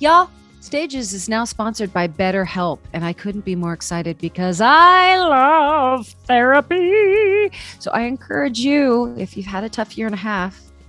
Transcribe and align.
Y'all, 0.00 0.30
Stages 0.60 1.12
is 1.12 1.28
now 1.28 1.44
sponsored 1.44 1.92
by 1.92 2.08
BetterHelp, 2.08 2.78
and 2.94 3.04
I 3.04 3.12
couldn't 3.12 3.44
be 3.44 3.54
more 3.54 3.74
excited 3.74 4.16
because 4.16 4.62
I 4.62 5.18
love 5.18 6.08
therapy. 6.24 7.50
So 7.78 7.90
I 7.90 8.02
encourage 8.04 8.60
you, 8.60 9.14
if 9.18 9.36
you've 9.36 9.44
had 9.44 9.62
a 9.62 9.68
tough 9.68 9.98
year 9.98 10.06
and 10.06 10.14
a 10.14 10.18
half, 10.18 10.58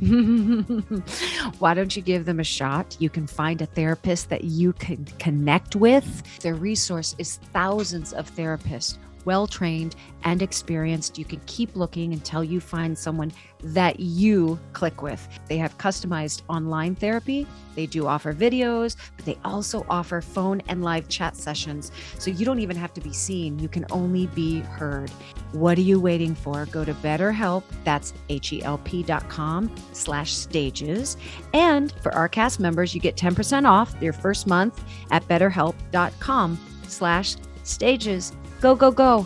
why 1.60 1.74
don't 1.74 1.94
you 1.94 2.02
give 2.02 2.24
them 2.24 2.39
a 2.39 2.46
shot? 2.46 2.96
You 3.00 3.10
can 3.10 3.28
find 3.28 3.62
a 3.62 3.66
therapist 3.66 4.29
that 4.29 4.46
you 4.46 4.71
can 4.71 5.04
connect 5.20 5.75
with. 5.75 6.39
Their 6.39 6.55
resource 6.55 7.14
is 7.18 7.36
thousands 7.52 8.14
of 8.14 8.34
therapists 8.34 8.98
well 9.26 9.48
trained 9.48 9.96
and 10.24 10.42
experienced. 10.42 11.18
You 11.18 11.26
can 11.26 11.42
keep 11.46 11.76
looking 11.76 12.14
until 12.14 12.44
you 12.44 12.60
find 12.60 12.98
someone 12.98 13.32
that 13.64 14.00
you 14.00 14.60
click 14.74 15.02
with. 15.02 15.28
They 15.48 15.58
have 15.58 15.78
customized 15.78 16.42
online 16.48 16.96
therapy. 16.96 17.48
They 17.76 17.86
do 17.86 18.07
offer 18.07 18.34
videos, 18.34 18.96
but 19.16 19.26
they 19.26 19.38
also 19.46 19.86
offer 19.89 20.21
phone 20.21 20.62
and 20.68 20.84
live 20.84 21.07
chat 21.10 21.36
sessions. 21.36 21.92
So 22.20 22.32
you 22.32 22.46
don't 22.46 22.60
even 22.60 22.76
have 22.76 22.93
to 22.96 23.02
be 23.02 23.14
seen, 23.14 23.60
you 23.60 23.70
can 23.70 23.86
only 23.92 24.28
be 24.28 24.60
heard. 24.62 25.10
What 25.51 25.78
are 25.78 25.82
you 25.82 26.00
waiting 26.00 26.36
for? 26.36 26.65
Go 26.68 26.84
to 26.84 26.93
BetterHelp, 26.96 27.64
that's 27.84 28.14
H-E-L-P 28.29 29.04
dot 29.04 29.28
com 29.29 29.74
slash 29.93 30.34
stages. 30.34 31.18
And 31.54 31.92
for 32.02 32.14
our 32.14 32.28
cast 32.28 32.59
members, 32.59 32.94
you 32.94 33.02
get 33.02 33.16
10% 33.16 33.70
off 33.70 33.94
your 34.02 34.14
first 34.14 34.48
month 34.48 34.84
at 35.12 35.28
betterhelp.com 35.28 36.58
slash 36.88 37.36
stages. 37.64 38.34
Go, 38.61 38.75
go, 38.75 38.92
go. 38.92 39.25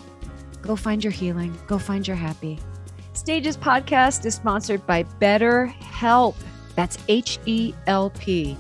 Go 0.62 0.77
find 0.77 1.03
your 1.03 1.12
healing. 1.12 1.57
Go 1.67 1.77
find 1.77 2.07
your 2.07 2.16
happy. 2.16 2.57
Stages 3.12 3.58
podcast 3.58 4.25
is 4.25 4.35
sponsored 4.35 4.88
by 4.88 5.03
Better 5.20 5.66
Help. 5.66 6.38
That's 6.75 6.98
H 7.09 7.38
E 7.45 7.73
L 7.85 8.11
P. 8.11 8.58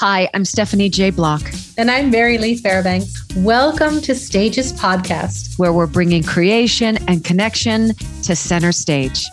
Hi, 0.00 0.28
I'm 0.34 0.44
Stephanie 0.44 0.90
J. 0.90 1.08
Block. 1.08 1.40
And 1.78 1.90
I'm 1.90 2.10
Mary 2.10 2.36
Lee 2.36 2.56
Fairbanks. 2.56 3.26
Welcome 3.36 4.02
to 4.02 4.14
Stages 4.14 4.74
Podcast, 4.74 5.58
where 5.58 5.72
we're 5.72 5.86
bringing 5.86 6.22
creation 6.22 6.98
and 7.08 7.24
connection 7.24 7.94
to 8.24 8.36
center 8.36 8.72
stage. 8.72 9.24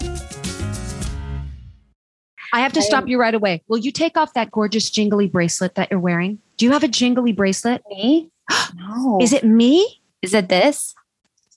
I 2.54 2.60
have 2.62 2.72
to 2.74 2.82
stop 2.84 3.08
you 3.08 3.20
right 3.20 3.34
away. 3.34 3.64
Will 3.68 3.80
you 3.80 3.92
take 3.92 4.16
off 4.16 4.34
that 4.36 4.52
gorgeous 4.52 4.90
jingly 4.92 5.28
bracelet 5.28 5.74
that 5.76 5.90
you're 5.90 6.00
wearing? 6.00 6.38
Do 6.58 6.66
you 6.66 6.72
have 6.72 6.84
a 6.84 6.88
jingly 6.88 7.34
bracelet? 7.34 7.82
Me? 7.90 8.30
No. 8.76 9.18
Is 9.22 9.34
it 9.34 9.44
me? 9.44 10.02
Is 10.22 10.34
it 10.36 10.50
this? 10.50 10.94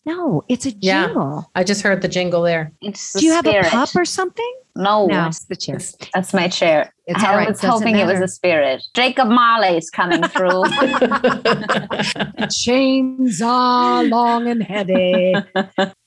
No, 0.07 0.43
it's 0.49 0.65
a 0.67 0.71
Yeah. 0.81 1.07
jingle. 1.07 1.51
I 1.55 1.65
just 1.65 1.83
heard 1.83 2.01
the 2.01 2.09
jingle 2.09 2.43
there. 2.43 2.73
It's 2.81 3.13
the 3.13 3.19
Do 3.21 3.27
you 3.27 3.33
have 3.33 3.45
spirit. 3.45 3.67
a 3.67 3.71
pup 3.71 3.91
or 3.95 4.05
something? 4.05 4.53
No, 4.77 5.07
No, 5.07 5.27
it's 5.27 5.45
the 5.47 5.57
chair. 5.57 5.79
that's 6.15 6.33
my 6.33 6.49
chair. 6.49 6.95
It's 7.07 7.23
all 7.25 7.31
I 7.31 7.37
right. 7.37 7.49
was 7.49 7.61
Doesn't 7.61 7.71
hoping 7.89 7.97
it 7.97 8.07
was 8.07 8.21
a 8.21 8.29
spirit. 8.29 8.83
Jacob 8.95 9.29
Marley 9.29 9.77
is 9.77 9.91
coming 9.91 10.23
through. 10.25 10.65
Chains 12.51 13.43
are 13.43 14.05
long 14.05 14.47
and 14.49 14.63
heavy. 14.63 15.35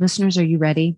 Listeners, 0.00 0.38
are 0.38 0.44
you 0.44 0.58
ready? 0.58 0.96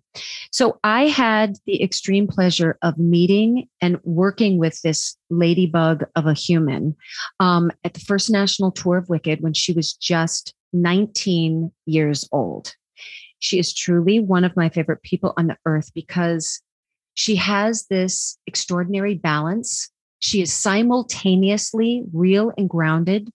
So, 0.53 0.79
I 0.85 1.09
had 1.09 1.57
the 1.67 1.83
extreme 1.83 2.29
pleasure 2.29 2.79
of 2.83 2.99
meeting 2.99 3.69
and 3.81 3.99
working 4.05 4.59
with 4.59 4.81
this 4.83 5.17
ladybug 5.29 6.05
of 6.15 6.27
a 6.27 6.35
human 6.35 6.97
um, 7.41 7.73
at 7.85 7.95
the 7.95 8.01
first 8.01 8.31
national 8.31 8.71
tour 8.71 8.97
of 8.97 9.09
Wicked 9.09 9.41
when 9.41 9.55
she 9.55 9.73
was 9.73 9.93
just 9.93 10.55
19 10.73 11.73
years 11.87 12.29
old. 12.33 12.75
She 13.39 13.59
is 13.59 13.75
truly 13.75 14.21
one 14.21 14.45
of 14.45 14.57
my 14.57 14.69
favorite 14.69 15.03
people 15.03 15.35
on 15.37 15.49
the 15.49 15.57
earth 15.67 15.93
because 15.95 16.61
she 17.15 17.37
has 17.37 17.87
this 17.87 18.39
extraordinary 18.47 19.15
balance. 19.17 19.91
She 20.21 20.41
is 20.41 20.53
simultaneously 20.53 22.05
real 22.13 22.53
and 22.57 22.69
grounded 22.69 23.31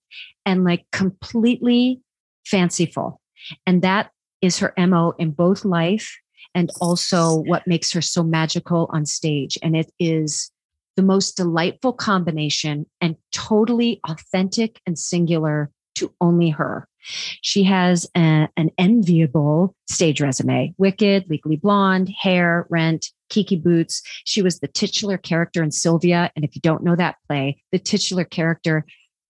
and 0.45 0.63
like 0.63 0.85
completely 0.91 2.01
fanciful. 2.45 3.21
And 3.65 3.81
that 3.81 4.11
is 4.41 4.59
her 4.59 4.73
MO 4.77 5.13
in 5.19 5.31
both 5.31 5.65
life 5.65 6.17
and 6.55 6.71
also 6.79 7.35
what 7.35 7.67
makes 7.67 7.91
her 7.91 8.01
so 8.01 8.23
magical 8.23 8.89
on 8.91 9.05
stage. 9.05 9.57
And 9.61 9.75
it 9.75 9.91
is 9.99 10.51
the 10.95 11.03
most 11.03 11.37
delightful 11.37 11.93
combination 11.93 12.85
and 13.01 13.15
totally 13.31 13.99
authentic 14.09 14.81
and 14.85 14.97
singular 14.97 15.69
to 15.95 16.13
only 16.21 16.49
her. 16.49 16.87
She 17.41 17.63
has 17.63 18.05
a- 18.15 18.49
an 18.57 18.69
enviable 18.77 19.75
stage 19.89 20.21
resume 20.21 20.73
Wicked, 20.77 21.29
Legally 21.29 21.55
Blonde, 21.55 22.09
Hair, 22.09 22.67
Rent, 22.69 23.11
Kinky 23.29 23.55
Boots. 23.57 24.01
She 24.25 24.41
was 24.41 24.59
the 24.59 24.67
titular 24.67 25.17
character 25.17 25.63
in 25.63 25.71
Sylvia. 25.71 26.31
And 26.35 26.43
if 26.45 26.55
you 26.55 26.61
don't 26.61 26.83
know 26.83 26.95
that 26.95 27.17
play, 27.27 27.61
the 27.71 27.79
titular 27.79 28.23
character 28.23 28.85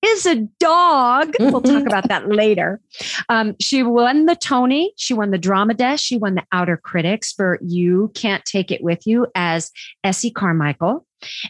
is 0.06 0.25
a 0.25 0.35
dog. 0.59 1.34
We'll 1.47 1.62
talk 1.62 1.88
about 1.88 2.09
that 2.09 2.28
later. 2.28 2.81
Um, 3.30 3.56
she 3.59 3.81
won 3.81 4.25
the 4.25 4.35
Tony. 4.35 4.94
She 4.97 5.13
won 5.13 5.31
the 5.31 5.38
Drama 5.38 5.74
Desk. 5.74 6.03
She 6.03 6.18
won 6.18 6.35
the 6.35 6.44
Outer 6.52 6.78
Critics 6.78 7.31
for 7.31 7.58
You 7.62 8.12
Can't 8.13 8.44
Take 8.46 8.69
It 8.69 8.84
With 8.84 9.07
You 9.07 9.28
as 9.34 9.72
Essie 10.03 10.30
Carmichael. 10.30 11.06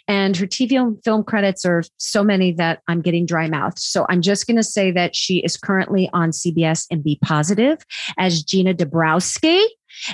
And 0.07 0.38
her 0.38 0.46
TV 0.46 0.80
and 0.80 1.03
film 1.03 1.24
credits 1.24 1.66
are 1.66 1.84
so 1.97 2.24
many 2.24 2.53
that 2.53 2.81
I'm 2.88 3.02
getting 3.02 3.25
dry 3.25 3.50
mouth. 3.50 3.78
So 3.80 4.06
I'm 4.07 4.22
just 4.22 4.47
going 4.47 4.57
to 4.57 4.63
say 4.63 4.91
that 4.91 5.16
she 5.16 5.40
is 5.40 5.57
currently 5.57 6.09
on 6.13 6.31
CBS 6.31 6.86
and 6.90 7.03
B 7.03 7.19
Positive 7.22 7.80
as 8.18 8.44
Gina 8.44 8.74
Dabrowski. 8.74 9.66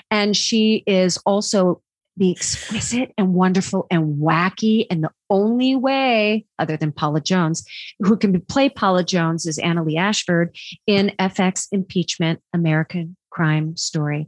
And 0.09 0.35
she 0.35 0.83
is 0.87 1.17
also 1.25 1.81
the 2.17 2.31
exquisite 2.31 3.11
and 3.17 3.33
wonderful 3.33 3.87
and 3.89 4.17
wacky. 4.21 4.85
And 4.89 5.03
the 5.03 5.11
only 5.29 5.75
way, 5.75 6.45
other 6.59 6.77
than 6.77 6.91
Paula 6.91 7.21
Jones, 7.21 7.65
who 7.99 8.17
can 8.17 8.39
play 8.41 8.69
Paula 8.69 9.03
Jones 9.03 9.45
is 9.45 9.57
Annaleigh 9.57 9.97
Ashford 9.97 10.55
in 10.85 11.11
FX 11.19 11.67
Impeachment 11.71 12.41
American 12.53 13.15
Crime 13.31 13.75
Story. 13.75 14.27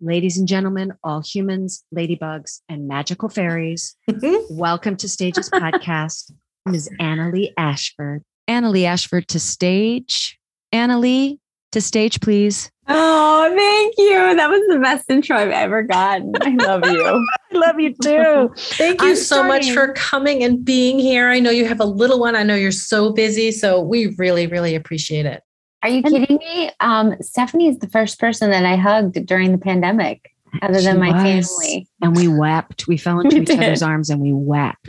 Ladies 0.00 0.36
and 0.36 0.48
gentlemen, 0.48 0.92
all 1.04 1.22
humans, 1.22 1.84
ladybugs, 1.94 2.60
and 2.68 2.88
magical 2.88 3.28
fairies, 3.28 3.96
welcome 4.50 4.96
to 4.96 5.08
Stages 5.08 5.48
Podcast. 5.48 6.32
Ms. 6.66 6.90
Annaleigh 7.00 7.52
Ashford. 7.56 8.22
Annaleigh 8.48 8.84
Ashford 8.84 9.28
to 9.28 9.40
stage. 9.40 10.38
Annaleigh 10.72 11.38
to 11.72 11.80
stage, 11.80 12.20
please. 12.20 12.70
oh, 12.88 13.52
thank 13.54 13.94
you. 13.98 14.36
That 14.36 14.48
was 14.50 14.62
the 14.68 14.78
best 14.80 15.10
intro 15.10 15.36
I've 15.36 15.50
ever 15.50 15.82
gotten. 15.82 16.32
I 16.40 16.50
love 16.54 16.84
you. 16.86 17.04
I 17.52 17.56
love 17.58 17.78
you 17.80 17.94
too. 18.02 18.50
Thank 18.56 19.02
you 19.02 19.10
I'm 19.10 19.16
so 19.16 19.42
much 19.44 19.70
for 19.72 19.92
coming 19.94 20.42
and 20.42 20.64
being 20.64 20.98
here. 20.98 21.28
I 21.28 21.38
know 21.40 21.50
you 21.50 21.66
have 21.66 21.80
a 21.80 21.84
little 21.84 22.18
one. 22.20 22.34
I 22.36 22.42
know 22.42 22.54
you're 22.54 22.70
so 22.72 23.12
busy. 23.12 23.50
So 23.52 23.80
we 23.80 24.14
really, 24.18 24.46
really 24.46 24.74
appreciate 24.74 25.26
it. 25.26 25.42
Are 25.82 25.88
you 25.88 26.02
kidding 26.02 26.36
me? 26.38 26.70
Um, 26.80 27.14
Stephanie 27.20 27.68
is 27.68 27.78
the 27.78 27.88
first 27.88 28.18
person 28.20 28.50
that 28.50 28.64
I 28.64 28.76
hugged 28.76 29.26
during 29.26 29.50
the 29.52 29.58
pandemic, 29.58 30.30
other 30.62 30.78
She 30.78 30.84
than 30.86 31.00
my 31.00 31.10
was. 31.10 31.48
family. 31.48 31.88
And 32.02 32.14
we 32.16 32.28
wept. 32.28 32.86
We 32.86 32.96
fell 32.96 33.18
into 33.20 33.34
We 33.36 33.42
each 33.42 33.48
did. 33.48 33.58
other's 33.58 33.82
arms 33.82 34.08
and 34.08 34.20
we 34.20 34.32
wept. 34.32 34.88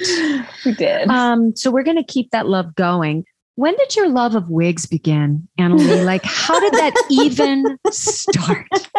We 0.65 0.73
did. 0.73 1.07
Um, 1.09 1.55
so 1.55 1.71
we're 1.71 1.83
going 1.83 1.97
to 1.97 2.03
keep 2.03 2.29
that 2.31 2.47
love 2.47 2.75
going. 2.75 3.25
When 3.55 3.75
did 3.77 3.95
your 3.95 4.09
love 4.09 4.33
of 4.35 4.49
wigs 4.49 4.85
begin, 4.87 5.47
Annaleigh? 5.59 6.05
Like, 6.13 6.23
how 6.23 6.59
did 6.59 6.73
that 6.73 6.93
even 7.09 7.77
start? 7.91 8.67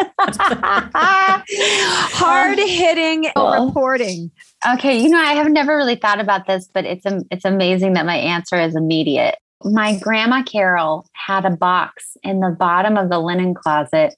Hard 2.13 2.59
um, 2.59 2.67
hitting 2.67 3.31
Well, 3.35 3.67
reporting. 3.67 4.31
Okay, 4.67 4.97
you 4.97 5.09
know, 5.09 5.19
I 5.19 5.33
have 5.33 5.51
never 5.51 5.75
really 5.75 5.95
thought 5.95 6.19
about 6.19 6.47
this, 6.47 6.69
but 6.73 6.85
it's 6.85 7.05
it's 7.29 7.45
amazing 7.45 7.93
that 7.93 8.05
my 8.05 8.15
answer 8.15 8.59
is 8.59 8.75
immediate. 8.75 9.35
My 9.63 9.97
grandma 9.97 10.41
Carol 10.43 11.05
had 11.13 11.45
a 11.45 11.49
box 11.49 12.17
in 12.23 12.39
the 12.39 12.55
bottom 12.57 12.97
of 12.97 13.09
the 13.09 13.19
linen 13.19 13.53
closet. 13.53 14.15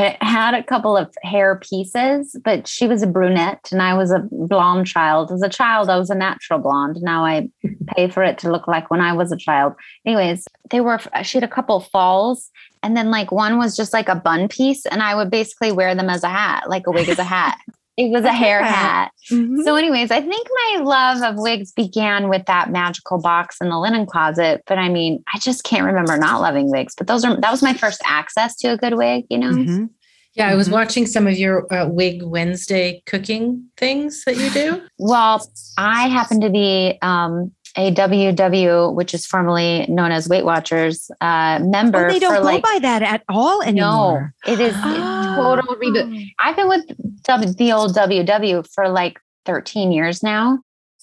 And 0.00 0.14
it 0.14 0.22
had 0.22 0.54
a 0.54 0.62
couple 0.62 0.96
of 0.96 1.14
hair 1.22 1.56
pieces, 1.56 2.34
but 2.42 2.66
she 2.66 2.86
was 2.86 3.02
a 3.02 3.06
brunette 3.06 3.68
and 3.70 3.82
I 3.82 3.92
was 3.92 4.10
a 4.10 4.26
blonde 4.30 4.86
child. 4.86 5.30
As 5.30 5.42
a 5.42 5.48
child, 5.50 5.90
I 5.90 5.98
was 5.98 6.08
a 6.08 6.14
natural 6.14 6.58
blonde. 6.58 6.96
Now 7.02 7.26
I 7.26 7.50
pay 7.94 8.08
for 8.08 8.22
it 8.22 8.38
to 8.38 8.50
look 8.50 8.66
like 8.66 8.90
when 8.90 9.02
I 9.02 9.12
was 9.12 9.30
a 9.30 9.36
child. 9.36 9.74
Anyways, 10.06 10.46
they 10.70 10.80
were 10.80 11.00
she 11.22 11.36
had 11.36 11.44
a 11.44 11.48
couple 11.48 11.80
falls 11.80 12.50
and 12.82 12.96
then 12.96 13.10
like 13.10 13.30
one 13.30 13.58
was 13.58 13.76
just 13.76 13.92
like 13.92 14.08
a 14.08 14.14
bun 14.14 14.48
piece 14.48 14.86
and 14.86 15.02
I 15.02 15.14
would 15.14 15.30
basically 15.30 15.70
wear 15.70 15.94
them 15.94 16.08
as 16.08 16.24
a 16.24 16.30
hat, 16.30 16.70
like 16.70 16.86
a 16.86 16.92
wig 16.92 17.10
as 17.10 17.18
a 17.18 17.24
hat. 17.24 17.58
It 18.00 18.10
was 18.10 18.24
a 18.24 18.32
hair 18.32 18.62
hat. 18.64 19.10
Mhm. 19.30 19.62
So, 19.62 19.76
anyways, 19.76 20.10
I 20.10 20.22
think 20.22 20.48
my 20.72 20.82
love 20.82 21.22
of 21.22 21.34
wigs 21.38 21.70
began 21.72 22.28
with 22.30 22.46
that 22.46 22.70
magical 22.70 23.20
box 23.20 23.56
in 23.60 23.68
the 23.68 23.78
linen 23.78 24.06
closet. 24.06 24.62
But 24.66 24.78
I 24.78 24.88
mean, 24.88 25.22
I 25.34 25.38
just 25.38 25.64
can't 25.64 25.84
remember 25.84 26.16
not 26.16 26.40
loving 26.40 26.70
wigs. 26.70 26.94
But 26.96 27.08
those 27.08 27.24
are 27.26 27.38
that 27.38 27.50
was 27.50 27.62
my 27.62 27.74
first 27.74 28.00
access 28.06 28.56
to 28.56 28.68
a 28.68 28.76
good 28.78 28.94
wig, 28.96 29.24
you 29.28 29.36
know. 29.38 29.50
Mhm. 29.50 29.90
Yeah, 30.34 30.48
I 30.48 30.54
was 30.54 30.68
Mhm. 30.68 30.72
watching 30.72 31.06
some 31.06 31.26
of 31.26 31.36
your 31.36 31.66
uh, 31.74 31.86
Wig 31.88 32.22
Wednesday 32.22 33.02
cooking 33.04 33.64
things 33.76 34.24
that 34.24 34.36
you 34.36 34.48
do. 34.50 34.80
Well, 34.98 35.44
I 35.76 36.08
happen 36.08 36.40
to 36.40 36.48
be 36.50 36.96
um, 37.02 37.50
a 37.76 37.92
WW, 37.94 38.94
which 38.94 39.14
is 39.14 39.26
formerly 39.26 39.86
known 39.88 40.10
as 40.12 40.28
Weight 40.28 40.44
Watchers, 40.44 41.10
uh, 41.20 41.60
member. 41.62 42.06
Oh, 42.06 42.10
they 42.12 42.18
don't 42.18 42.34
go 42.34 42.42
like, 42.42 42.62
by 42.62 42.78
that 42.82 43.02
at 43.02 43.22
all 43.28 43.62
anymore. 43.62 44.34
no, 44.46 44.52
it 44.52 44.60
is 44.60 44.74
Oh. 44.76 45.34
total 45.36 45.76
reboot. 45.76 46.26
I've 46.38 46.56
been 46.56 46.68
with 46.68 46.84
w, 47.22 47.52
the 47.52 47.72
old 47.72 47.94
WW 47.94 48.66
for 48.74 48.88
like 48.88 49.20
13 49.46 49.92
years 49.92 50.22
now. 50.22 50.58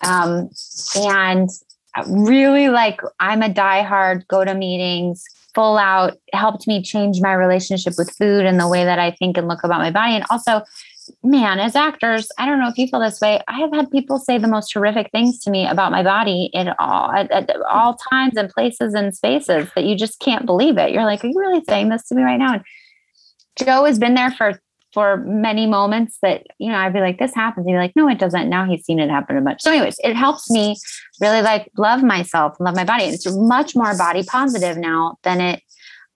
Um, 0.06 0.50
and 0.96 1.50
really 2.08 2.70
like, 2.70 3.02
I'm 3.20 3.42
a 3.42 3.50
diehard, 3.50 4.28
go 4.28 4.44
to 4.46 4.54
meetings, 4.54 5.24
full 5.56 5.78
out, 5.78 6.18
helped 6.34 6.68
me 6.68 6.84
change 6.84 7.20
my 7.22 7.34
relationship 7.34 7.94
with 7.98 8.12
food 8.12 8.46
and 8.46 8.60
the 8.60 8.68
way 8.68 8.84
that 8.84 9.00
I 9.00 9.10
think 9.12 9.38
and 9.38 9.48
look 9.48 9.64
about 9.64 9.80
my 9.80 9.90
body. 9.90 10.14
And 10.16 10.26
also, 10.30 10.62
man, 11.24 11.60
as 11.60 11.76
actors, 11.76 12.30
I 12.38 12.46
don't 12.46 12.60
know 12.60 12.68
if 12.68 12.78
you 12.78 12.88
feel 12.88 13.00
this 13.00 13.22
way. 13.22 13.42
I 13.48 13.60
have 13.60 13.72
had 13.74 13.92
people 13.92 14.18
say 14.18 14.38
the 14.38 14.48
most 14.48 14.74
horrific 14.74 15.12
things 15.12 15.40
to 15.40 15.50
me 15.50 15.68
about 15.68 15.92
my 15.92 16.04
body 16.04 16.50
in 16.54 16.70
all 16.80 17.12
at, 17.12 17.30
at 17.32 17.50
all 17.70 17.98
times 18.10 18.38
and 18.38 18.50
places 18.50 18.94
and 18.94 19.16
spaces 19.16 19.70
that 19.76 19.86
you 19.86 19.96
just 19.96 20.20
can't 20.20 20.46
believe 20.46 20.78
it. 20.78 20.92
You're 20.92 21.06
like, 21.06 21.24
are 21.24 21.28
you 21.28 21.38
really 21.38 21.64
saying 21.68 21.90
this 21.90 22.08
to 22.08 22.16
me 22.16 22.24
right 22.24 22.38
now? 22.38 22.54
And 22.54 22.64
Joe 23.58 23.86
has 23.86 24.00
been 24.00 24.16
there 24.16 24.32
for 24.32 24.60
for 24.94 25.18
many 25.18 25.68
moments 25.68 26.18
that 26.22 26.44
you 26.60 26.72
know 26.72 26.78
I'd 26.78 26.94
be 26.94 27.02
like, 27.02 27.20
this 27.20 27.36
happens. 27.36 27.68
He'd 27.68 27.74
be 27.74 27.78
like, 27.78 27.96
no, 27.96 28.10
it 28.10 28.20
doesn't. 28.20 28.50
Now 28.50 28.66
he's 28.66 28.86
seen 28.86 29.00
it 29.00 29.10
happen 29.10 29.38
a 29.38 29.42
bunch. 29.42 29.62
So, 29.62 29.72
anyways, 29.72 29.98
it 30.04 30.16
helps 30.16 30.50
me 30.50 30.76
really 31.22 31.42
like 31.42 31.70
love 31.78 32.04
myself, 32.04 32.56
love 32.60 32.76
my 32.76 32.84
body. 32.84 33.06
It's 33.06 33.28
much 33.36 33.76
more 33.76 33.96
body 33.98 34.24
positive 34.24 34.78
now 34.78 35.18
than 35.24 35.42
it. 35.42 35.62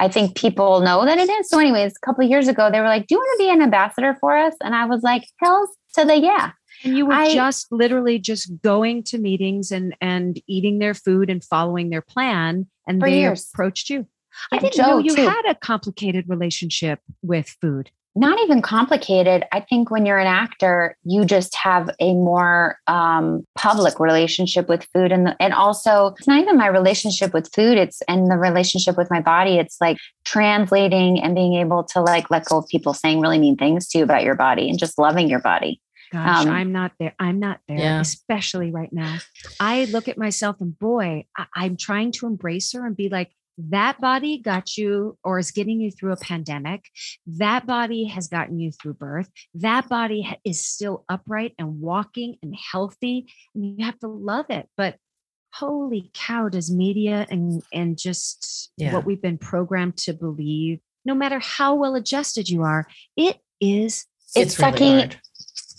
I 0.01 0.07
think 0.09 0.35
people 0.35 0.81
know 0.81 1.05
that 1.05 1.17
it 1.19 1.29
is. 1.29 1.47
So, 1.49 1.59
anyways, 1.59 1.93
a 1.95 2.05
couple 2.05 2.23
of 2.25 2.29
years 2.29 2.47
ago, 2.47 2.69
they 2.71 2.79
were 2.79 2.87
like, 2.87 3.07
"Do 3.07 3.15
you 3.15 3.19
want 3.19 3.37
to 3.39 3.43
be 3.43 3.49
an 3.51 3.61
ambassador 3.61 4.17
for 4.19 4.35
us?" 4.35 4.55
And 4.61 4.75
I 4.75 4.85
was 4.85 5.03
like, 5.03 5.25
"Hells 5.37 5.69
to 5.95 6.05
the 6.05 6.17
yeah!" 6.17 6.51
And 6.83 6.97
you 6.97 7.05
were 7.05 7.13
I- 7.13 7.33
just 7.33 7.71
literally 7.71 8.17
just 8.17 8.51
going 8.61 9.03
to 9.03 9.19
meetings 9.19 9.71
and 9.71 9.95
and 10.01 10.41
eating 10.47 10.79
their 10.79 10.95
food 10.95 11.29
and 11.29 11.43
following 11.43 11.89
their 11.91 12.01
plan, 12.01 12.67
and 12.87 13.01
they 13.01 13.19
years. 13.19 13.47
approached 13.53 13.89
you. 13.89 14.07
I 14.51 14.57
didn't 14.57 14.77
know 14.77 14.97
you 14.97 15.15
too. 15.15 15.27
had 15.27 15.43
a 15.47 15.55
complicated 15.55 16.25
relationship 16.27 16.99
with 17.21 17.49
food. 17.61 17.91
Not 18.13 18.39
even 18.41 18.61
complicated. 18.61 19.45
I 19.53 19.61
think 19.61 19.89
when 19.89 20.05
you're 20.05 20.17
an 20.17 20.27
actor, 20.27 20.97
you 21.03 21.23
just 21.23 21.55
have 21.55 21.89
a 21.99 22.13
more 22.13 22.77
um, 22.87 23.45
public 23.55 23.99
relationship 23.99 24.67
with 24.67 24.85
food, 24.93 25.11
and 25.11 25.27
the, 25.27 25.35
and 25.41 25.53
also 25.53 26.07
it's 26.17 26.27
not 26.27 26.39
even 26.41 26.57
my 26.57 26.67
relationship 26.67 27.33
with 27.33 27.49
food. 27.53 27.77
It's 27.77 28.01
and 28.09 28.29
the 28.29 28.37
relationship 28.37 28.97
with 28.97 29.09
my 29.09 29.21
body. 29.21 29.57
It's 29.57 29.77
like 29.79 29.97
translating 30.25 31.21
and 31.21 31.35
being 31.35 31.53
able 31.55 31.83
to 31.85 32.01
like 32.01 32.29
let 32.31 32.45
go 32.45 32.57
of 32.57 32.67
people 32.67 32.93
saying 32.93 33.19
really 33.21 33.39
mean 33.39 33.55
things 33.57 33.87
to 33.89 33.99
you 33.99 34.03
about 34.03 34.23
your 34.23 34.35
body 34.35 34.69
and 34.69 34.77
just 34.79 34.97
loving 34.97 35.29
your 35.29 35.39
body. 35.39 35.81
Gosh, 36.11 36.45
Um, 36.45 36.49
I'm 36.51 36.71
not 36.73 36.91
there. 36.99 37.13
I'm 37.19 37.39
not 37.39 37.59
there, 37.69 37.77
Yeah. 37.79 38.01
especially 38.01 38.69
right 38.71 38.91
now. 38.91 39.19
I 39.61 39.85
look 39.85 40.09
at 40.09 40.17
myself 40.17 40.57
and 40.59 40.77
boy, 40.77 41.25
I, 41.37 41.45
I'm 41.55 41.77
trying 41.77 42.11
to 42.13 42.27
embrace 42.27 42.73
her 42.73 42.85
and 42.85 42.97
be 42.97 43.07
like, 43.07 43.31
that 43.57 43.99
body 44.01 44.37
got 44.39 44.77
you 44.77 45.17
or 45.23 45.39
is 45.39 45.51
getting 45.51 45.79
you 45.81 45.91
through 45.91 46.13
a 46.13 46.17
pandemic. 46.17 46.85
That 47.27 47.65
body 47.67 48.05
has 48.05 48.27
gotten 48.27 48.59
you 48.59 48.71
through 48.71 48.95
birth. 48.95 49.29
That 49.53 49.87
body 49.89 50.35
is 50.43 50.63
still 50.65 51.05
upright 51.09 51.53
and 51.59 51.79
walking 51.81 52.37
and 52.41 52.55
healthy. 52.55 53.27
And 53.53 53.77
you 53.79 53.85
have 53.85 53.99
to 53.99 54.07
love 54.07 54.45
it. 54.49 54.67
But 54.77 54.97
holy 55.53 56.09
cow, 56.13 56.47
does 56.49 56.71
media 56.71 57.27
and, 57.29 57.61
and 57.73 57.97
just 57.97 58.71
Yeah. 58.77 58.93
what 58.93 59.05
we've 59.05 59.21
been 59.21 59.37
programmed 59.37 59.97
to 59.97 60.13
believe, 60.13 60.79
no 61.03 61.13
matter 61.13 61.39
how 61.39 61.75
well 61.75 61.95
adjusted 61.95 62.49
you 62.49 62.63
are, 62.63 62.87
it 63.17 63.39
is 63.59 64.05
It's 64.33 64.57
really 64.57 64.71
sucking- 64.71 64.97
hard. 64.97 65.19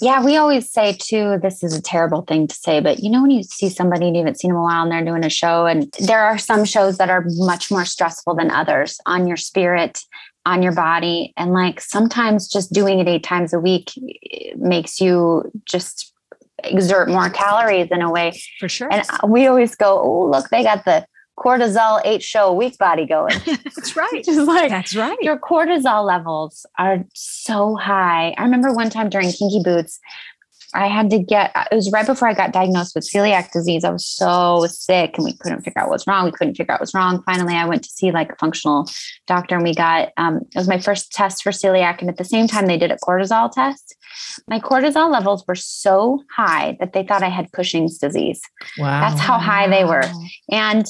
Yeah, 0.01 0.25
we 0.25 0.37
always 0.37 0.71
say 0.71 0.95
too, 0.95 1.39
this 1.43 1.63
is 1.63 1.77
a 1.77 1.83
terrible 1.83 2.23
thing 2.23 2.47
to 2.47 2.55
say, 2.55 2.81
but 2.81 3.01
you 3.01 3.11
know, 3.11 3.23
when 3.23 3.31
you 3.31 3.43
see 3.43 3.69
somebody 3.69 4.07
and 4.07 4.17
you 4.17 4.23
haven't 4.23 4.39
seen 4.39 4.51
them 4.51 4.59
a 4.59 4.63
while 4.63 4.83
and 4.83 4.93
they're 4.93 5.05
doing 5.05 5.25
a 5.25 5.31
show, 5.31 5.67
and 5.67 5.93
there 6.01 6.21
are 6.21 6.39
some 6.39 6.65
shows 6.65 6.99
that 6.99 7.11
are 7.11 7.25
much 7.27 7.71
more 7.71 7.85
stressful 7.85 8.35
than 8.35 8.51
others 8.51 8.99
on 9.07 9.27
your 9.27 9.37
spirit, 9.37 10.01
on 10.47 10.63
your 10.63 10.73
body. 10.73 11.33
And 11.37 11.53
like 11.53 11.81
sometimes 11.81 12.49
just 12.49 12.73
doing 12.73 12.99
it 12.99 13.09
eight 13.09 13.25
times 13.25 13.53
a 13.53 13.61
week 13.61 13.91
eh, 14.33 14.53
makes 14.57 15.01
you 15.01 15.51
just 15.65 16.13
exert 16.65 17.09
more 17.09 17.31
calories 17.31 17.89
in 17.91 18.03
a 18.03 18.11
way. 18.11 18.33
for 18.59 18.69
sure. 18.69 18.93
And 18.93 19.05
we 19.29 19.47
always 19.47 19.75
go, 19.75 20.01
oh, 20.01 20.31
look, 20.31 20.49
they 20.51 20.63
got 20.63 20.85
the 20.85 21.07
cortisol 21.43 22.01
eight 22.05 22.23
show 22.23 22.49
a 22.49 22.53
week 22.53 22.79
body 22.79 23.07
going. 23.07 23.35
That's 23.47 23.97
right. 23.97 24.25
Just 24.25 24.47
like 24.47 24.71
That's 24.71 24.95
right. 24.95 25.19
your 25.21 25.39
cortisol 25.39 26.07
levels 26.07 26.67
are 26.79 27.05
so 27.15 27.77
high. 27.77 28.35
I 28.39 28.43
remember 28.43 28.73
one 28.73 28.91
time 28.91 29.09
during 29.09 29.31
Kinky 29.33 29.63
Boots, 29.65 30.01
I 30.75 30.87
had 30.87 31.11
to 31.11 31.19
get, 31.19 31.53
it 31.71 31.75
was 31.75 31.93
right 31.93 32.07
before 32.07 32.29
I 32.29 32.35
got 32.35 32.53
diagnosed 32.53 32.95
with 32.95 33.09
celiac 33.09 33.53
disease. 33.53 33.85
I 33.85 33.91
was 33.91 34.07
so 34.07 34.67
sick 34.71 35.17
and 35.17 35.25
we 35.25 35.35
couldn't 35.35 35.63
figure 35.63 35.83
out 35.83 35.91
what's 35.91 36.07
wrong. 36.07 36.25
We 36.25 36.33
couldn't 36.33 36.55
figure 36.55 36.73
out 36.73 36.81
what's 36.81 36.95
wrong. 36.95 37.23
Finally, 37.25 37.55
I 37.55 37.67
went 37.67 37.85
to 37.85 37.91
see 37.91 38.11
like 38.11 38.33
a 38.33 38.37
functional 38.37 38.89
doctor 39.27 39.55
and 39.55 39.65
we 39.65 39.75
got, 39.75 40.13
um, 40.17 40.37
it 40.39 40.57
was 40.57 40.69
my 40.69 40.79
first 40.79 41.13
test 41.13 41.43
for 41.43 41.53
celiac. 41.53 42.01
And 42.01 42.09
at 42.09 42.17
the 42.17 42.25
same 42.25 42.47
time, 42.47 42.67
they 42.67 42.79
did 42.79 42.91
a 42.91 42.97
cortisol 42.97 43.53
test. 43.53 43.97
My 44.49 44.61
cortisol 44.61 45.11
levels 45.11 45.45
were 45.47 45.55
so 45.55 46.23
high 46.35 46.77
that 46.81 46.93
they 46.93 47.03
thought 47.03 47.23
I 47.23 47.29
had 47.29 47.53
Cushing's 47.53 47.99
disease. 47.99 48.41
Wow. 48.79 49.01
That's 49.01 49.21
how 49.21 49.39
high 49.39 49.69
they 49.69 49.85
were. 49.85 50.05
And 50.51 50.87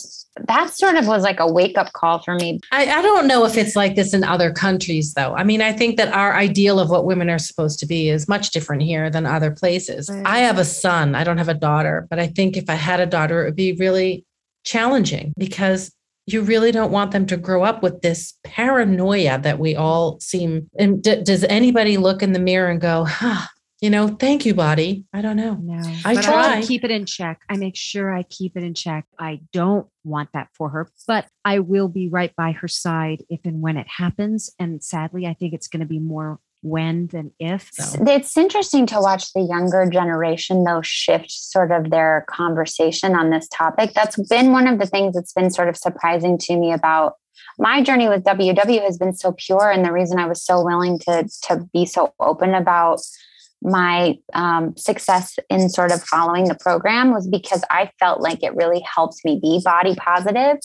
that 0.49 0.71
sort 0.71 0.97
of 0.97 1.07
was 1.07 1.23
like 1.23 1.41
a 1.41 1.51
wake 1.51 1.77
up 1.77 1.93
call 1.93 2.23
for 2.23 2.35
me. 2.35 2.61
I, 2.71 2.87
I 2.87 3.03
don't 3.03 3.27
know 3.27 3.45
if 3.45 3.57
it's 3.57 3.77
like 3.77 3.97
this 3.97 4.15
in 4.15 4.25
other 4.25 4.51
countries, 4.51 5.15
though. 5.15 5.35
I 5.35 5.45
mean, 5.45 5.61
I 5.61 5.73
think 5.73 5.97
that 5.99 6.13
our 6.13 6.35
ideal 6.35 6.81
of 6.81 6.91
what 6.91 7.05
women 7.05 7.29
are 7.29 7.39
supposed 7.39 7.79
to 7.81 7.87
be 7.87 8.09
is 8.09 8.29
much 8.29 8.51
different 8.51 8.83
here 8.83 9.11
than 9.11 9.27
other 9.27 9.51
places. 9.51 10.09
Right. 10.11 10.27
I 10.27 10.39
have 10.39 10.59
a 10.59 10.65
son, 10.65 11.15
I 11.15 11.25
don't 11.25 11.39
have 11.39 11.49
a 11.49 11.55
daughter, 11.55 12.07
but 12.09 12.19
I 12.19 12.29
think 12.29 12.57
if 12.57 12.71
I 12.71 12.75
had 12.75 13.01
a 13.01 13.07
daughter, 13.07 13.43
it 13.43 13.47
would 13.47 13.57
be 13.57 13.73
really 13.73 14.25
challenging 14.65 15.35
because 15.37 15.93
you 16.27 16.43
really 16.43 16.71
don't 16.71 16.93
want 16.93 17.11
them 17.11 17.27
to 17.27 17.37
grow 17.37 17.65
up 17.65 17.83
with 17.83 18.01
this 18.03 18.35
paranoia 18.45 19.39
that 19.39 19.59
we 19.59 19.75
all 19.75 20.21
seem. 20.21 20.71
And 20.79 21.03
d- 21.03 21.23
does 21.23 21.45
anybody 21.45 21.97
look 21.97 22.23
in 22.23 22.33
the 22.33 22.39
mirror 22.39 22.71
and 22.71 22.81
go, 22.81 23.05
huh, 23.05 23.47
you 23.81 23.91
know, 23.91 24.07
thank 24.07 24.47
you, 24.47 24.55
body? 24.55 25.05
I 25.13 25.23
don't 25.23 25.37
know. 25.37 25.55
No, 25.61 25.83
I 26.05 26.15
but 26.15 26.23
try. 26.23 26.59
I 26.59 26.63
keep 26.63 26.85
it 26.85 26.93
in 26.93 27.05
check. 27.05 27.41
I 27.49 27.57
make 27.57 27.77
sure 27.77 28.15
I 28.15 28.23
keep 28.23 28.57
it 28.57 28.63
in 28.63 28.75
check. 28.75 29.07
I 29.19 29.41
don't 29.53 29.89
want 30.05 30.31
that 30.35 30.49
for 30.55 30.69
her, 30.69 30.89
but 31.09 31.27
I 31.45 31.59
will 31.59 31.89
be 31.89 32.09
right 32.09 32.35
by 32.37 32.53
her 32.53 32.69
side 32.69 33.25
if 33.29 33.41
and 33.45 33.61
when 33.61 33.77
it 33.77 33.89
happens. 33.89 34.51
And 34.61 34.83
sadly, 34.85 35.27
I 35.27 35.35
think 35.35 35.53
it's 35.53 35.67
going 35.67 35.81
to 35.81 35.87
be 35.87 35.99
more 35.99 36.39
when 36.63 37.09
than 37.09 37.33
if. 37.39 37.71
So. 37.73 38.05
It's 38.07 38.37
interesting 38.37 38.87
to 38.87 39.01
watch 39.01 39.33
the 39.33 39.43
younger 39.43 39.89
generation, 39.91 40.65
though, 40.65 40.83
shift 40.83 41.31
sort 41.31 41.71
of 41.71 41.91
their 41.91 42.25
conversation 42.29 43.15
on 43.15 43.31
this 43.31 43.49
topic. 43.49 43.93
That's 43.95 44.17
been 44.29 44.53
one 44.53 44.67
of 44.67 44.79
the 44.79 44.87
things 44.87 45.15
that's 45.15 45.33
been 45.33 45.51
sort 45.51 45.69
of 45.69 45.77
surprising 45.77 46.39
to 46.39 46.57
me 46.57 46.73
about 46.73 47.15
my 47.59 47.83
journey 47.83 48.09
with 48.09 48.25
WW 48.25 48.83
has 48.83 48.97
been 48.97 49.15
so 49.15 49.33
pure. 49.33 49.71
And 49.71 49.85
the 49.85 49.93
reason 49.93 50.19
I 50.19 50.27
was 50.27 50.43
so 50.43 50.65
willing 50.65 50.99
to, 51.01 51.29
to 51.43 51.69
be 51.73 51.85
so 51.85 52.15
open 52.19 52.55
about 52.55 53.01
my 53.65 54.19
um, 54.35 54.77
success 54.77 55.39
in 55.49 55.69
sort 55.69 55.93
of 55.93 56.03
following 56.03 56.45
the 56.45 56.57
program 56.57 57.13
was 57.13 57.29
because 57.29 57.63
I 57.71 57.91
felt 58.01 58.21
like 58.21 58.43
it 58.43 58.55
really 58.57 58.81
helped 58.81 59.21
me 59.25 59.39
be 59.41 59.61
body 59.65 59.95
positive. 59.95 60.59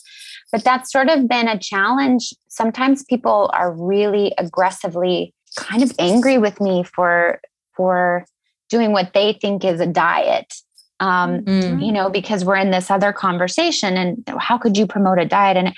But 0.51 0.63
that's 0.63 0.92
sort 0.92 1.10
of 1.10 1.27
been 1.27 1.48
a 1.48 1.60
challenge. 1.60 2.34
Sometimes 2.48 3.04
people 3.04 3.51
are 3.54 3.72
really 3.72 4.34
aggressively 4.38 5.34
kind 5.58 5.84
of 5.84 5.92
angry 6.00 6.38
with 6.38 6.62
me 6.62 6.84
for 6.84 7.42
for 7.76 8.26
doing 8.70 8.92
what 8.94 9.14
they 9.14 9.34
think 9.34 9.66
is 9.66 9.80
a 9.82 9.86
diet 9.88 10.54
um 11.00 11.42
Mm. 11.42 11.86
you 11.86 11.92
know 11.92 12.10
because 12.10 12.44
we're 12.46 12.56
in 12.56 12.72
this 12.72 12.90
other 12.90 13.12
conversation 13.14 13.98
and 13.98 14.24
how 14.40 14.58
could 14.58 14.76
you 14.78 14.88
promote 14.88 15.20
a 15.20 15.26
diet 15.26 15.56
and 15.58 15.74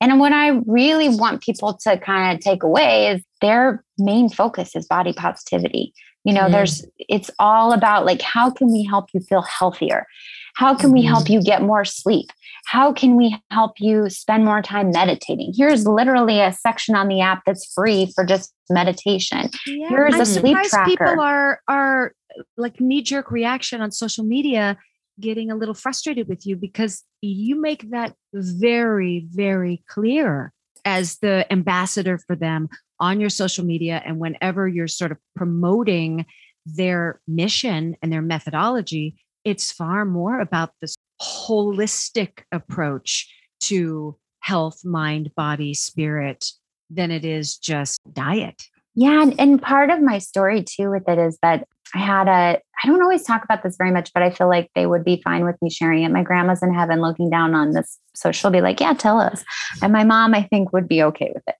and 0.00 0.18
what 0.18 0.32
i 0.32 0.48
really 0.66 1.08
want 1.08 1.42
people 1.42 1.74
to 1.84 1.96
kind 1.98 2.34
of 2.36 2.42
take 2.42 2.62
away 2.64 3.08
is 3.08 3.22
their 3.40 3.84
main 3.98 4.28
focus 4.28 4.74
is 4.74 4.86
body 4.86 5.12
positivity 5.12 5.92
you 6.24 6.32
know 6.32 6.46
Mm. 6.48 6.52
there's 6.52 6.84
it's 6.98 7.30
all 7.38 7.72
about 7.72 8.04
like 8.04 8.20
how 8.22 8.50
can 8.50 8.72
we 8.72 8.82
help 8.84 9.06
you 9.14 9.20
feel 9.20 9.42
healthier 9.42 10.06
how 10.54 10.74
can 10.74 10.92
we 10.92 11.02
help 11.02 11.24
mm-hmm. 11.24 11.34
you 11.34 11.42
get 11.42 11.62
more 11.62 11.84
sleep? 11.84 12.30
How 12.66 12.92
can 12.92 13.16
we 13.16 13.36
help 13.50 13.72
you 13.78 14.08
spend 14.08 14.44
more 14.44 14.62
time 14.62 14.90
meditating? 14.90 15.52
Here's 15.56 15.86
literally 15.86 16.40
a 16.40 16.52
section 16.52 16.94
on 16.94 17.08
the 17.08 17.20
app 17.20 17.42
that's 17.44 17.72
free 17.72 18.10
for 18.14 18.24
just 18.24 18.52
meditation. 18.70 19.50
Yeah, 19.66 19.88
Here's 19.88 20.14
I'm 20.14 20.20
a 20.20 20.26
sleep 20.26 20.56
surprised 20.64 20.88
People 20.88 21.20
are 21.20 21.60
are 21.68 22.12
like 22.56 22.80
knee 22.80 23.02
jerk 23.02 23.30
reaction 23.30 23.80
on 23.80 23.90
social 23.90 24.24
media, 24.24 24.78
getting 25.20 25.50
a 25.50 25.56
little 25.56 25.74
frustrated 25.74 26.28
with 26.28 26.46
you 26.46 26.56
because 26.56 27.02
you 27.20 27.60
make 27.60 27.90
that 27.90 28.14
very 28.32 29.26
very 29.30 29.82
clear 29.88 30.52
as 30.84 31.18
the 31.18 31.50
ambassador 31.52 32.18
for 32.18 32.36
them 32.36 32.68
on 33.00 33.20
your 33.20 33.30
social 33.30 33.64
media 33.64 34.02
and 34.04 34.18
whenever 34.18 34.68
you're 34.68 34.88
sort 34.88 35.12
of 35.12 35.18
promoting 35.34 36.26
their 36.66 37.20
mission 37.26 37.96
and 38.02 38.12
their 38.12 38.22
methodology 38.22 39.16
it's 39.44 39.72
far 39.72 40.04
more 40.04 40.40
about 40.40 40.70
this 40.80 40.96
holistic 41.20 42.40
approach 42.52 43.32
to 43.60 44.16
health 44.40 44.84
mind 44.84 45.30
body 45.36 45.74
spirit 45.74 46.44
than 46.90 47.10
it 47.10 47.24
is 47.24 47.56
just 47.56 47.98
diet 48.12 48.62
Yeah. 48.94 49.22
And, 49.22 49.40
and 49.40 49.62
part 49.62 49.90
of 49.90 50.00
my 50.00 50.18
story 50.18 50.62
too 50.62 50.90
with 50.90 51.08
it 51.08 51.18
is 51.18 51.38
that 51.42 51.66
I 51.94 51.98
had 51.98 52.28
a, 52.28 52.60
I 52.82 52.86
don't 52.86 53.02
always 53.02 53.24
talk 53.24 53.44
about 53.44 53.62
this 53.62 53.76
very 53.76 53.90
much, 53.90 54.12
but 54.12 54.22
I 54.22 54.30
feel 54.30 54.48
like 54.48 54.70
they 54.74 54.86
would 54.86 55.04
be 55.04 55.20
fine 55.22 55.44
with 55.44 55.56
me 55.62 55.70
sharing 55.70 56.02
it. 56.02 56.10
My 56.10 56.22
grandma's 56.22 56.62
in 56.62 56.74
heaven 56.74 57.00
looking 57.00 57.30
down 57.30 57.54
on 57.54 57.72
this. 57.72 57.98
So 58.14 58.32
she'll 58.32 58.50
be 58.50 58.60
like, 58.60 58.80
yeah, 58.80 58.94
tell 58.94 59.20
us. 59.20 59.44
And 59.82 59.92
my 59.92 60.04
mom, 60.04 60.34
I 60.34 60.42
think, 60.42 60.72
would 60.72 60.88
be 60.88 61.02
okay 61.02 61.30
with 61.34 61.42
it. 61.46 61.54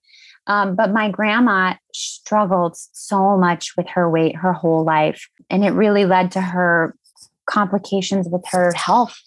Um, 0.47 0.75
but 0.75 0.91
my 0.91 1.09
grandma 1.09 1.75
struggled 1.93 2.77
so 2.77 3.37
much 3.37 3.75
with 3.75 3.87
her 3.89 4.09
weight 4.09 4.35
her 4.35 4.53
whole 4.53 4.83
life. 4.83 5.27
And 5.49 5.63
it 5.65 5.71
really 5.71 6.05
led 6.05 6.31
to 6.31 6.41
her 6.41 6.95
complications 7.45 8.27
with 8.29 8.43
her 8.51 8.71
health 8.73 9.19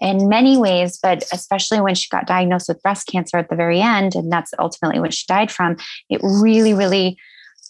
in 0.00 0.28
many 0.28 0.56
ways, 0.56 0.98
but 1.02 1.24
especially 1.32 1.80
when 1.80 1.94
she 1.94 2.08
got 2.10 2.26
diagnosed 2.26 2.68
with 2.68 2.82
breast 2.82 3.06
cancer 3.06 3.36
at 3.36 3.50
the 3.50 3.56
very 3.56 3.80
end, 3.80 4.14
and 4.14 4.32
that's 4.32 4.52
ultimately 4.58 4.98
what 4.98 5.12
she 5.12 5.24
died 5.28 5.50
from, 5.50 5.76
it 6.08 6.20
really, 6.22 6.72
really 6.72 7.18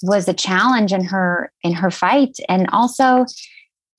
was 0.03 0.29
a 0.29 0.33
challenge 0.33 0.93
in 0.93 1.05
her 1.05 1.53
in 1.63 1.73
her 1.75 1.91
fight. 1.91 2.37
And 2.49 2.69
also 2.73 3.27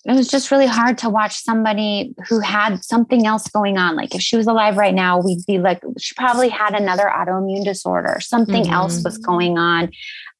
it 0.05 0.13
was 0.13 0.27
just 0.27 0.50
really 0.50 0.67
hard 0.67 0.98
to 1.00 1.10
watch 1.10 1.43
somebody 1.43 2.15
who 2.27 2.39
had 2.39 2.84
something 2.84 3.27
else 3.27 3.48
going 3.50 3.77
on. 3.77 3.96
Like 3.96 4.15
if 4.15 4.22
she 4.22 4.36
was 4.36 4.48
alive 4.48 4.77
right 4.77 4.96
now, 4.96 5.20
we'd 5.20 5.46
be 5.46 5.60
like, 5.60 5.81
she 6.00 6.15
probably 6.15 6.50
had 6.50 6.74
another 6.74 7.03
autoimmune 7.03 7.63
disorder, 7.63 8.17
something 8.20 8.63
mm-hmm. 8.63 8.74
else 8.74 9.03
was 9.03 9.17
going 9.20 9.60
on. 9.60 9.91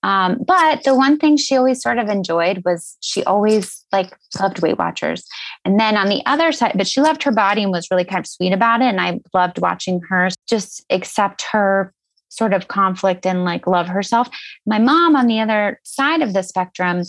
Um, 0.04 0.40
but 0.48 0.84
the 0.84 0.96
one 0.96 1.20
thing 1.20 1.38
she 1.38 1.56
always 1.56 1.80
sort 1.80 2.00
of 2.00 2.10
enjoyed 2.10 2.64
was 2.66 2.98
she 3.02 3.24
always 3.26 3.86
like 3.92 4.18
loved 4.40 4.60
Weight 4.60 4.80
Watchers. 4.80 5.28
And 5.64 5.80
then 5.80 5.96
on 5.96 6.10
the 6.10 6.24
other 6.26 6.52
side, 6.52 6.74
but 6.76 6.88
she 6.88 7.02
loved 7.02 7.22
her 7.22 7.32
body 7.32 7.62
and 7.62 7.72
was 7.72 7.92
really 7.92 8.06
kind 8.06 8.20
of 8.20 8.28
sweet 8.28 8.54
about 8.54 8.82
it. 8.82 8.86
And 8.86 9.00
I 9.00 9.20
loved 9.32 9.60
watching 9.60 10.02
her 10.10 10.30
just 10.50 10.84
accept 10.90 11.44
her 11.52 11.94
sort 12.30 12.54
of 12.54 12.68
conflict 12.68 13.28
and 13.28 13.46
like 13.46 13.68
love 13.68 13.88
herself. 13.88 14.28
My 14.66 14.80
mom 14.80 15.16
on 15.16 15.28
the 15.28 15.40
other 15.40 15.80
side 15.84 16.24
of 16.24 16.34
the 16.34 16.42
spectrum 16.42 17.04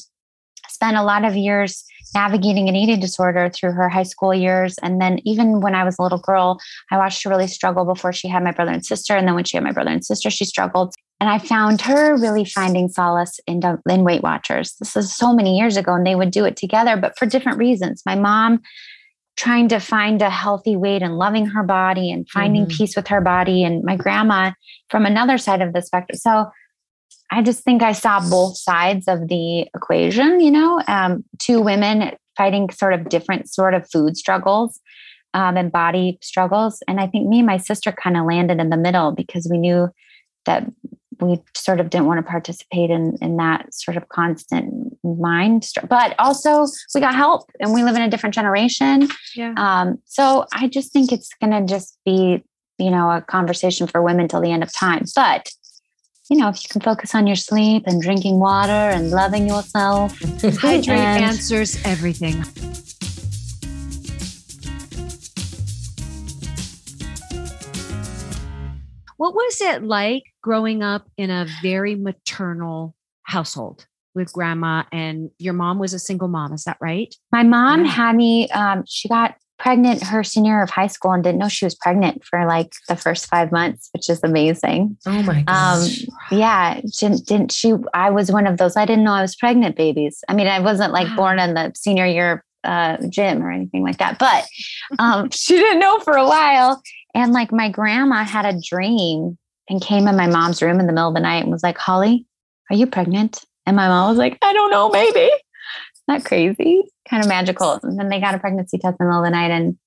spent 0.69 0.97
a 0.97 1.03
lot 1.03 1.25
of 1.25 1.35
years 1.35 1.85
navigating 2.15 2.69
an 2.69 2.77
eating 2.77 3.01
disorder 3.01 3.51
through 3.51 3.73
her 3.73 3.89
high 3.89 4.03
school 4.03 4.35
years. 4.35 4.77
And 4.83 5.01
then 5.01 5.19
even 5.25 5.61
when 5.61 5.75
I 5.75 5.85
was 5.85 5.97
a 5.99 6.03
little 6.03 6.19
girl, 6.19 6.59
I 6.91 6.99
watched 6.99 7.23
her 7.25 7.31
really 7.31 7.47
struggle 7.47 7.85
before 7.85 8.13
she 8.13 8.29
had 8.29 8.45
my 8.45 8.53
brother 8.53 8.73
and 8.73 8.85
sister. 8.85 9.15
And 9.15 9.27
then 9.27 9.35
when 9.35 9.45
she 9.45 9.57
had 9.57 9.65
my 9.65 9.73
brother 9.73 9.91
and 9.91 10.05
sister, 10.05 10.31
she 10.31 10.45
struggled. 10.45 10.95
And 11.21 11.31
I 11.31 11.39
found 11.39 11.81
her 11.83 12.17
really 12.17 12.45
finding 12.45 12.89
solace 12.89 13.39
in, 13.47 13.61
in 13.89 14.05
Weight 14.05 14.23
Watchers. 14.23 14.75
This 14.81 14.97
is 14.97 15.15
so 15.15 15.33
many 15.33 15.57
years 15.57 15.77
ago, 15.77 15.95
and 15.95 16.05
they 16.05 16.17
would 16.17 16.33
do 16.33 16.45
it 16.45 16.57
together, 16.57 16.97
but 16.97 17.17
for 17.17 17.27
different 17.27 17.59
reasons. 17.59 18.03
My 18.05 18.17
mom 18.17 18.61
trying 19.37 19.69
to 19.69 19.79
find 19.79 20.21
a 20.21 20.29
healthy 20.29 20.77
weight 20.77 21.01
and 21.03 21.17
loving 21.17 21.47
her 21.47 21.63
body 21.63 22.11
and 22.11 22.29
finding 22.29 22.67
mm-hmm. 22.67 22.77
peace 22.77 22.97
with 22.97 23.07
her 23.09 23.21
body, 23.21 23.63
and 23.63 23.85
my 23.85 23.97
grandma 23.97 24.51
from 24.91 25.07
another 25.07 25.39
side 25.39 25.63
of 25.63 25.73
the 25.73 25.81
spectrum. 25.81 26.19
So 26.19 26.51
I 27.33 27.41
just 27.43 27.65
think 27.65 27.83
I 27.83 27.93
saw 27.93 28.21
both 28.29 28.59
sides 28.59 29.09
of 29.09 29.29
the 29.29 29.63
equation, 29.75 30.41
you 30.41 30.51
know, 30.51 30.83
um, 30.87 31.25
two 31.39 31.63
women 31.63 32.15
fighting 32.37 32.69
sort 32.71 32.93
of 32.93 33.09
different 33.09 33.49
sort 33.49 33.73
of 33.73 33.89
food 33.91 34.19
struggles 34.19 34.79
um, 35.33 35.57
and 35.57 35.73
body 35.73 36.19
struggles. 36.21 36.83
And 36.87 37.01
I 37.01 37.07
think 37.07 37.29
me 37.29 37.39
and 37.39 37.47
my 37.47 37.57
sister 37.57 37.91
kind 37.91 38.19
of 38.19 38.27
landed 38.27 38.61
in 38.61 38.69
the 38.69 38.77
middle 38.77 39.13
because 39.13 39.49
we 39.51 39.57
knew 39.57 39.89
that 40.45 40.71
we 41.21 41.41
sort 41.57 41.81
of 41.81 41.89
didn't 41.89 42.07
want 42.07 42.19
to 42.19 42.31
participate 42.31 42.91
in 42.91 43.17
in 43.23 43.37
that 43.37 43.73
sort 43.73 43.97
of 43.97 44.09
constant 44.09 44.97
mind 45.05 45.69
but 45.89 46.15
also 46.19 46.67
we 46.95 47.01
got 47.01 47.15
help 47.15 47.49
and 47.61 47.73
we 47.73 47.85
live 47.85 47.95
in 47.95 48.03
a 48.03 48.11
different 48.11 48.35
generation 48.35 49.07
yeah. 49.37 49.55
um, 49.57 49.99
so 50.05 50.47
i 50.53 50.67
just 50.67 50.93
think 50.93 51.13
it's 51.13 51.31
going 51.41 51.53
to 51.53 51.73
just 51.73 51.97
be 52.05 52.43
you 52.79 52.91
know 52.91 53.11
a 53.11 53.21
conversation 53.21 53.87
for 53.87 54.03
women 54.03 54.27
till 54.27 54.41
the 54.41 54.51
end 54.51 54.65
of 54.65 54.73
time 54.73 55.05
but 55.15 55.49
you 56.31 56.37
know 56.37 56.49
if 56.49 56.63
you 56.63 56.69
can 56.71 56.81
focus 56.81 57.15
on 57.15 57.27
your 57.27 57.37
sleep 57.37 57.85
and 57.87 58.01
drinking 58.01 58.39
water 58.39 58.73
and 58.73 59.11
loving 59.11 59.47
yourself 59.47 60.19
hydrate 60.61 60.89
and- 60.89 61.25
answers 61.25 61.79
everything 61.85 62.43
What 69.23 69.37
was 69.37 69.61
it 69.61 69.85
like 69.85 70.25
growing 70.43 70.83
up 70.83 71.07
in 71.17 71.31
a 71.31 71.47
very 71.63 71.95
maternal 71.95 72.97
household 73.23 73.87
with 74.17 74.33
grandma 74.33 74.83
and 74.91 75.31
your 75.39 75.53
mom 75.53 75.79
was 75.79 75.95
a 75.95 76.01
single 76.01 76.27
mom? 76.27 76.53
Is 76.53 76.65
that 76.65 76.77
right? 76.81 77.15
My 77.31 77.45
mom 77.45 77.85
yeah. 77.85 77.91
had 77.93 78.17
me, 78.17 78.49
um, 78.49 78.83
she 78.85 79.09
got 79.09 79.37
pregnant 79.63 80.03
her 80.03 80.25
senior 80.25 80.55
year 80.55 80.63
of 80.63 80.71
high 80.71 80.89
school 80.89 81.13
and 81.13 81.23
didn't 81.23 81.39
know 81.39 81.49
she 81.49 81.65
was 81.65 81.77
pregnant 81.77 82.25
for 82.25 82.45
like 82.47 82.73
the 82.89 82.97
first 82.97 83.27
five 83.27 83.53
months, 83.53 83.89
which 83.95 84.11
is 84.11 84.19
amazing. 84.25 84.97
Oh 85.07 85.23
my 85.23 85.43
gosh. 85.43 86.03
Um, 86.03 86.17
yeah. 86.33 86.81
Didn't, 86.99 87.27
didn't 87.27 87.53
she? 87.53 87.73
I 87.95 88.11
was 88.11 88.33
one 88.33 88.49
of 88.49 88.59
those. 88.59 88.77
I 88.77 88.85
didn't 88.85 89.05
know 89.05 89.13
I 89.13 89.23
was 89.23 89.37
pregnant 89.37 89.77
babies. 89.77 90.25
I 90.29 90.35
mean, 90.35 90.49
I 90.49 90.59
wasn't 90.59 90.93
like 90.93 91.15
born 91.15 91.39
in 91.39 91.55
the 91.55 91.73
senior 91.77 92.07
year 92.07 92.45
uh, 92.65 92.97
gym 93.09 93.41
or 93.41 93.53
anything 93.53 93.85
like 93.85 93.99
that, 93.99 94.19
but 94.19 94.45
um, 94.99 95.31
she 95.31 95.55
didn't 95.55 95.79
know 95.79 96.01
for 96.01 96.17
a 96.17 96.27
while. 96.27 96.83
And 97.15 97.33
like 97.33 97.53
my 97.53 97.69
grandma 97.69 98.25
had 98.25 98.45
a 98.45 98.61
dream 98.61 99.39
and 99.71 99.81
came 99.81 100.09
in 100.09 100.17
my 100.17 100.27
mom's 100.27 100.61
room 100.61 100.81
in 100.81 100.89
the 100.89 100.93
middle 100.93 101.09
of 101.09 101.15
the 101.15 101.21
night 101.21 101.45
and 101.45 101.53
was 101.53 101.63
like, 101.63 101.79
Holly, 101.79 102.27
are 102.69 102.75
you 102.75 102.89
pregnant? 102.89 103.45
And 103.65 103.77
my 103.77 103.87
mom 103.87 104.09
was 104.09 104.19
like, 104.19 104.39
I 104.43 104.53
don't 104.53 104.73
know, 104.73 104.89
maybe. 104.89 105.31
Not 106.09 106.25
crazy, 106.25 106.83
kind 107.09 107.23
of 107.23 107.29
magical. 107.29 107.79
And 107.83 107.99
then 107.99 108.09
they 108.09 108.21
got 108.21 108.35
a 108.35 108.39
pregnancy 108.39 108.79
test 108.79 108.97
in 108.99 109.07
the 109.07 109.11
middle 109.11 109.25
of 109.25 109.27
the 109.27 109.31
night. 109.31 109.51
And 109.51 109.79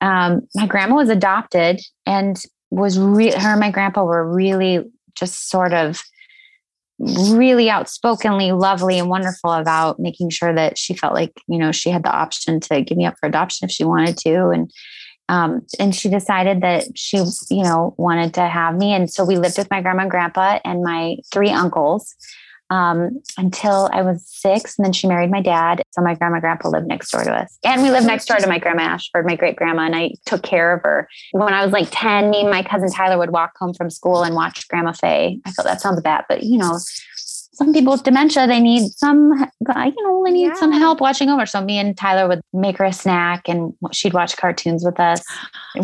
um, 0.00 0.46
my 0.54 0.66
grandma 0.66 0.96
was 0.96 1.08
adopted 1.08 1.80
and 2.06 2.40
was 2.70 2.96
her 2.96 3.32
and 3.32 3.60
my 3.60 3.70
grandpa 3.70 4.04
were 4.04 4.30
really 4.30 4.84
just 5.14 5.48
sort 5.48 5.72
of 5.72 6.02
really 6.98 7.70
outspokenly 7.70 8.52
lovely 8.52 8.98
and 8.98 9.08
wonderful 9.08 9.52
about 9.52 9.98
making 9.98 10.30
sure 10.30 10.52
that 10.52 10.76
she 10.76 10.92
felt 10.94 11.14
like 11.14 11.32
you 11.46 11.56
know 11.56 11.70
she 11.70 11.90
had 11.90 12.02
the 12.02 12.10
option 12.10 12.58
to 12.58 12.82
give 12.82 12.98
me 12.98 13.06
up 13.06 13.14
for 13.20 13.28
adoption 13.28 13.66
if 13.66 13.70
she 13.70 13.84
wanted 13.84 14.18
to 14.18 14.48
and 14.48 14.70
um, 15.28 15.66
and 15.78 15.94
she 15.94 16.08
decided 16.08 16.62
that 16.62 16.86
she, 16.96 17.18
you 17.50 17.62
know, 17.62 17.94
wanted 17.98 18.34
to 18.34 18.48
have 18.48 18.76
me. 18.76 18.94
And 18.94 19.10
so 19.10 19.24
we 19.24 19.36
lived 19.36 19.58
with 19.58 19.70
my 19.70 19.82
grandma 19.82 20.02
and 20.02 20.10
grandpa 20.10 20.58
and 20.64 20.82
my 20.82 21.16
three 21.32 21.50
uncles 21.50 22.14
um, 22.70 23.20
until 23.36 23.88
I 23.92 24.02
was 24.02 24.24
six. 24.26 24.78
And 24.78 24.84
then 24.84 24.92
she 24.92 25.06
married 25.06 25.30
my 25.30 25.40
dad. 25.40 25.82
So 25.90 26.02
my 26.02 26.14
grandma 26.14 26.36
and 26.36 26.42
grandpa 26.42 26.68
lived 26.68 26.86
next 26.86 27.10
door 27.10 27.24
to 27.24 27.32
us. 27.32 27.58
And 27.64 27.82
we 27.82 27.90
lived 27.90 28.06
next 28.06 28.26
door 28.26 28.38
to 28.38 28.46
my 28.46 28.58
grandma 28.58 28.82
Ashford, 28.82 29.26
my 29.26 29.36
great 29.36 29.56
grandma. 29.56 29.82
And 29.82 29.96
I 29.96 30.12
took 30.26 30.42
care 30.42 30.74
of 30.74 30.82
her. 30.82 31.08
When 31.32 31.54
I 31.54 31.64
was 31.64 31.72
like 31.72 31.88
10, 31.90 32.30
me 32.30 32.40
and 32.40 32.50
my 32.50 32.62
cousin 32.62 32.90
Tyler 32.90 33.18
would 33.18 33.30
walk 33.30 33.52
home 33.58 33.74
from 33.74 33.90
school 33.90 34.22
and 34.22 34.34
watch 34.34 34.66
Grandma 34.68 34.92
Faye. 34.92 35.40
I 35.44 35.50
thought 35.50 35.64
that 35.64 35.80
sounds 35.80 36.00
bad, 36.00 36.24
but 36.28 36.42
you 36.42 36.58
know, 36.58 36.78
some 37.58 37.72
people 37.72 37.92
with 37.92 38.04
dementia, 38.04 38.46
they 38.46 38.60
need 38.60 38.92
some, 38.92 39.32
you 39.60 40.02
know, 40.04 40.22
they 40.24 40.30
need 40.30 40.46
yeah. 40.46 40.54
some 40.54 40.70
help 40.70 41.00
watching 41.00 41.28
over. 41.28 41.44
So 41.44 41.60
me 41.60 41.76
and 41.78 41.96
Tyler 41.96 42.28
would 42.28 42.40
make 42.52 42.78
her 42.78 42.84
a 42.84 42.92
snack 42.92 43.48
and 43.48 43.74
she'd 43.90 44.14
watch 44.14 44.36
cartoons 44.36 44.84
with 44.84 45.00
us. 45.00 45.24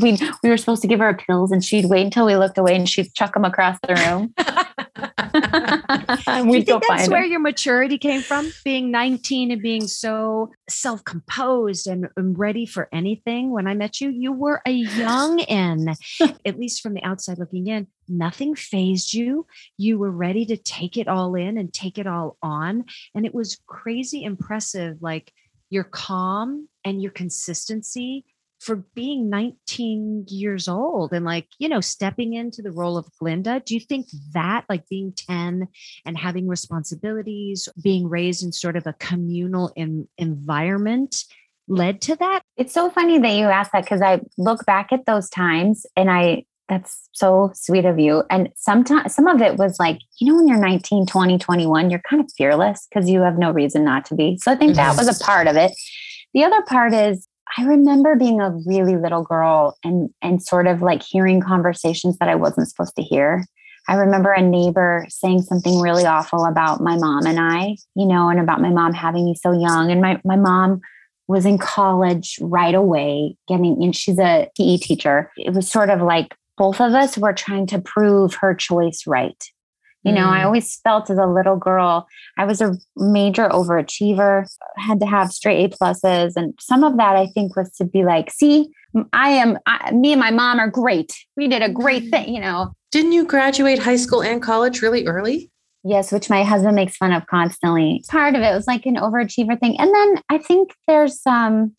We 0.00 0.16
we 0.44 0.50
were 0.50 0.56
supposed 0.56 0.82
to 0.82 0.88
give 0.88 1.00
her 1.00 1.12
pills 1.14 1.50
and 1.50 1.64
she'd 1.64 1.86
wait 1.86 2.04
until 2.04 2.26
we 2.26 2.36
looked 2.36 2.58
away 2.58 2.76
and 2.76 2.88
she'd 2.88 3.12
chuck 3.14 3.34
them 3.34 3.44
across 3.44 3.76
the 3.88 3.96
room. 3.96 4.32
Do 4.96 6.52
you 6.52 6.62
think 6.62 6.84
that's 6.88 7.08
where 7.08 7.24
your 7.24 7.40
maturity 7.40 7.98
came 7.98 8.20
from? 8.20 8.52
Being 8.64 8.90
19 8.90 9.50
and 9.50 9.60
being 9.60 9.86
so 9.86 10.52
self-composed 10.68 11.86
and, 11.86 12.08
and 12.16 12.38
ready 12.38 12.66
for 12.66 12.88
anything. 12.92 13.50
When 13.50 13.66
I 13.66 13.74
met 13.74 14.00
you, 14.00 14.10
you 14.10 14.32
were 14.32 14.62
a 14.66 14.70
young 14.70 15.40
in, 15.40 15.94
at 16.44 16.58
least 16.58 16.82
from 16.82 16.94
the 16.94 17.02
outside 17.02 17.38
looking 17.38 17.66
in 17.66 17.88
nothing 18.08 18.54
phased 18.54 19.12
you. 19.12 19.46
You 19.76 19.98
were 19.98 20.10
ready 20.10 20.44
to 20.46 20.56
take 20.56 20.96
it 20.96 21.08
all 21.08 21.34
in 21.34 21.58
and 21.58 21.72
take 21.72 21.98
it 21.98 22.06
all 22.06 22.36
on. 22.42 22.84
And 23.14 23.26
it 23.26 23.34
was 23.34 23.58
crazy 23.66 24.24
impressive, 24.24 24.98
like 25.00 25.32
your 25.70 25.84
calm 25.84 26.68
and 26.84 27.02
your 27.02 27.12
consistency 27.12 28.24
for 28.64 28.76
being 28.94 29.28
19 29.28 30.24
years 30.28 30.68
old 30.68 31.12
and 31.12 31.24
like 31.24 31.46
you 31.58 31.68
know 31.68 31.80
stepping 31.80 32.32
into 32.32 32.62
the 32.62 32.72
role 32.72 32.96
of 32.96 33.06
glinda 33.18 33.60
do 33.66 33.74
you 33.74 33.80
think 33.80 34.06
that 34.32 34.64
like 34.68 34.88
being 34.88 35.12
10 35.12 35.68
and 36.06 36.18
having 36.18 36.48
responsibilities 36.48 37.68
being 37.82 38.08
raised 38.08 38.42
in 38.42 38.52
sort 38.52 38.76
of 38.76 38.86
a 38.86 38.94
communal 38.94 39.70
in, 39.76 40.08
environment 40.16 41.24
led 41.68 42.00
to 42.00 42.16
that 42.16 42.42
it's 42.56 42.72
so 42.72 42.90
funny 42.90 43.18
that 43.18 43.36
you 43.36 43.44
asked 43.46 43.72
that 43.72 43.84
because 43.84 44.00
i 44.02 44.20
look 44.38 44.64
back 44.64 44.92
at 44.92 45.04
those 45.06 45.28
times 45.28 45.84
and 45.96 46.10
i 46.10 46.44
that's 46.66 47.10
so 47.12 47.50
sweet 47.54 47.84
of 47.84 47.98
you. 47.98 48.22
And 48.30 48.48
sometimes 48.56 49.14
some 49.14 49.26
of 49.26 49.42
it 49.42 49.56
was 49.56 49.78
like, 49.78 49.98
you 50.18 50.28
know, 50.28 50.36
when 50.36 50.48
you're 50.48 50.56
19, 50.56 51.04
20, 51.04 51.36
21, 51.36 51.90
you're 51.90 52.00
kind 52.08 52.22
of 52.22 52.32
fearless 52.36 52.86
because 52.88 53.06
you 53.08 53.20
have 53.20 53.38
no 53.38 53.50
reason 53.50 53.84
not 53.84 54.06
to 54.06 54.14
be. 54.14 54.38
So 54.38 54.50
I 54.50 54.54
think 54.54 54.70
mm-hmm. 54.70 54.76
that 54.76 54.96
was 54.96 55.20
a 55.20 55.22
part 55.22 55.46
of 55.46 55.56
it. 55.56 55.72
The 56.32 56.42
other 56.42 56.62
part 56.62 56.94
is 56.94 57.28
I 57.56 57.64
remember 57.64 58.16
being 58.16 58.40
a 58.40 58.50
really 58.66 58.96
little 58.96 59.22
girl 59.22 59.76
and 59.84 60.10
and 60.22 60.42
sort 60.42 60.66
of 60.66 60.82
like 60.82 61.02
hearing 61.02 61.40
conversations 61.40 62.18
that 62.18 62.28
I 62.28 62.34
wasn't 62.34 62.68
supposed 62.68 62.96
to 62.96 63.02
hear. 63.02 63.44
I 63.86 63.94
remember 63.94 64.32
a 64.32 64.40
neighbor 64.40 65.06
saying 65.08 65.42
something 65.42 65.78
really 65.80 66.06
awful 66.06 66.46
about 66.46 66.80
my 66.80 66.96
mom 66.96 67.26
and 67.26 67.38
I, 67.38 67.76
you 67.94 68.06
know, 68.06 68.28
and 68.30 68.40
about 68.40 68.60
my 68.60 68.70
mom 68.70 68.94
having 68.94 69.26
me 69.26 69.34
so 69.34 69.52
young. 69.52 69.90
And 69.90 70.00
my 70.00 70.20
my 70.24 70.36
mom 70.36 70.80
was 71.28 71.46
in 71.46 71.58
college 71.58 72.38
right 72.40 72.74
away, 72.74 73.36
getting 73.46 73.82
and 73.82 73.94
she's 73.94 74.18
a 74.18 74.48
PE 74.56 74.78
teacher. 74.78 75.30
It 75.36 75.54
was 75.54 75.70
sort 75.70 75.90
of 75.90 76.02
like 76.02 76.34
both 76.56 76.80
of 76.80 76.92
us 76.94 77.18
were 77.18 77.32
trying 77.32 77.66
to 77.68 77.80
prove 77.80 78.34
her 78.34 78.54
choice 78.54 79.06
right. 79.06 79.42
You 80.04 80.12
know, 80.12 80.28
I 80.28 80.40
Mm. 80.40 80.44
always 80.46 80.76
felt 80.84 81.08
as 81.10 81.18
a 81.18 81.26
little 81.26 81.56
girl, 81.56 82.06
I 82.38 82.44
was 82.44 82.60
a 82.60 82.76
major 82.96 83.48
overachiever, 83.48 84.46
had 84.76 85.00
to 85.00 85.06
have 85.06 85.32
straight 85.32 85.64
A 85.64 85.68
pluses. 85.76 86.32
And 86.36 86.54
some 86.60 86.84
of 86.84 86.96
that 86.98 87.16
I 87.16 87.26
think 87.28 87.56
was 87.56 87.70
to 87.76 87.84
be 87.84 88.04
like, 88.04 88.30
see, 88.30 88.68
I 89.12 89.30
am, 89.30 89.58
I, 89.66 89.90
me 89.92 90.12
and 90.12 90.20
my 90.20 90.30
mom 90.30 90.60
are 90.60 90.68
great. 90.70 91.14
We 91.36 91.48
did 91.48 91.62
a 91.62 91.68
great 91.70 92.10
thing, 92.10 92.34
you 92.34 92.40
know. 92.40 92.72
Didn't 92.92 93.12
you 93.12 93.24
graduate 93.26 93.78
high 93.80 93.96
school 93.96 94.22
and 94.22 94.40
college 94.42 94.82
really 94.82 95.06
early? 95.06 95.50
Yes, 95.82 96.12
which 96.12 96.30
my 96.30 96.44
husband 96.44 96.76
makes 96.76 96.96
fun 96.96 97.12
of 97.12 97.26
constantly. 97.26 98.02
Part 98.08 98.34
of 98.34 98.42
it 98.42 98.54
was 98.54 98.66
like 98.66 98.86
an 98.86 98.96
overachiever 98.96 99.58
thing. 99.58 99.78
And 99.78 99.92
then 99.94 100.22
I 100.30 100.38
think 100.38 100.74
there's 100.86 101.20
um 101.26 101.74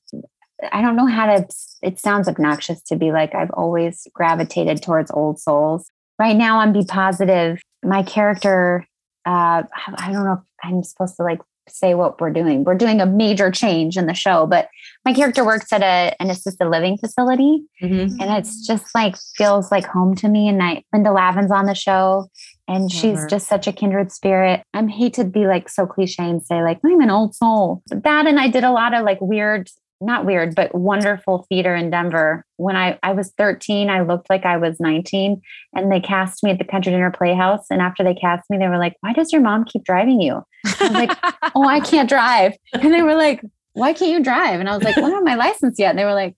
I 0.72 0.82
don't 0.82 0.96
know 0.96 1.08
how 1.08 1.26
to 1.26 1.46
it 1.82 2.00
sounds 2.00 2.28
obnoxious 2.28 2.82
to 2.84 2.96
be 2.96 3.12
like 3.12 3.34
I've 3.34 3.52
always 3.52 4.08
gravitated 4.14 4.82
towards 4.82 5.10
old 5.12 5.40
souls. 5.40 5.90
Right 6.20 6.36
now 6.36 6.60
I'm 6.60 6.72
be 6.74 6.86
positive. 6.86 7.62
My 7.86 8.04
character 8.04 8.86
uh 9.26 9.64
I 9.98 10.12
don't 10.12 10.26
know 10.26 10.34
if 10.34 10.40
I'm 10.64 10.84
supposed 10.84 11.16
to 11.18 11.24
like 11.24 11.40
say 11.68 11.96
what 11.96 12.22
we're 12.22 12.30
doing. 12.30 12.64
We're 12.64 12.76
doing 12.76 13.02
a 13.02 13.08
major 13.08 13.50
change 13.50 13.98
in 13.98 14.06
the 14.06 14.14
show, 14.14 14.46
but 14.46 14.68
my 15.04 15.14
character 15.14 15.44
works 15.44 15.74
at 15.74 15.82
a, 15.82 16.16
an 16.22 16.30
assisted 16.30 16.68
living 16.70 16.96
facility 16.98 17.64
Mhm. 17.82 18.22
and 18.22 18.38
it's 18.38 18.68
just 18.68 18.94
like 18.94 19.16
feels 19.36 19.72
like 19.72 19.86
home 19.88 20.14
to 20.18 20.28
me. 20.30 20.48
And 20.48 20.62
I 20.62 20.84
Linda 20.94 21.12
Lavin's 21.12 21.50
on 21.52 21.66
the 21.66 21.74
show, 21.74 22.28
and 22.68 22.92
she's 22.92 23.22
her. 23.22 23.28
just 23.28 23.48
such 23.48 23.66
a 23.68 23.74
kindred 23.74 24.12
spirit. 24.12 24.62
I'm 24.76 24.88
hate 24.88 25.16
to 25.16 25.24
be 25.24 25.48
like 25.48 25.68
so 25.70 25.88
cliche 25.88 26.24
and 26.30 26.44
say 26.46 26.62
like 26.62 26.80
I'm 26.86 27.02
an 27.02 27.10
old 27.10 27.34
soul. 27.36 27.82
But 27.90 28.04
that 28.04 28.28
and 28.28 28.40
I 28.40 28.48
did 28.48 28.64
a 28.64 28.72
lot 28.72 28.94
of 28.94 29.04
like 29.04 29.20
weird, 29.20 29.68
not 30.02 30.26
weird, 30.26 30.56
but 30.56 30.76
wonderful 30.76 31.46
theater 31.50 31.76
in 31.76 31.90
Denver. 31.90 32.46
When 32.58 32.76
I 32.76 33.00
I 33.04 33.12
was 33.12 33.32
13, 33.38 33.90
I 33.90 34.02
looked 34.02 34.30
like 34.30 34.46
I 34.46 34.58
was 34.58 34.80
19, 34.80 35.42
and 35.74 35.92
they 35.92 36.00
cast 36.00 36.44
me 36.44 36.52
at 36.52 36.60
the 36.60 36.66
Country 36.66 36.92
Dinner 36.92 37.12
Playhouse. 37.12 37.66
And 37.70 37.82
after 37.82 38.04
they 38.04 38.14
cast 38.14 38.50
me, 38.50 38.58
they 38.58 38.68
were 38.68 38.78
like, 38.78 38.96
"Why 39.02 39.14
does 39.14 39.32
your 39.32 39.42
mom 39.42 39.66
keep 39.66 39.84
driving 39.84 40.22
you?" 40.22 40.44
I 40.66 40.84
was 40.84 40.92
like, 40.92 41.18
"Oh, 41.56 41.68
I 41.68 41.80
can't 41.80 42.10
drive," 42.10 42.54
and 42.74 42.94
they 42.94 43.02
were 43.02 43.16
like. 43.16 43.42
Why 43.78 43.92
can't 43.92 44.10
you 44.10 44.24
drive? 44.24 44.62
And 44.62 44.70
I 44.70 44.74
was 44.74 44.86
like, 44.86 44.96
well, 44.96 45.08
I 45.08 45.10
don't 45.10 45.28
have 45.28 45.38
my 45.38 45.48
license 45.48 45.78
yet. 45.78 45.90
And 45.90 46.00
they 46.00 46.06
were 46.06 46.14
like, 46.14 46.34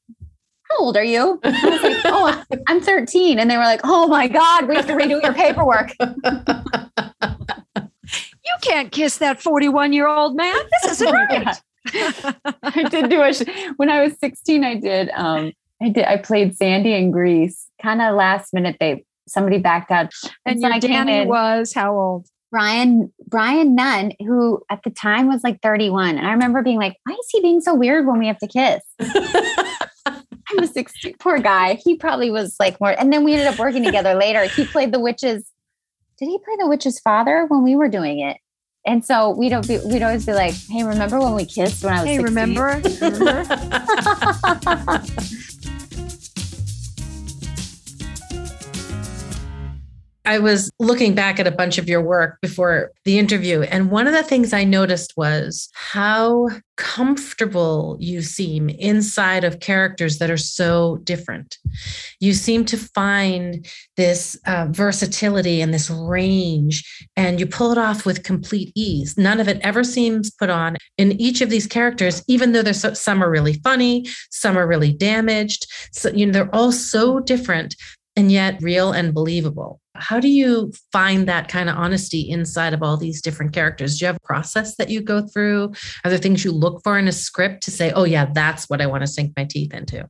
how 0.69 0.77
old 0.79 0.97
are 0.97 1.03
you? 1.03 1.39
And 1.43 1.55
I 1.55 1.69
was 1.69 1.81
like, 1.81 1.97
oh, 2.05 2.43
I'm 2.67 2.81
13. 2.81 3.39
And 3.39 3.49
they 3.49 3.57
were 3.57 3.63
like, 3.63 3.81
oh 3.83 4.07
my 4.07 4.27
God, 4.27 4.67
we 4.67 4.75
have 4.75 4.87
to 4.87 4.93
redo 4.93 5.21
your 5.21 5.33
paperwork. 5.33 5.93
you 8.45 8.55
can't 8.61 8.91
kiss 8.91 9.17
that 9.17 9.41
41 9.41 9.93
year 9.93 10.07
old 10.07 10.35
man. 10.35 10.55
This 10.83 10.93
isn't 10.93 11.11
right. 11.29 11.61
I 12.63 12.88
did 12.89 13.10
do 13.10 13.22
a, 13.22 13.34
sh- 13.34 13.44
when 13.77 13.89
I 13.89 14.03
was 14.03 14.17
16, 14.20 14.63
I 14.63 14.75
did, 14.75 15.10
um, 15.15 15.51
I 15.82 15.89
did, 15.89 16.06
I 16.06 16.17
played 16.17 16.56
Sandy 16.56 16.94
in 16.94 17.12
Grease. 17.12 17.67
Kind 17.82 18.01
of 18.01 18.15
last 18.15 18.53
minute, 18.53 18.77
they, 18.79 19.06
somebody 19.27 19.60
backed 19.60 19.91
out. 19.91 20.12
And 20.46 20.60
so 20.60 20.67
your 20.67 20.79
Danny 20.79 21.20
in- 21.20 21.27
was 21.27 21.74
how 21.74 21.96
old? 21.96 22.27
Brian, 22.50 23.12
Brian 23.27 23.75
Nunn, 23.75 24.13
who 24.20 24.63
at 24.70 24.82
the 24.84 24.89
time 24.89 25.27
was 25.27 25.44
like 25.44 25.62
31. 25.62 26.17
And 26.17 26.25
I 26.25 26.32
remember 26.32 26.62
being 26.63 26.77
like, 26.79 26.96
why 27.03 27.13
is 27.13 27.27
he 27.29 27.41
being 27.41 27.60
so 27.60 27.75
weird 27.75 28.08
when 28.08 28.20
we 28.20 28.27
have 28.27 28.39
to 28.39 28.48
kiss? 28.48 28.82
I 30.50 30.56
was 30.58 30.72
16. 30.72 31.15
Poor 31.20 31.39
guy. 31.39 31.74
He 31.74 31.98
probably 31.98 32.32
was 32.32 32.56
like 32.60 32.79
more. 32.79 32.91
And 32.98 33.12
then 33.12 33.24
we 33.25 33.34
ended 33.34 33.48
up 33.48 33.60
working 33.60 33.84
together 33.84 34.13
later. 34.13 34.46
He 34.46 34.65
played 34.65 34.94
the 34.94 35.00
witch's. 35.00 35.51
Did 36.17 36.27
he 36.27 36.39
play 36.39 36.56
the 36.58 36.67
witch's 36.67 37.00
father 37.00 37.46
when 37.48 37.63
we 37.63 37.75
were 37.75 37.89
doing 37.89 38.20
it? 38.20 38.38
And 38.88 39.03
so 39.03 39.32
we'd, 39.32 39.51
be, 39.67 39.79
we'd 39.86 40.01
always 40.01 40.25
be 40.25 40.32
like, 40.32 40.53
hey, 40.70 40.84
remember 40.84 41.20
when 41.20 41.36
we 41.36 41.44
kissed 41.46 41.84
when 41.84 41.94
I 41.94 42.03
was 42.03 42.10
Hey, 42.10 42.17
16? 42.20 42.25
remember? 42.25 42.82
remember? 43.01 43.44
I 50.27 50.39
was 50.39 50.69
looking 50.77 51.15
back 51.15 51.39
at 51.39 51.48
a 51.48 51.51
bunch 51.51 51.77
of 51.77 51.88
your 51.88 52.01
work 52.01 52.41
before 52.41 52.91
the 53.05 53.17
interview, 53.17 53.62
and 53.62 53.89
one 53.89 54.07
of 54.07 54.13
the 54.13 54.24
things 54.24 54.51
I 54.51 54.65
noticed 54.65 55.13
was 55.15 55.69
how 55.74 56.50
comfortable 56.75 57.98
you 58.00 58.21
seem 58.21 58.69
inside 58.69 59.45
of 59.45 59.62
characters 59.62 60.19
that 60.19 60.30
are 60.30 60.38
so 60.38 60.97
different. 61.06 61.58
You 62.19 62.34
seem 62.34 62.65
to 62.65 62.78
find 62.78 63.65
this 63.95 64.38
uh, 64.45 64.67
versatility 64.69 65.62
and 65.62 65.73
this 65.73 65.89
range, 65.89 67.08
and 67.15 67.39
you 67.39 67.47
pull 67.47 67.71
it 67.71 67.78
off 67.78 68.06
with 68.06 68.23
complete 68.23 68.73
ease. 68.75 69.17
None 69.17 69.39
of 69.39 69.47
it 69.47 69.62
ever 69.62 69.84
seems 69.84 70.30
put 70.30 70.49
on 70.49 70.75
in 70.97 71.13
each 71.13 71.39
of 71.39 71.49
these 71.49 71.67
characters, 71.67 72.21
even 72.28 72.51
though 72.51 72.62
there's 72.62 72.82
so, 72.82 72.93
some 72.93 73.23
are 73.23 73.30
really 73.30 73.54
funny, 73.63 74.06
some 74.30 74.58
are 74.58 74.67
really 74.67 74.91
damaged. 74.91 75.71
So 75.93 76.10
you 76.10 76.25
know 76.25 76.34
they're 76.34 76.56
all 76.56 76.73
so 76.73 77.21
different 77.21 77.75
and 78.17 78.32
yet 78.32 78.62
real 78.62 78.91
and 78.91 79.13
believable. 79.13 79.80
How 79.95 80.19
do 80.19 80.27
you 80.27 80.73
find 80.91 81.27
that 81.27 81.47
kind 81.47 81.69
of 81.69 81.77
honesty 81.77 82.21
inside 82.30 82.73
of 82.73 82.84
all 82.84 82.97
these 82.97 83.21
different 83.21 83.53
characters? 83.53 83.97
Do 83.97 84.03
you 84.03 84.08
have 84.08 84.17
a 84.17 84.27
process 84.27 84.75
that 84.77 84.89
you 84.89 85.01
go 85.01 85.21
through? 85.21 85.71
Are 86.03 86.10
there 86.10 86.19
things 86.19 86.43
you 86.43 86.51
look 86.51 86.84
for 86.84 86.97
in 86.97 87.08
a 87.08 87.12
script 87.12 87.63
to 87.63 87.71
say, 87.71 87.91
oh, 87.91 88.03
yeah, 88.03 88.25
that's 88.34 88.69
what 88.69 88.82
I 88.82 88.88
want 88.88 89.01
to 89.01 89.08
sink 89.08 89.34
my 89.38 89.45
teeth 89.45 89.73
into? 89.73 90.08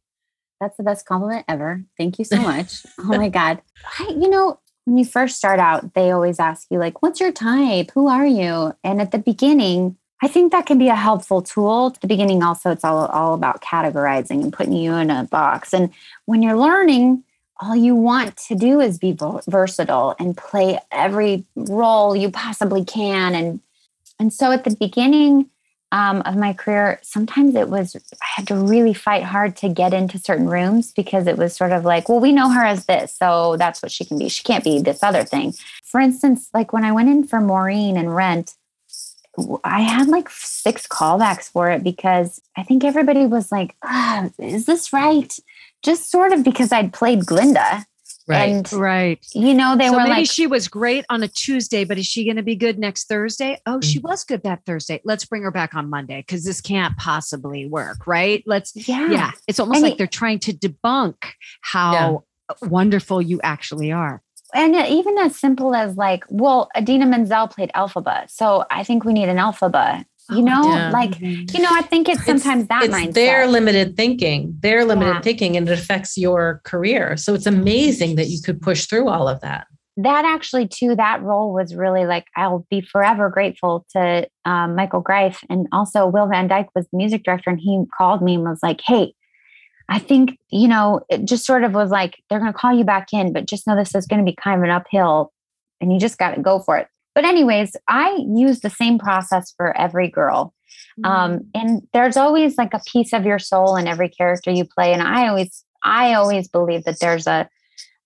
That's 0.59 0.77
the 0.77 0.83
best 0.83 1.05
compliment 1.05 1.45
ever. 1.47 1.83
Thank 1.97 2.17
you 2.17 2.25
so 2.25 2.37
much. 2.37 2.85
oh 2.99 3.03
my 3.03 3.29
God. 3.29 3.61
I, 3.99 4.09
you 4.09 4.29
know, 4.29 4.59
when 4.85 4.97
you 4.97 5.05
first 5.05 5.35
start 5.35 5.59
out, 5.59 5.93
they 5.93 6.11
always 6.11 6.39
ask 6.39 6.67
you, 6.71 6.79
like, 6.79 7.01
what's 7.01 7.19
your 7.19 7.31
type? 7.33 7.91
Who 7.93 8.07
are 8.07 8.25
you? 8.25 8.73
And 8.83 9.01
at 9.01 9.11
the 9.11 9.19
beginning, 9.19 9.97
I 10.23 10.27
think 10.27 10.51
that 10.51 10.65
can 10.65 10.79
be 10.79 10.87
a 10.87 10.95
helpful 10.95 11.41
tool. 11.41 11.87
At 11.93 12.01
the 12.01 12.07
beginning, 12.07 12.41
also, 12.41 12.71
it's 12.71 12.83
all, 12.83 13.05
all 13.07 13.33
about 13.33 13.61
categorizing 13.61 14.41
and 14.41 14.51
putting 14.51 14.73
you 14.73 14.93
in 14.95 15.11
a 15.11 15.25
box. 15.25 15.73
And 15.73 15.91
when 16.25 16.41
you're 16.41 16.57
learning, 16.57 17.23
all 17.59 17.75
you 17.75 17.95
want 17.95 18.37
to 18.37 18.55
do 18.55 18.79
is 18.79 18.97
be 18.97 19.17
versatile 19.47 20.15
and 20.19 20.37
play 20.37 20.79
every 20.91 21.45
role 21.55 22.15
you 22.15 22.31
possibly 22.31 22.83
can. 22.83 23.35
And 23.35 23.59
and 24.19 24.33
so 24.33 24.51
at 24.51 24.63
the 24.63 24.75
beginning 24.75 25.49
um, 25.91 26.21
of 26.25 26.35
my 26.35 26.53
career, 26.53 26.99
sometimes 27.01 27.55
it 27.55 27.69
was 27.69 27.95
I 27.95 28.25
had 28.35 28.47
to 28.47 28.55
really 28.55 28.93
fight 28.93 29.23
hard 29.23 29.55
to 29.57 29.69
get 29.69 29.93
into 29.93 30.17
certain 30.17 30.49
rooms 30.49 30.91
because 30.91 31.27
it 31.27 31.37
was 31.37 31.55
sort 31.55 31.71
of 31.71 31.85
like, 31.85 32.09
well, 32.09 32.19
we 32.19 32.31
know 32.31 32.49
her 32.49 32.65
as 32.65 32.85
this, 32.85 33.13
so 33.13 33.57
that's 33.57 33.81
what 33.81 33.91
she 33.91 34.05
can 34.05 34.17
be. 34.17 34.29
She 34.29 34.43
can't 34.43 34.63
be 34.63 34.79
this 34.79 35.03
other 35.03 35.23
thing. 35.23 35.53
For 35.83 35.99
instance, 35.99 36.49
like 36.53 36.73
when 36.73 36.83
I 36.83 36.91
went 36.91 37.09
in 37.09 37.25
for 37.25 37.39
Maureen 37.39 37.97
and 37.97 38.15
Rent, 38.15 38.55
I 39.63 39.81
had 39.81 40.07
like 40.07 40.29
six 40.29 40.87
callbacks 40.87 41.49
for 41.51 41.69
it 41.69 41.83
because 41.83 42.41
I 42.57 42.63
think 42.63 42.83
everybody 42.83 43.25
was 43.25 43.51
like, 43.51 43.75
is 44.39 44.65
this 44.65 44.91
right? 44.91 45.37
Just 45.83 46.11
sort 46.11 46.33
of 46.33 46.43
because 46.43 46.71
I'd 46.71 46.93
played 46.93 47.25
Glinda. 47.25 47.85
Right. 48.29 48.49
And, 48.49 48.73
right. 48.73 49.25
you 49.33 49.53
know, 49.53 49.77
they 49.77 49.87
so 49.87 49.93
were 49.93 49.99
maybe 49.99 50.09
like, 50.09 50.29
she 50.29 50.47
was 50.47 50.67
great 50.67 51.05
on 51.09 51.23
a 51.23 51.29
Tuesday, 51.29 51.85
but 51.85 51.97
is 51.97 52.05
she 52.05 52.25
going 52.25 52.35
to 52.35 52.43
be 52.43 52.57
good 52.57 52.77
next 52.77 53.07
Thursday? 53.07 53.57
Oh, 53.65 53.79
she 53.79 53.99
mm. 53.99 54.03
was 54.03 54.25
good 54.25 54.43
that 54.43 54.65
Thursday. 54.65 54.99
Let's 55.05 55.23
bring 55.23 55.43
her 55.43 55.51
back 55.51 55.73
on 55.73 55.89
Monday 55.89 56.17
because 56.27 56.43
this 56.43 56.59
can't 56.59 56.97
possibly 56.97 57.67
work, 57.67 58.05
right? 58.05 58.43
Let's, 58.45 58.75
yeah. 58.87 59.09
yeah. 59.09 59.31
It's 59.47 59.61
almost 59.61 59.77
And 59.77 59.83
like 59.83 59.93
it- 59.93 59.97
they're 59.97 60.07
trying 60.07 60.39
to 60.39 60.51
debunk 60.51 61.15
how 61.61 62.25
wonderful 62.61 63.21
you 63.21 63.39
actually 63.43 63.93
are. 63.93 64.21
And 64.53 64.75
uh, 64.75 64.85
even 64.89 65.17
as 65.19 65.37
simple 65.37 65.73
as 65.73 65.95
like, 65.95 66.25
well, 66.29 66.69
Idina 66.77 67.05
Menzel 67.05 67.47
played 67.47 67.71
Elphaba. 67.75 68.29
So 68.29 68.65
I 68.69 68.83
think 68.83 69.05
we 69.05 69.13
need 69.13 69.29
an 69.29 69.37
Elphaba. 69.37 70.03
You 70.29 70.39
Oh, 70.39 70.45
know, 70.45 70.69
yeah. 70.75 70.91
like, 70.91 71.19
you 71.21 71.61
know, 71.61 71.69
I 71.71 71.81
think 71.83 72.09
it's 72.09 72.25
sometimes 72.25 72.67
that 72.67 72.83
it's 72.83 72.93
mindset. 72.93 73.13
their 73.13 73.47
limited 73.47 73.95
thinking, 73.95 74.55
their 74.59 74.83
limited 74.85 75.15
Yeah. 75.15 75.21
thinking, 75.21 75.55
and 75.55 75.67
it 75.69 75.79
affects 75.79 76.17
your 76.17 76.61
career. 76.65 77.15
So 77.17 77.33
it's 77.33 77.45
amazing 77.45 78.15
that 78.17 78.27
you 78.27 78.41
could 78.41 78.61
push 78.61 78.85
through 78.87 79.07
all 79.09 79.27
of 79.27 79.39
that. 79.41 79.67
that 79.99 80.25
actually 80.25 80.67
too 80.67 80.95
that 80.95 81.23
role 81.23 81.51
was 81.51 81.73
really 81.75 82.05
like 82.05 82.25
i'll 82.35 82.63
be 82.69 82.81
forever 82.81 83.31
grateful 83.31 83.83
to 83.91 84.27
um, 84.45 84.75
michael 84.75 85.01
greif 85.01 85.43
and 85.49 85.65
also 85.71 86.05
will 86.05 86.27
van 86.27 86.47
dyke 86.47 86.67
was 86.75 86.85
the 86.91 86.97
music 86.97 87.23
director 87.23 87.49
and 87.49 87.59
he 87.59 87.83
called 87.97 88.21
me 88.21 88.35
and 88.35 88.43
was 88.43 88.59
like 88.61 88.79
hey 88.85 89.11
i 89.89 89.97
think 89.97 90.37
you 90.51 90.67
know 90.67 91.01
it 91.09 91.25
just 91.25 91.47
sort 91.47 91.63
of 91.63 91.73
was 91.73 91.89
like 91.89 92.17
they're 92.29 92.37
going 92.39 92.53
to 92.53 92.57
call 92.59 92.71
you 92.71 92.83
back 92.83 93.07
in 93.11 93.33
but 93.33 93.47
just 93.47 93.65
know 93.65 93.75
this 93.75 93.95
is 93.95 94.05
going 94.05 94.23
to 94.23 94.31
be 94.31 94.35
kind 94.39 94.59
of 94.59 94.63
an 94.63 94.69
uphill 94.69 95.33
and 95.81 95.91
you 95.91 95.99
just 95.99 96.19
got 96.19 96.35
to 96.35 96.41
go 96.43 96.59
for 96.59 96.77
it 96.77 96.87
but 97.17 97.25
anyways 97.25 97.75
i 97.87 98.15
use 98.29 98.59
the 98.59 98.69
same 98.69 98.99
process 98.99 99.51
for 99.57 99.75
every 99.75 100.07
girl. 100.07 100.53
Um, 101.03 101.41
and 101.55 101.81
there's 101.93 102.15
always 102.15 102.57
like 102.57 102.73
a 102.75 102.81
piece 102.85 103.11
of 103.11 103.25
your 103.25 103.39
soul 103.39 103.75
in 103.75 103.87
every 103.87 104.07
character 104.07 104.51
you 104.51 104.65
play 104.65 104.93
and 104.93 105.01
i 105.01 105.27
always 105.27 105.63
i 105.83 106.13
always 106.13 106.47
believe 106.47 106.83
that 106.83 106.99
there's 106.99 107.25
a 107.25 107.49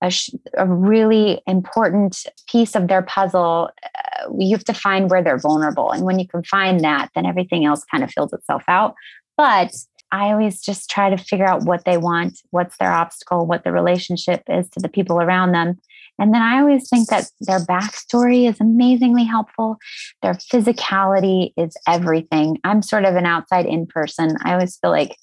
a, 0.02 0.10
sh- 0.10 0.34
a 0.58 0.66
really 0.66 1.42
important 1.46 2.26
piece 2.48 2.74
of 2.74 2.88
their 2.88 3.02
puzzle 3.02 3.70
uh, 3.96 4.30
you 4.40 4.56
have 4.56 4.64
to 4.64 4.74
find 4.74 5.12
where 5.12 5.22
they're 5.22 5.38
vulnerable 5.38 5.92
and 5.92 6.06
when 6.06 6.18
you 6.18 6.28
can 6.28 6.44
find 6.44 6.80
that 6.82 7.10
then 7.14 7.26
everything 7.26 7.66
else 7.66 7.84
kind 7.92 8.04
of 8.04 8.12
fills 8.12 8.32
itself 8.32 8.64
out. 8.70 8.96
But 9.36 9.74
i 10.14 10.32
always 10.32 10.62
just 10.62 10.90
try 10.90 11.10
to 11.10 11.18
figure 11.18 11.46
out 11.46 11.64
what 11.64 11.84
they 11.86 11.98
want 11.98 12.40
what's 12.52 12.78
their 12.78 12.92
obstacle 12.92 13.46
what 13.46 13.64
the 13.64 13.72
relationship 13.72 14.42
is 14.48 14.70
to 14.70 14.80
the 14.80 14.90
people 14.90 15.22
around 15.22 15.52
them 15.52 15.78
and 16.22 16.34
then 16.34 16.42
i 16.42 16.60
always 16.60 16.90
think 16.90 17.10
that 17.10 17.26
their 17.42 17.60
backstory 17.60 18.48
is 18.50 18.62
amazingly 18.62 19.26
helpful 19.26 19.78
their 20.22 20.36
physicality 20.36 21.52
is 21.58 21.76
everything 21.88 22.58
i'm 22.64 22.82
sort 22.82 23.04
of 23.04 23.16
an 23.16 23.26
outside 23.26 23.66
in 23.66 23.86
person 23.86 24.38
i 24.46 24.54
always 24.54 24.78
feel 24.78 24.92
like 24.92 25.16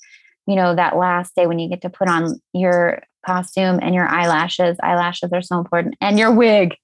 you 0.47 0.57
know 0.57 0.75
that 0.75 0.97
last 0.97 1.35
day 1.35 1.47
when 1.47 1.59
you 1.59 1.69
get 1.71 1.81
to 1.83 1.89
put 1.91 2.09
on 2.09 2.41
your 2.53 3.03
costume 3.25 3.79
and 3.81 3.95
your 3.95 4.07
eyelashes 4.07 4.77
eyelashes 4.83 5.31
are 5.33 5.43
so 5.43 5.59
important 5.59 5.95
and 6.03 6.19
your 6.19 6.33
wig 6.35 6.77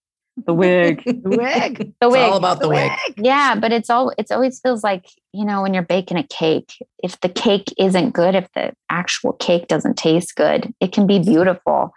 the 0.46 0.52
wig. 0.54 1.02
The 1.22 1.30
wig. 1.30 1.94
The 2.00 2.06
It's 2.08 2.12
wig. 2.12 2.22
all 2.22 2.36
about 2.36 2.60
the 2.60 2.68
wig. 2.68 2.90
Yeah, 3.16 3.54
but 3.54 3.72
it's 3.72 3.88
all 3.88 4.12
it's 4.18 4.30
always 4.32 4.58
feels 4.60 4.82
like, 4.82 5.06
you 5.32 5.44
know, 5.44 5.62
when 5.62 5.74
you're 5.74 5.84
baking 5.84 6.16
a 6.18 6.24
cake, 6.26 6.72
if 7.02 7.20
the 7.20 7.28
cake 7.28 7.72
isn't 7.78 8.10
good, 8.10 8.34
if 8.34 8.48
the 8.54 8.72
actual 8.90 9.34
cake 9.34 9.68
doesn't 9.68 9.96
taste 9.96 10.34
good, 10.34 10.74
it 10.80 10.92
can 10.92 11.06
be 11.06 11.18
beautiful, 11.20 11.92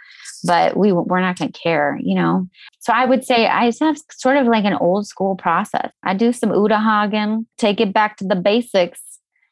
but 0.48 0.76
we 0.78 0.92
we're 0.92 1.22
not 1.22 1.38
going 1.38 1.52
to 1.52 1.60
care, 1.60 2.00
you 2.02 2.16
know. 2.16 2.48
So 2.80 2.94
I 2.94 3.06
would 3.06 3.24
say 3.26 3.48
I 3.48 3.72
have 3.82 3.98
sort 4.12 4.38
of 4.38 4.48
like 4.48 4.66
an 4.66 4.74
old 4.74 5.06
school 5.08 5.36
process. 5.36 5.92
I 6.04 6.14
do 6.14 6.34
some 6.34 6.52
Uta 6.54 6.80
Hagen, 6.80 7.46
take 7.58 7.80
it 7.80 7.94
back 7.94 8.18
to 8.18 8.26
the 8.26 8.36
basics. 8.36 9.02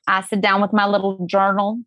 I 0.08 0.22
sit 0.22 0.42
down 0.42 0.62
with 0.62 0.74
my 0.74 0.88
little 0.88 1.26
journal 1.28 1.80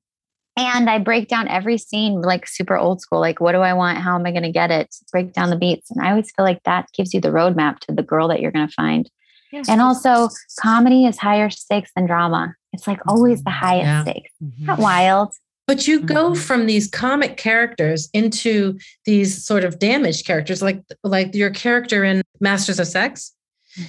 and 0.57 0.91
I 0.91 0.99
break 0.99 1.29
down 1.29 1.47
every 1.49 1.79
scene 1.79 2.21
like 2.21 2.47
super 2.49 2.77
old 2.77 3.01
school. 3.01 3.21
Like, 3.21 3.41
what 3.41 3.53
do 3.53 3.59
I 3.59 3.73
want? 3.75 3.99
How 3.99 4.17
am 4.17 4.27
I 4.27 4.31
going 4.33 4.43
to 4.43 4.51
get 4.53 4.71
it? 4.71 4.95
Break 5.13 5.33
down 5.33 5.51
the 5.51 5.57
beats. 5.57 5.91
And 5.91 6.05
I 6.05 6.11
always 6.11 6.31
feel 6.33 6.45
like 6.45 6.63
that 6.65 6.89
gives 6.97 7.15
you 7.15 7.21
the 7.21 7.29
roadmap 7.31 7.79
to 7.81 7.93
the 7.95 8.03
girl 8.03 8.29
that 8.29 8.41
you're 8.41 8.51
going 8.51 8.67
to 8.67 8.75
find. 8.75 9.09
Yes. 9.53 9.69
And 9.69 9.81
also, 9.81 10.29
comedy 10.61 11.07
is 11.07 11.17
higher 11.19 11.49
stakes 11.49 11.91
than 11.97 12.07
drama. 12.07 12.55
It's 12.73 12.87
like 12.87 13.01
always 13.07 13.43
the 13.45 13.51
highest 13.51 13.87
Yeah. 13.87 14.03
stakes. 14.03 14.31
Mhm. 14.45 14.67
Not 14.67 14.79
wild. 14.79 15.33
But 15.69 15.87
you 15.87 16.01
go 16.01 16.31
Mhm. 16.31 16.37
from 16.39 16.67
these 16.67 16.89
comic 16.89 17.37
characters 17.37 18.09
into 18.15 18.79
these 19.05 19.45
sort 19.45 19.65
of 19.65 19.79
damaged 19.79 20.27
characters, 20.27 20.63
like 20.63 20.81
like 21.05 21.35
your 21.35 21.51
character 21.51 22.03
in 22.05 22.23
Masters 22.41 22.81
of 22.81 22.89
Sex. 22.89 23.33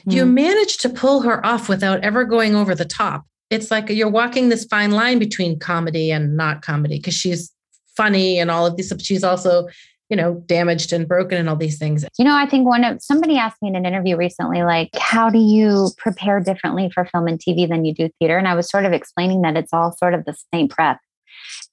You 0.06 0.26
Mhm. 0.26 0.34
manage 0.34 0.78
to 0.80 0.90
pull 0.90 1.22
her 1.22 1.44
off 1.44 1.68
without 1.70 2.02
ever 2.04 2.26
going 2.26 2.54
over 2.54 2.76
the 2.76 2.86
top. 2.86 3.24
It's 3.50 3.72
like 3.72 3.90
you're 3.90 4.10
walking 4.10 4.50
this 4.50 4.66
fine 4.66 4.92
line 4.92 5.18
between 5.18 5.58
comedy 5.58 6.12
and 6.12 6.36
not 6.38 6.62
comedy 6.62 6.98
because 6.98 7.16
she's 7.16 7.52
funny 7.98 8.38
and 8.40 8.52
all 8.52 8.66
of 8.68 8.76
these. 8.76 8.90
but 8.90 9.02
She's 9.02 9.24
also, 9.24 9.68
you 10.10 10.18
know, 10.18 10.44
damaged 10.48 10.92
and 10.94 11.08
broken 11.08 11.38
and 11.38 11.48
all 11.50 11.56
these 11.56 11.78
things. 11.80 12.06
You 12.20 12.26
know, 12.26 12.36
I 12.36 12.46
think 12.46 12.68
one 12.68 12.84
of 12.84 13.02
somebody 13.02 13.38
asked 13.38 13.62
me 13.62 13.70
in 13.70 13.76
an 13.78 13.86
interview 13.86 14.18
recently, 14.18 14.64
like, 14.64 14.90
how 15.00 15.30
do 15.30 15.40
you 15.40 15.92
prepare 15.98 16.40
differently 16.42 16.92
for 16.94 17.06
film 17.06 17.28
and 17.28 17.40
TV 17.40 17.66
than 17.68 17.86
you 17.86 17.94
do 17.94 18.10
theater? 18.20 18.38
And 18.38 18.48
I 18.50 18.54
was 18.54 18.70
sort 18.70 18.86
of 18.86 18.92
explaining 18.92 19.42
that 19.44 19.56
it's 19.56 19.72
all 19.74 19.96
sort 19.98 20.14
of 20.14 20.26
the 20.26 20.36
same 20.54 20.68
prep, 20.68 20.98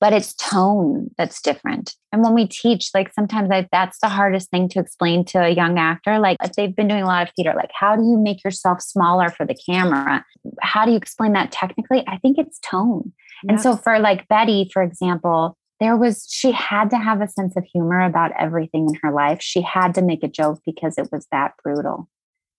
but 0.00 0.12
it's 0.12 0.34
tone 0.34 1.10
that's 1.16 1.40
different. 1.40 1.94
And 2.12 2.22
when 2.22 2.34
we 2.34 2.46
teach, 2.46 2.90
like 2.94 3.12
sometimes 3.12 3.50
I, 3.50 3.68
that's 3.72 3.98
the 4.00 4.08
hardest 4.08 4.50
thing 4.50 4.68
to 4.70 4.80
explain 4.80 5.24
to 5.26 5.38
a 5.38 5.50
young 5.50 5.78
actor. 5.78 6.18
Like 6.18 6.36
if 6.42 6.52
they've 6.52 6.74
been 6.74 6.88
doing 6.88 7.02
a 7.02 7.06
lot 7.06 7.26
of 7.28 7.34
theater, 7.34 7.54
like 7.56 7.70
how 7.78 7.96
do 7.96 8.02
you 8.02 8.18
make 8.18 8.44
yourself 8.44 8.80
smaller 8.80 9.30
for 9.30 9.46
the 9.46 9.56
camera? 9.68 10.24
How 10.60 10.84
do 10.84 10.90
you 10.90 10.96
explain 10.96 11.32
that 11.32 11.52
technically? 11.52 12.04
I 12.06 12.18
think 12.18 12.38
it's 12.38 12.58
tone. 12.60 13.12
And 13.48 13.60
so 13.60 13.76
for 13.76 13.98
like 13.98 14.28
Betty, 14.28 14.70
for 14.72 14.82
example, 14.82 15.56
there 15.78 15.96
was 15.96 16.26
she 16.30 16.52
had 16.52 16.88
to 16.90 16.96
have 16.96 17.20
a 17.20 17.28
sense 17.28 17.54
of 17.56 17.64
humor 17.64 18.00
about 18.00 18.32
everything 18.38 18.88
in 18.88 18.94
her 19.02 19.12
life. 19.12 19.42
She 19.42 19.60
had 19.60 19.94
to 19.96 20.02
make 20.02 20.22
a 20.22 20.28
joke 20.28 20.60
because 20.64 20.96
it 20.96 21.08
was 21.12 21.26
that 21.32 21.52
brutal. 21.62 22.08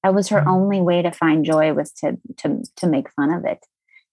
That 0.04 0.14
was 0.14 0.30
her 0.30 0.42
Mhm. 0.42 0.48
only 0.48 0.82
way 0.82 1.02
to 1.02 1.12
find 1.12 1.44
joy 1.44 1.74
was 1.74 1.92
to 1.94 2.18
to 2.38 2.62
to 2.76 2.88
make 2.88 3.12
fun 3.14 3.34
of 3.34 3.44
it. 3.46 3.66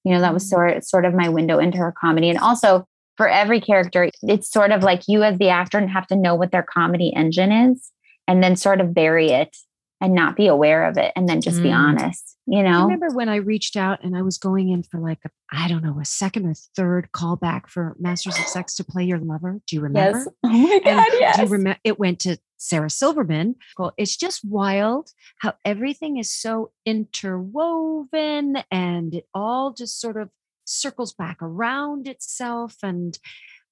You 0.05 0.13
know, 0.13 0.21
that 0.21 0.35
was 0.35 0.49
sort 0.49 0.85
sort 0.85 1.05
of 1.05 1.15
my 1.15 1.29
window 1.29 1.59
into 1.59 1.79
her 1.79 1.93
comedy. 1.93 2.29
And 2.29 2.39
also 2.39 2.87
for 3.17 3.29
every 3.29 3.61
character, 3.61 4.11
it's 4.23 4.51
sort 4.51 4.71
of 4.71 4.83
like 4.83 5.03
you 5.09 5.23
as 5.23 5.39
the 5.39 5.49
actor 5.49 5.85
have 5.87 6.07
to 6.09 6.17
know 6.17 6.35
what 6.35 6.51
their 6.51 6.63
comedy 6.63 7.13
engine 7.15 7.53
is 7.53 7.91
and 8.27 8.43
then 8.43 8.57
sort 8.57 8.81
of 8.81 8.95
bury 8.95 9.31
it 9.31 9.57
and 10.05 10.15
not 10.15 10.37
be 10.37 10.47
aware 10.47 10.85
of 10.89 10.97
it 10.99 11.13
and 11.17 11.29
then 11.29 11.41
just 11.41 11.63
be 11.63 11.69
Mm. 11.71 11.77
honest, 11.79 12.37
you 12.47 12.63
know? 12.63 12.81
I 12.81 12.83
remember 12.83 13.09
when 13.11 13.29
I 13.29 13.37
reached 13.37 13.77
out 13.77 14.05
and 14.05 14.17
I 14.17 14.23
was 14.23 14.39
going 14.39 14.69
in 14.69 14.83
for 14.83 15.01
like 15.01 15.21
I 15.51 15.69
don't 15.69 15.83
know, 15.83 15.99
a 16.01 16.05
second 16.05 16.47
or 16.47 16.55
third 16.77 17.09
callback 17.13 17.69
for 17.69 17.97
Masters 17.99 18.39
of 18.39 18.45
Sex 18.47 18.75
to 18.77 18.85
play 18.85 19.05
your 19.05 19.19
lover. 19.19 19.61
Do 19.67 19.77
you 19.77 19.83
remember? 19.83 20.19
Yes. 20.19 20.29
Oh 20.45 20.49
my 20.49 20.81
God, 20.85 21.13
And 21.25 21.35
Do 21.37 21.43
you 21.43 21.49
remember? 21.49 21.79
It 21.85 21.99
went 21.99 22.21
to 22.21 22.37
Sarah 22.59 22.91
Silverman. 22.91 23.57
Well, 23.79 23.93
it's 23.97 24.17
just 24.17 24.45
wild 24.45 25.11
how 25.39 25.55
everything 25.65 26.17
is 26.19 26.31
so 26.31 26.73
interwoven 26.85 28.59
and 28.71 29.15
it 29.15 29.27
all 29.35 29.73
just 29.73 30.01
sort 30.01 30.17
of 30.17 30.31
circles 30.67 31.13
back 31.13 31.39
around 31.43 32.09
itself. 32.09 32.77
And, 32.83 33.19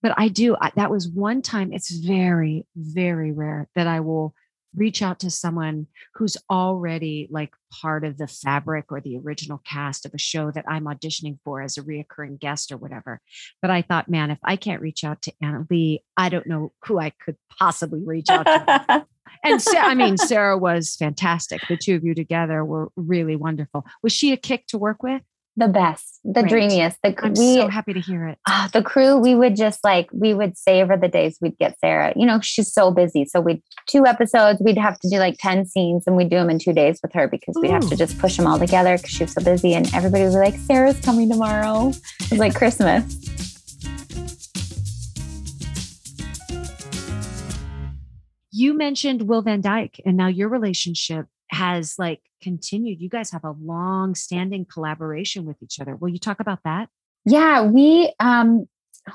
but 0.02 0.12
I 0.16 0.28
do, 0.28 0.56
I, 0.60 0.72
that 0.76 0.90
was 0.90 1.08
one 1.08 1.42
time, 1.42 1.72
it's 1.72 1.90
very, 1.90 2.66
very 2.76 3.32
rare 3.32 3.68
that 3.74 3.86
I 3.86 4.00
will 4.00 4.34
reach 4.74 5.02
out 5.02 5.20
to 5.20 5.30
someone 5.30 5.86
who's 6.14 6.36
already 6.50 7.28
like 7.30 7.52
part 7.70 8.04
of 8.04 8.18
the 8.18 8.26
fabric 8.26 8.86
or 8.90 9.00
the 9.00 9.18
original 9.18 9.60
cast 9.64 10.06
of 10.06 10.14
a 10.14 10.18
show 10.18 10.50
that 10.50 10.64
I'm 10.68 10.84
auditioning 10.84 11.38
for 11.44 11.60
as 11.62 11.76
a 11.76 11.82
reoccurring 11.82 12.38
guest 12.38 12.72
or 12.72 12.76
whatever. 12.76 13.20
But 13.60 13.70
I 13.70 13.82
thought, 13.82 14.08
man, 14.08 14.30
if 14.30 14.38
I 14.44 14.56
can't 14.56 14.82
reach 14.82 15.04
out 15.04 15.22
to 15.22 15.32
Annaleigh, 15.42 16.00
I 16.16 16.28
don't 16.28 16.46
know 16.46 16.72
who 16.84 16.98
I 16.98 17.10
could 17.10 17.36
possibly 17.58 18.02
reach 18.04 18.28
out 18.28 18.46
to. 18.46 19.06
and 19.44 19.62
I 19.76 19.94
mean, 19.94 20.16
Sarah 20.16 20.58
was 20.58 20.96
fantastic. 20.96 21.60
The 21.68 21.76
two 21.76 21.96
of 21.96 22.04
you 22.04 22.14
together 22.14 22.64
were 22.64 22.90
really 22.96 23.36
wonderful. 23.36 23.84
Was 24.02 24.12
she 24.12 24.32
a 24.32 24.36
kick 24.36 24.66
to 24.68 24.78
work 24.78 25.02
with? 25.02 25.22
The 25.56 25.68
best, 25.68 26.18
the 26.24 26.40
Great. 26.40 26.48
dreamiest. 26.48 26.98
The 27.02 27.14
I'm 27.22 27.34
we 27.34 27.56
so 27.56 27.68
happy 27.68 27.92
to 27.92 28.00
hear 28.00 28.26
it. 28.26 28.38
ah, 28.48 28.70
the 28.72 28.82
crew, 28.82 29.18
we 29.18 29.34
would 29.34 29.54
just 29.54 29.84
like 29.84 30.08
we 30.12 30.32
would 30.32 30.56
savor 30.56 30.96
the 30.96 31.08
days 31.08 31.38
we'd 31.40 31.58
get 31.58 31.78
Sarah. 31.78 32.12
You 32.16 32.26
know, 32.26 32.40
she's 32.40 32.72
so 32.72 32.90
busy. 32.90 33.24
So 33.26 33.40
we'd 33.40 33.62
two 33.86 34.06
episodes, 34.06 34.60
we'd 34.64 34.78
have 34.78 34.98
to 35.00 35.08
do 35.10 35.18
like 35.18 35.36
10 35.38 35.66
scenes 35.66 36.04
and 36.06 36.16
we'd 36.16 36.30
do 36.30 36.36
them 36.36 36.48
in 36.48 36.58
two 36.58 36.72
days 36.72 37.00
with 37.02 37.12
her 37.12 37.28
because 37.28 37.54
we'd 37.60 37.70
have 37.70 37.88
to 37.88 37.96
just 37.96 38.18
push 38.18 38.36
them 38.36 38.46
all 38.46 38.58
together 38.58 38.96
because 38.96 39.10
she 39.10 39.24
was 39.24 39.32
so 39.32 39.42
busy. 39.42 39.74
And 39.74 39.92
everybody 39.94 40.24
would 40.24 40.30
be 40.32 40.36
like, 40.38 40.56
Sarah's 40.60 40.98
coming 41.00 41.28
tomorrow. 41.28 41.88
It 42.20 42.30
was 42.30 42.38
like 42.38 42.54
Christmas. 42.54 43.04
You 48.54 48.74
mentioned 48.74 49.22
Will 49.28 49.42
Van 49.42 49.60
Dyke, 49.62 50.00
and 50.04 50.16
now 50.16 50.28
your 50.28 50.48
relationship 50.48 51.26
has 51.52 51.94
like 51.98 52.20
continued. 52.42 53.00
You 53.00 53.08
guys 53.08 53.30
have 53.30 53.44
a 53.44 53.54
long 53.62 54.14
standing 54.14 54.64
collaboration 54.64 55.44
with 55.44 55.56
each 55.62 55.78
other. 55.80 55.96
Will 55.96 56.08
you 56.08 56.18
talk 56.18 56.40
about 56.40 56.60
that? 56.64 56.88
Yeah, 57.24 57.62
we 57.62 58.12
um 58.20 58.66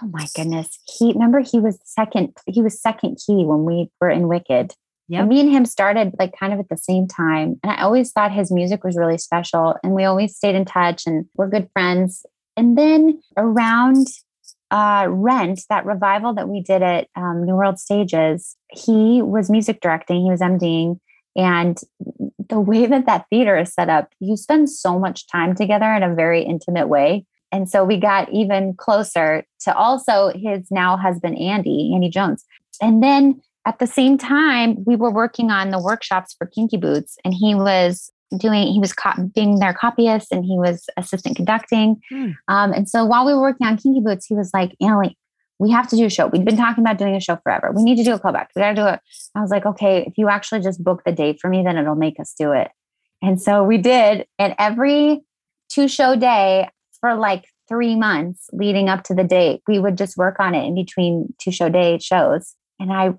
oh 0.02 0.08
my 0.08 0.28
goodness. 0.36 0.80
He 0.86 1.14
remember 1.14 1.40
he 1.40 1.60
was 1.60 1.80
second, 1.84 2.36
he 2.46 2.62
was 2.62 2.82
second 2.82 3.20
key 3.26 3.46
when 3.46 3.66
we 3.66 3.90
were 4.00 4.10
in 4.10 4.28
Wicked. 4.28 4.74
Yep. 5.10 5.22
And 5.22 5.30
me 5.30 5.40
and 5.40 5.50
him 5.50 5.66
started 5.66 6.14
like 6.20 6.38
kind 6.38 6.52
of 6.52 6.60
at 6.60 6.70
the 6.70 6.78
same 6.78 7.08
time. 7.08 7.60
And 7.64 7.72
I 7.72 7.82
always 7.82 8.12
thought 8.12 8.34
his 8.34 8.52
music 8.52 8.84
was 8.84 8.98
really 8.98 9.18
special. 9.18 9.76
And 9.82 9.94
we 9.94 10.04
always 10.04 10.36
stayed 10.36 10.56
in 10.56 10.66
touch 10.66 11.08
and 11.08 11.26
we're 11.36 11.48
good 11.48 11.70
friends. 11.72 12.26
And 12.58 12.78
then 12.78 13.22
around 13.38 14.08
uh, 14.70 15.08
Rent, 15.10 15.62
that 15.70 15.86
revival 15.86 16.34
that 16.34 16.50
we 16.50 16.62
did 16.62 16.84
at 16.84 17.08
um, 17.16 17.46
New 17.46 17.56
World 17.56 17.80
Stages, 17.80 18.58
he 18.70 19.22
was 19.22 19.50
music 19.50 19.80
directing, 19.80 20.24
he 20.24 20.30
was 20.30 20.42
MDing. 20.42 21.00
And 21.38 21.78
the 22.50 22.60
way 22.60 22.88
that 22.88 23.06
that 23.06 23.26
theater 23.30 23.58
is 23.58 23.74
set 23.74 23.90
up, 23.90 24.12
you 24.20 24.36
spend 24.36 24.70
so 24.70 24.98
much 24.98 25.28
time 25.28 25.56
together 25.56 25.94
in 25.94 26.04
a 26.04 26.14
very 26.14 26.44
intimate 26.44 26.88
way. 26.88 27.26
And 27.52 27.70
so 27.70 27.86
we 27.86 27.98
got 27.98 28.32
even 28.34 28.74
closer 28.74 29.46
to 29.62 29.76
also 29.76 30.32
his 30.36 30.70
now 30.70 30.98
husband, 30.98 31.38
Andy, 31.38 31.94
Andy 31.94 32.10
Jones. 32.10 32.44
And 32.82 33.02
then 33.02 33.42
at 33.66 33.80
the 33.80 33.88
same 33.88 34.18
time, 34.18 34.84
we 34.86 34.96
were 34.96 35.12
working 35.12 35.52
on 35.52 35.72
the 35.72 35.82
workshops 35.82 36.36
for 36.38 36.48
Kinky 36.48 36.78
Boots, 36.78 37.18
and 37.24 37.34
he 37.34 37.54
was 37.54 38.12
doing, 38.38 38.68
he 38.68 38.80
was 38.80 38.94
co- 38.94 39.30
being 39.34 39.60
their 39.60 39.74
copyist 39.74 40.32
and 40.32 40.44
he 40.44 40.58
was 40.58 40.86
assistant 40.98 41.36
conducting. 41.36 42.02
Hmm. 42.10 42.32
Um, 42.48 42.74
and 42.74 42.90
so 42.90 43.06
while 43.06 43.26
we 43.26 43.34
were 43.34 43.42
working 43.42 43.68
on 43.68 43.78
Kinky 43.78 44.02
Boots, 44.02 44.26
he 44.26 44.36
was 44.36 44.52
like, 44.54 44.76
Annaleigh, 44.82 45.16
we 45.60 45.72
have 45.72 45.88
to 45.90 45.96
do 45.96 46.06
a 46.06 46.10
show. 46.10 46.28
We've 46.28 46.46
been 46.46 46.58
talking 46.58 46.84
about 46.84 46.98
doing 46.98 47.16
a 47.16 47.20
show 47.20 47.38
forever. 47.38 47.72
We 47.76 47.84
need 47.84 47.98
to 47.98 48.04
do 48.04 48.14
a 48.14 48.20
callback. 48.20 48.48
We 48.56 48.62
got 48.62 48.70
to 48.70 48.76
do 48.76 48.88
it. 48.88 49.00
I 49.36 49.42
was 49.42 49.50
like, 49.50 49.66
okay, 49.66 50.04
if 50.06 50.14
you 50.18 50.30
actually 50.30 50.62
just 50.62 50.84
book 50.84 51.02
the 51.06 51.12
date 51.12 51.40
for 51.42 51.50
me, 51.50 51.64
then 51.64 51.78
it'll 51.78 51.96
make 51.96 52.20
us 52.20 52.34
do 52.38 52.52
it. 52.52 52.70
And 53.22 53.42
so 53.42 53.64
we 53.64 53.78
did. 53.78 54.28
And 54.38 54.54
every 54.60 55.22
two 55.70 55.88
show 55.88 56.16
day 56.16 56.70
for 57.00 57.16
like 57.16 57.46
three 57.68 57.96
months 57.96 58.50
leading 58.54 58.88
up 58.90 59.04
to 59.06 59.16
the 59.16 59.24
date, 59.24 59.62
we 59.68 59.80
would 59.80 59.98
just 59.98 60.18
work 60.18 60.40
on 60.40 60.54
it 60.54 60.66
in 60.66 60.76
between 60.76 61.34
two 61.40 61.52
show 61.52 61.70
day 61.70 61.98
shows. 62.00 62.56
And 62.80 62.94
I, 62.94 63.14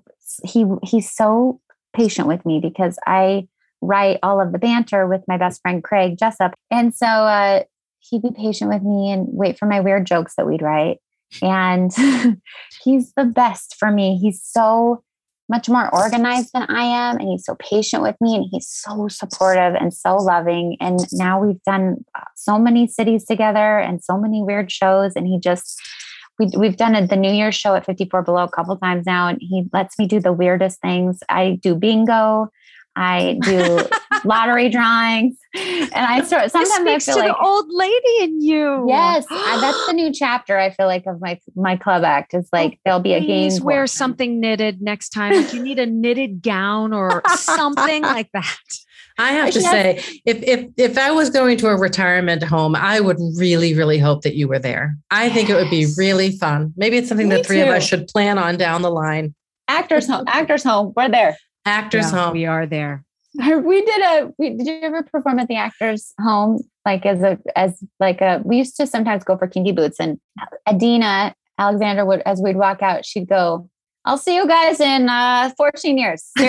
he, 0.45 0.65
he's 0.83 1.11
so 1.11 1.59
patient 1.93 2.27
with 2.27 2.45
me 2.45 2.59
because 2.61 2.97
I 3.05 3.47
write 3.81 4.19
all 4.23 4.41
of 4.41 4.51
the 4.51 4.59
banter 4.59 5.07
with 5.07 5.21
my 5.27 5.37
best 5.37 5.61
friend 5.61 5.83
Craig 5.83 6.17
Jessup. 6.17 6.53
And 6.71 6.95
so 6.95 7.05
uh, 7.05 7.63
he'd 7.99 8.21
be 8.21 8.31
patient 8.31 8.71
with 8.71 8.83
me 8.83 9.11
and 9.11 9.25
wait 9.29 9.57
for 9.57 9.65
my 9.65 9.79
weird 9.79 10.05
jokes 10.05 10.35
that 10.35 10.47
we'd 10.47 10.61
write. 10.61 10.99
And 11.41 11.91
he's 12.83 13.13
the 13.13 13.25
best 13.25 13.75
for 13.77 13.91
me. 13.91 14.17
He's 14.17 14.41
so 14.43 15.03
much 15.49 15.67
more 15.67 15.93
organized 15.93 16.51
than 16.53 16.63
I 16.69 16.83
am. 16.83 17.17
And 17.17 17.27
he's 17.27 17.45
so 17.45 17.55
patient 17.55 18.03
with 18.03 18.15
me 18.21 18.35
and 18.35 18.45
he's 18.49 18.67
so 18.67 19.07
supportive 19.07 19.73
and 19.75 19.93
so 19.93 20.15
loving. 20.15 20.77
And 20.79 20.99
now 21.11 21.43
we've 21.43 21.61
done 21.63 22.05
uh, 22.15 22.21
so 22.35 22.59
many 22.59 22.87
cities 22.87 23.25
together 23.25 23.79
and 23.79 24.03
so 24.03 24.17
many 24.17 24.43
weird 24.43 24.71
shows. 24.71 25.13
And 25.15 25.25
he 25.27 25.39
just, 25.39 25.81
we, 26.37 26.51
we've 26.55 26.77
done 26.77 26.95
a, 26.95 27.05
the 27.05 27.15
New 27.15 27.31
Year's 27.31 27.55
show 27.55 27.73
at 27.73 27.85
54 27.85 28.21
Below 28.21 28.43
a 28.43 28.49
couple 28.49 28.77
times 28.77 29.07
now. 29.07 29.27
And 29.27 29.39
he 29.41 29.65
lets 29.73 29.97
me 29.97 30.07
do 30.07 30.19
the 30.19 30.31
weirdest 30.31 30.79
things. 30.81 31.19
I 31.27 31.59
do 31.61 31.75
bingo. 31.75 32.49
I 32.95 33.39
do 33.41 33.79
lottery 34.25 34.69
drawings, 34.69 35.37
and 35.55 35.89
I 35.93 36.21
start. 36.23 36.51
Sometimes 36.51 36.87
I 36.87 36.99
feel 36.99 37.15
to 37.15 37.21
like 37.21 37.31
the 37.31 37.43
old 37.43 37.67
lady 37.69 38.23
in 38.23 38.41
you. 38.41 38.85
yes, 38.89 39.25
I, 39.29 39.59
that's 39.61 39.87
the 39.87 39.93
new 40.01 40.11
chapter. 40.11 40.57
I 40.57 40.71
feel 40.71 40.87
like 40.87 41.05
of 41.05 41.21
my 41.21 41.39
my 41.55 41.77
club 41.77 42.03
act 42.03 42.33
is 42.33 42.49
like 42.51 42.73
oh, 42.73 42.79
there'll 42.85 42.99
be 42.99 43.13
a 43.13 43.19
game. 43.19 43.27
Please 43.49 43.61
wear 43.61 43.87
something 43.87 44.39
knitted 44.39 44.81
next 44.81 45.09
time. 45.09 45.33
Like 45.33 45.53
you 45.53 45.63
need 45.63 45.79
a 45.79 45.85
knitted 45.85 46.41
gown 46.41 46.91
or 46.93 47.21
something 47.35 48.01
like 48.03 48.29
that. 48.33 48.57
I 49.17 49.31
have 49.33 49.51
to 49.51 49.59
Yes. 49.59 49.71
say, 49.71 50.21
if 50.25 50.41
if 50.43 50.69
if 50.77 50.97
I 50.97 51.11
was 51.11 51.29
going 51.29 51.57
to 51.59 51.67
a 51.67 51.77
retirement 51.77 52.41
home, 52.43 52.75
I 52.75 52.99
would 52.99 53.17
really, 53.37 53.73
really 53.73 53.97
hope 53.97 54.21
that 54.23 54.35
you 54.35 54.47
were 54.47 54.59
there. 54.59 54.95
I 55.11 55.29
think 55.29 55.49
it 55.49 55.55
would 55.55 55.69
be 55.69 55.87
really 55.97 56.31
fun. 56.37 56.73
Maybe 56.77 56.97
it's 56.97 57.09
something 57.09 57.27
Me 57.29 57.37
the 57.37 57.43
three 57.43 57.61
of 57.61 57.67
us 57.69 57.85
should 57.85 58.07
plan 58.07 58.37
on 58.37 58.57
down 58.57 58.81
the 58.81 58.91
line. 58.91 59.35
actors 59.67 60.07
home. 60.07 60.23
Actors 60.27 60.63
home. 60.63 60.93
We're 60.95 61.09
there. 61.09 61.37
Actors 61.65 62.11
Yeah, 62.11 62.25
home. 62.25 62.33
We 62.33 62.45
are 62.45 62.65
there. 62.65 63.03
We 63.37 63.85
did 63.85 64.01
a. 64.01 64.33
We, 64.37 64.57
did 64.57 64.67
you 64.67 64.79
ever 64.81 65.03
perform 65.03 65.39
at 65.39 65.47
the 65.47 65.55
actors 65.55 66.13
home? 66.19 66.61
Like 66.85 67.05
as 67.05 67.21
a 67.21 67.37
as 67.55 67.83
like 67.99 68.21
a. 68.21 68.41
We 68.43 68.57
used 68.57 68.75
to 68.77 68.87
sometimes 68.87 69.23
go 69.23 69.37
for 69.37 69.47
kinky 69.47 69.71
boots, 69.71 69.99
and 69.99 70.19
Adina 70.67 71.35
Alexander 71.59 72.05
would 72.05 72.21
as 72.25 72.41
we'd 72.41 72.55
walk 72.55 72.81
out, 72.81 73.05
she'd 73.05 73.27
go. 73.27 73.69
I'll 74.05 74.17
see 74.17 74.35
you 74.35 74.47
guys 74.47 74.79
in 74.79 75.09
uh, 75.09 75.51
14 75.57 75.97
years. 75.97 76.31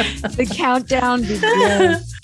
The 0.00 0.46
countdown 0.50 1.22
begins. 1.22 2.14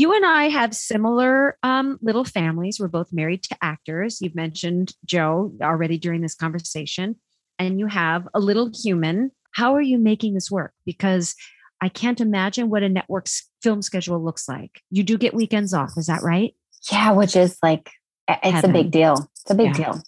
You 0.00 0.14
and 0.14 0.24
I 0.24 0.44
have 0.44 0.74
similar 0.74 1.58
um, 1.62 1.98
little 2.00 2.24
families. 2.24 2.80
We're 2.80 2.88
both 2.88 3.12
married 3.12 3.42
to 3.42 3.56
actors. 3.60 4.22
You've 4.22 4.34
mentioned 4.34 4.94
Joe 5.04 5.52
already 5.60 5.98
during 5.98 6.22
this 6.22 6.34
conversation, 6.34 7.16
and 7.58 7.78
you 7.78 7.86
have 7.86 8.26
a 8.32 8.40
little 8.40 8.70
human. 8.74 9.30
How 9.52 9.74
are 9.74 9.82
you 9.82 9.98
making 9.98 10.32
this 10.32 10.50
work? 10.50 10.72
Because 10.86 11.34
I 11.82 11.90
can't 11.90 12.18
imagine 12.18 12.70
what 12.70 12.82
a 12.82 12.88
network's 12.88 13.50
film 13.62 13.82
schedule 13.82 14.24
looks 14.24 14.48
like. 14.48 14.80
You 14.90 15.02
do 15.02 15.18
get 15.18 15.34
weekends 15.34 15.74
off, 15.74 15.90
is 15.98 16.06
that 16.06 16.22
right? 16.22 16.54
Yeah, 16.90 17.12
which 17.12 17.36
is 17.36 17.58
like 17.62 17.90
it's 18.26 18.64
a 18.64 18.72
big 18.72 18.90
deal. 18.90 19.28
It's 19.42 19.50
a 19.50 19.54
big 19.54 19.66
Yeah. 19.66 19.92
deal. 19.92 20.02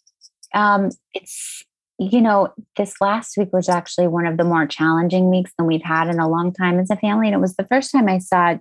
Um, 0.55 0.88
it's 1.12 1.64
you 1.98 2.22
know, 2.22 2.48
this 2.78 2.94
last 3.02 3.37
week 3.37 3.52
was 3.52 3.68
actually 3.68 4.09
one 4.09 4.26
of 4.26 4.38
the 4.38 4.44
more 4.44 4.66
challenging 4.66 5.28
weeks 5.28 5.52
than 5.59 5.66
we've 5.66 5.85
had 5.85 6.09
in 6.09 6.18
a 6.18 6.31
long 6.31 6.50
time 6.50 6.78
as 6.78 6.88
a 6.90 6.96
family. 6.96 7.26
And 7.26 7.35
it 7.35 7.40
was 7.40 7.57
the 7.57 7.66
first 7.66 7.92
time 7.92 8.09
I 8.09 8.16
saw 8.16 8.57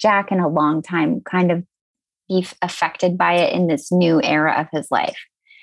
Jack 0.00 0.32
in 0.32 0.40
a 0.40 0.48
long 0.48 0.82
time 0.82 1.20
kind 1.20 1.50
of 1.50 1.64
be 2.28 2.46
affected 2.62 3.18
by 3.18 3.34
it 3.34 3.52
in 3.52 3.66
this 3.66 3.90
new 3.90 4.22
era 4.22 4.54
of 4.60 4.68
his 4.72 4.88
life. 4.90 5.18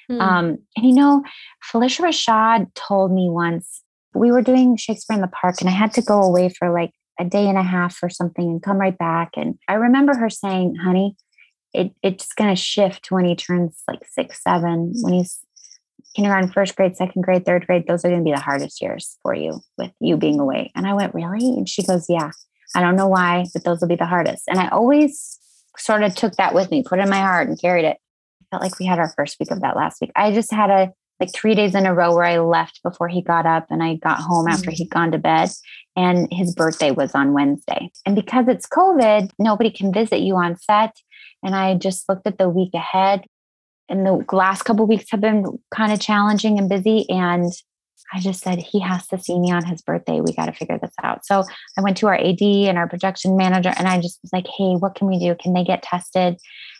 Hmm. 0.08 0.22
Um, 0.22 0.46
and 0.76 0.86
you 0.86 0.94
know, 0.94 1.24
Phylicia 1.72 2.02
Rashad 2.02 2.74
told 2.76 3.12
me 3.12 3.30
once 3.30 3.84
we 4.14 4.32
were 4.32 4.42
doing 4.42 4.78
Shakespeare 4.78 5.16
in 5.16 5.22
the 5.22 5.28
Park, 5.28 5.62
and 5.62 5.70
I 5.70 5.74
had 5.74 5.94
to 5.94 6.02
go 6.02 6.22
away 6.22 6.50
for 6.50 6.72
like 6.72 6.92
a 7.20 7.26
day 7.26 7.48
and 7.48 7.58
a 7.58 7.64
half 7.64 7.98
or 8.04 8.10
something 8.10 8.46
and 8.46 8.62
come 8.62 8.78
right 8.78 8.98
back. 8.98 9.32
And 9.36 9.58
I 9.68 9.74
remember 9.74 10.16
her 10.16 10.30
saying, 10.30 10.76
honey, 10.76 11.16
it, 11.74 11.92
it's 12.04 12.34
going 12.34 12.54
to 12.54 12.62
shift 12.62 13.12
when 13.12 13.26
he 13.26 13.36
turns 13.36 13.82
like 13.88 14.02
six, 14.06 14.42
seven, 14.44 14.94
when 15.02 15.14
he's 15.14 15.40
kindergarten, 16.16 16.52
first 16.52 16.76
grade, 16.76 16.96
second 16.96 17.24
grade, 17.24 17.46
third 17.46 17.66
grade. 17.68 17.86
Those 17.88 18.06
are 18.06 18.10
going 18.10 18.22
to 18.22 18.26
be 18.26 18.34
the 18.34 18.40
hardest 18.40 18.82
years 18.82 19.18
for 19.22 19.34
you 19.34 19.60
with 19.78 19.92
you 20.00 20.18
being 20.18 20.40
away. 20.40 20.72
And 20.76 20.88
I 20.88 20.94
went, 20.94 21.14
really? 21.14 21.50
And 21.50 21.68
she 21.68 21.84
goes, 21.84 22.06
yeah. 22.10 22.32
I 22.76 22.82
don't 22.82 22.96
know 22.96 23.08
why, 23.08 23.46
but 23.54 23.64
those 23.64 23.82
will 23.82 23.88
be 23.88 23.96
the 23.96 24.06
hardest. 24.06 24.44
And 24.48 24.60
I 24.60 24.68
always 24.70 25.40
sort 25.78 26.04
of 26.04 26.16
took 26.16 26.36
that 26.36 26.54
with 26.54 26.72
me, 26.72 26.84
put 26.84 27.00
it 27.00 27.04
in 27.04 27.10
my 27.10 27.20
heart 27.20 27.48
and 27.48 27.60
carried 27.60 27.86
it. 27.86 27.98
I 28.42 28.46
felt 28.52 28.64
like 28.64 28.80
we 28.80 28.86
had 28.86 29.00
our 29.00 29.14
first 29.16 29.38
week 29.40 29.52
of 29.52 29.62
that 29.62 29.76
last 29.76 30.02
week. 30.02 30.12
I 30.16 30.32
just 30.32 30.52
had 30.52 30.70
a 30.70 30.92
like 31.20 31.34
three 31.34 31.56
days 31.56 31.74
in 31.74 31.86
a 31.86 31.94
row 31.94 32.16
where 32.16 32.26
I 32.26 32.38
left 32.38 32.82
before 32.84 33.08
he 33.08 33.22
got 33.22 33.46
up 33.46 33.68
and 33.70 33.82
I 33.82 33.96
got 33.96 34.20
home 34.20 34.46
mm-hmm. 34.46 34.54
after 34.54 34.72
he'd 34.72 34.90
gone 34.90 35.12
to 35.12 35.18
bed. 35.18 35.50
And 35.96 36.32
his 36.32 36.54
birthday 36.54 36.92
was 36.92 37.16
on 37.16 37.34
Wednesday. 37.34 37.90
And 38.06 38.16
because 38.16 38.48
it's 38.48 38.68
COVID, 38.68 39.32
nobody 39.40 39.72
can 39.72 39.92
visit 39.92 40.20
you 40.20 40.36
on 40.36 40.56
set. 40.58 40.96
And 41.44 41.56
I 41.56 41.76
just 41.76 42.08
looked 42.08 42.28
at 42.28 42.38
the 42.38 42.50
week 42.50 42.74
ahead. 42.74 43.26
And 43.90 44.06
the 44.06 44.24
last 44.32 44.64
couple 44.64 44.84
of 44.84 44.90
weeks 44.90 45.10
have 45.12 45.22
been 45.22 45.58
kind 45.74 45.92
of 45.92 46.00
challenging 46.00 46.60
and 46.60 46.70
busy. 46.70 47.10
And 47.10 47.52
I 48.14 48.20
just 48.20 48.42
said, 48.42 48.60
he 48.60 48.80
has 48.80 49.08
to 49.08 49.20
see 49.20 49.38
me 49.40 49.52
on 49.52 49.66
his 49.66 49.82
birthday. 49.82 50.22
We 50.22 50.34
got 50.34 50.46
to 50.46 50.54
figure 50.54 50.80
this 50.82 50.94
out. 51.04 51.26
So 51.26 51.44
I 51.78 51.82
went 51.82 51.98
to 51.98 52.08
our 52.08 52.16
AD 52.16 52.42
and 52.42 52.78
our 52.78 52.88
production 52.88 53.36
manager, 53.36 53.74
and 53.78 53.88
I 53.88 54.00
just 54.00 54.20
was 54.22 54.32
like, 54.32 54.48
hey, 54.48 54.76
what 54.76 54.96
can 54.96 55.08
we 55.08 55.20
do? 55.20 55.36
Can 55.36 55.54
they 55.54 55.64
get 55.64 55.84
tested 55.84 56.38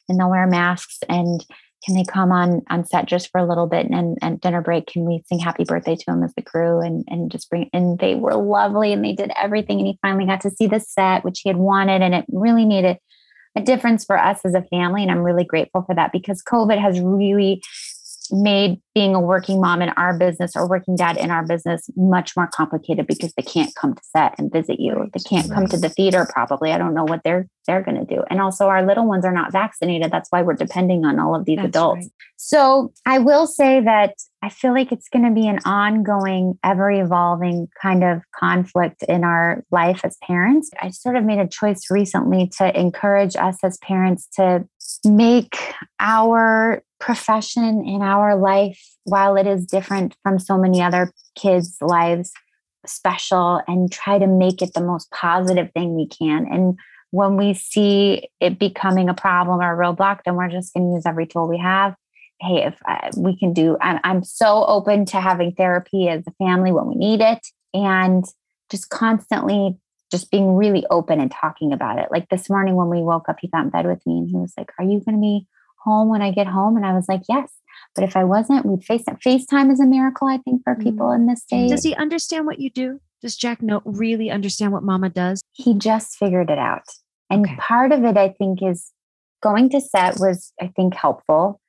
and 0.08 0.20
they'll 0.20 0.30
wear 0.30 0.48
masks? 0.48 1.00
And 1.10 1.46
can 1.86 1.96
they 1.96 2.04
come 2.04 2.32
on 2.32 2.62
on 2.70 2.86
set 2.86 3.06
just 3.06 3.30
for 3.32 3.40
a 3.40 3.48
little 3.48 3.68
bit 3.68 3.86
and 3.86 4.18
and 4.22 4.42
dinner 4.42 4.62
break? 4.62 4.88
Can 4.88 5.06
we 5.06 5.24
sing 5.28 5.40
happy 5.40 5.64
birthday 5.64 5.96
to 5.96 6.12
him 6.12 6.24
as 6.24 6.34
the 6.34 6.42
crew 6.42 6.82
and 6.82 7.06
and 7.08 7.32
just 7.32 7.50
bring? 7.50 7.70
And 7.72 8.00
they 8.00 8.16
were 8.16 8.36
lovely 8.36 8.94
and 8.94 9.04
they 9.04 9.14
did 9.14 9.32
everything. 9.36 9.80
And 9.80 9.88
he 9.88 10.00
finally 10.02 10.26
got 10.26 10.42
to 10.42 10.50
see 10.50 10.68
the 10.68 10.80
set, 10.80 11.24
which 11.24 11.42
he 11.44 11.50
had 11.50 11.58
wanted, 11.58 12.02
and 12.02 12.16
it 12.16 12.26
really 12.30 12.66
made 12.66 12.86
it 12.86 13.00
a 13.56 13.62
difference 13.62 14.06
for 14.06 14.18
us 14.18 14.40
as 14.46 14.54
a 14.54 14.64
family. 14.64 15.02
And 15.02 15.12
I'm 15.12 15.24
really 15.24 15.44
grateful 15.44 15.84
for 15.84 15.96
that 15.96 16.12
because 16.12 16.44
COVID 16.44 16.80
has 16.80 17.00
really 17.00 17.62
made 18.32 18.82
being 18.94 19.14
a 19.14 19.22
working 19.22 19.62
mom 19.62 19.82
in 19.82 19.90
our 19.90 20.18
business 20.18 20.56
or 20.56 20.68
working 20.68 20.96
dad 20.96 21.18
in 21.18 21.30
our 21.30 21.46
business 21.46 21.90
much 21.96 22.36
more 22.36 22.48
complicated 22.54 23.06
because 23.06 23.34
they 23.34 23.44
can't 23.44 23.74
come 23.76 23.94
to 23.94 24.02
set 24.04 24.34
and 24.38 24.52
visit 24.52 24.80
you. 24.80 25.10
They 25.14 25.20
can't 25.20 25.52
come 25.52 25.68
to 25.68 25.78
the 25.78 25.90
theater 25.90 26.28
probably. 26.34 26.72
I 26.72 26.78
don't 26.78 26.94
know 26.94 27.04
what 27.04 27.22
they're 27.24 27.48
they're 27.68 27.84
going 27.84 27.98
to 28.04 28.16
do. 28.16 28.24
And 28.30 28.42
also 28.42 28.68
our 28.68 28.86
little 28.86 29.06
ones 29.06 29.26
are 29.26 29.32
not 29.32 29.52
vaccinated. 29.52 30.12
That's 30.12 30.32
why 30.32 30.42
we're 30.42 30.54
depending 30.54 31.06
on 31.06 31.20
all 31.20 31.36
of 31.36 31.46
these 31.46 31.58
That's 31.58 31.68
adults. 31.68 32.06
right. 32.06 32.12
So 32.38 32.94
I 33.06 33.20
will 33.20 33.46
say 33.46 33.82
that 33.82 34.16
I 34.42 34.50
feel 34.50 34.74
like 34.74 34.92
it's 34.92 35.10
going 35.10 35.26
to 35.26 35.32
be 35.32 35.48
an 35.48 35.60
ongoing, 35.66 36.58
ever 36.64 36.90
evolving 36.90 37.68
kind 37.82 38.04
of 38.04 38.22
conflict 38.40 39.04
in 39.04 39.24
our 39.24 39.64
life 39.72 40.02
as 40.04 40.18
parents. 40.24 40.70
I 40.82 40.92
sort 40.92 41.16
of 41.16 41.26
made 41.26 41.40
a 41.40 41.48
choice 41.48 41.90
recently 41.90 42.50
to 42.58 42.80
encourage 42.80 43.36
us 43.36 43.58
as 43.64 43.78
parents 43.80 44.28
to 44.36 44.66
make 45.08 45.58
our 46.00 46.84
profession 47.00 47.64
and 47.64 48.04
our 48.04 48.36
life, 48.36 48.82
while 49.04 49.36
it 49.36 49.48
is 49.48 49.66
different 49.66 50.16
from 50.24 50.40
so 50.40 50.58
many 50.58 50.82
other 50.82 51.12
kids' 51.36 51.78
lives, 51.82 52.32
special 52.86 53.62
and 53.68 53.92
try 53.92 54.18
to 54.18 54.28
make 54.28 54.62
it 54.62 54.74
the 54.74 54.82
most 54.82 55.12
positive 55.12 55.72
thing 55.74 55.96
we 55.96 56.08
can. 56.08 56.48
And 56.52 56.78
when 57.12 57.38
we 57.38 57.54
see 57.54 58.30
it 58.40 58.60
becoming 58.60 59.10
a 59.10 59.14
problem 59.14 59.60
or 59.60 59.74
a 59.74 59.78
roadblock, 59.78 60.20
then 60.26 60.36
we're 60.36 60.50
just 60.50 60.74
going 60.74 60.88
to 60.88 60.96
use 60.96 61.06
every 61.06 61.28
tool 61.28 61.48
we 61.48 61.58
have. 61.58 61.96
Hey, 62.40 62.66
if 62.66 62.78
uh, 62.88 63.10
we 63.18 63.38
can 63.38 63.54
do, 63.54 63.78
I'm, 63.82 64.00
I'm 64.04 64.24
so 64.24 64.66
open 64.66 65.06
to 65.06 65.20
having 65.20 65.54
therapy 65.54 66.08
as 66.08 66.24
a 66.28 66.32
family 66.44 66.72
when 66.72 66.88
we 66.88 66.96
need 66.96 67.22
it 67.22 67.40
and 67.74 68.24
just 68.70 68.90
constantly 68.90 69.78
just 70.12 70.32
being 70.32 70.56
really 70.56 70.86
open 70.90 71.20
and 71.20 71.32
talking 71.32 71.74
about 71.74 72.00
it. 72.00 72.10
Like 72.12 72.30
this 72.30 72.50
morning 72.50 72.76
when 72.76 72.90
we 72.90 73.02
woke 73.02 73.28
up, 73.30 73.38
he 73.42 73.48
got 73.50 73.64
in 73.66 73.70
bed 73.70 73.86
with 73.86 74.06
me 74.06 74.18
and 74.20 74.30
he 74.30 74.36
was 74.38 74.54
like, 74.58 74.72
Are 74.80 74.86
you 74.86 75.02
going 75.06 75.16
to 75.18 75.22
be 75.22 75.48
home 75.84 76.10
when 76.10 76.22
I 76.22 76.32
get 76.32 76.48
home? 76.48 76.78
And 76.78 76.86
I 76.86 76.94
was 76.94 77.08
like, 77.10 77.22
Yes. 77.28 77.52
But 77.94 78.04
if 78.04 78.16
I 78.18 78.24
wasn't, 78.24 78.66
we'd 78.66 78.84
face 78.84 79.04
it. 79.08 79.18
FaceTime 79.26 79.72
is 79.72 79.80
a 79.80 79.86
miracle, 79.86 80.28
I 80.28 80.38
think, 80.38 80.62
for 80.64 80.76
people 80.76 81.12
in 81.12 81.28
this 81.28 81.44
day. 81.50 81.68
Does 81.68 81.84
he 81.84 81.94
understand 81.96 82.46
what 82.46 82.60
you 82.60 82.70
do? 82.70 83.00
Does 83.22 83.36
Jack 83.36 83.62
know 83.62 83.82
really 83.86 84.30
understand 84.32 84.72
what 84.72 84.84
mama 84.84 85.10
does? 85.10 85.42
he 85.54 85.74
just 85.74 86.16
figured 86.18 86.50
it 86.52 86.60
out. 86.60 86.84
And 87.30 87.46
Okay. 87.46 87.56
part 87.58 87.92
of 87.92 88.04
it, 88.04 88.16
I 88.18 88.30
think, 88.30 88.62
is 88.62 88.92
going 89.42 89.70
to 89.72 89.82
set 89.82 90.20
was, 90.20 90.54
I 90.62 90.68
think, 90.76 90.94
helpful. 90.94 91.60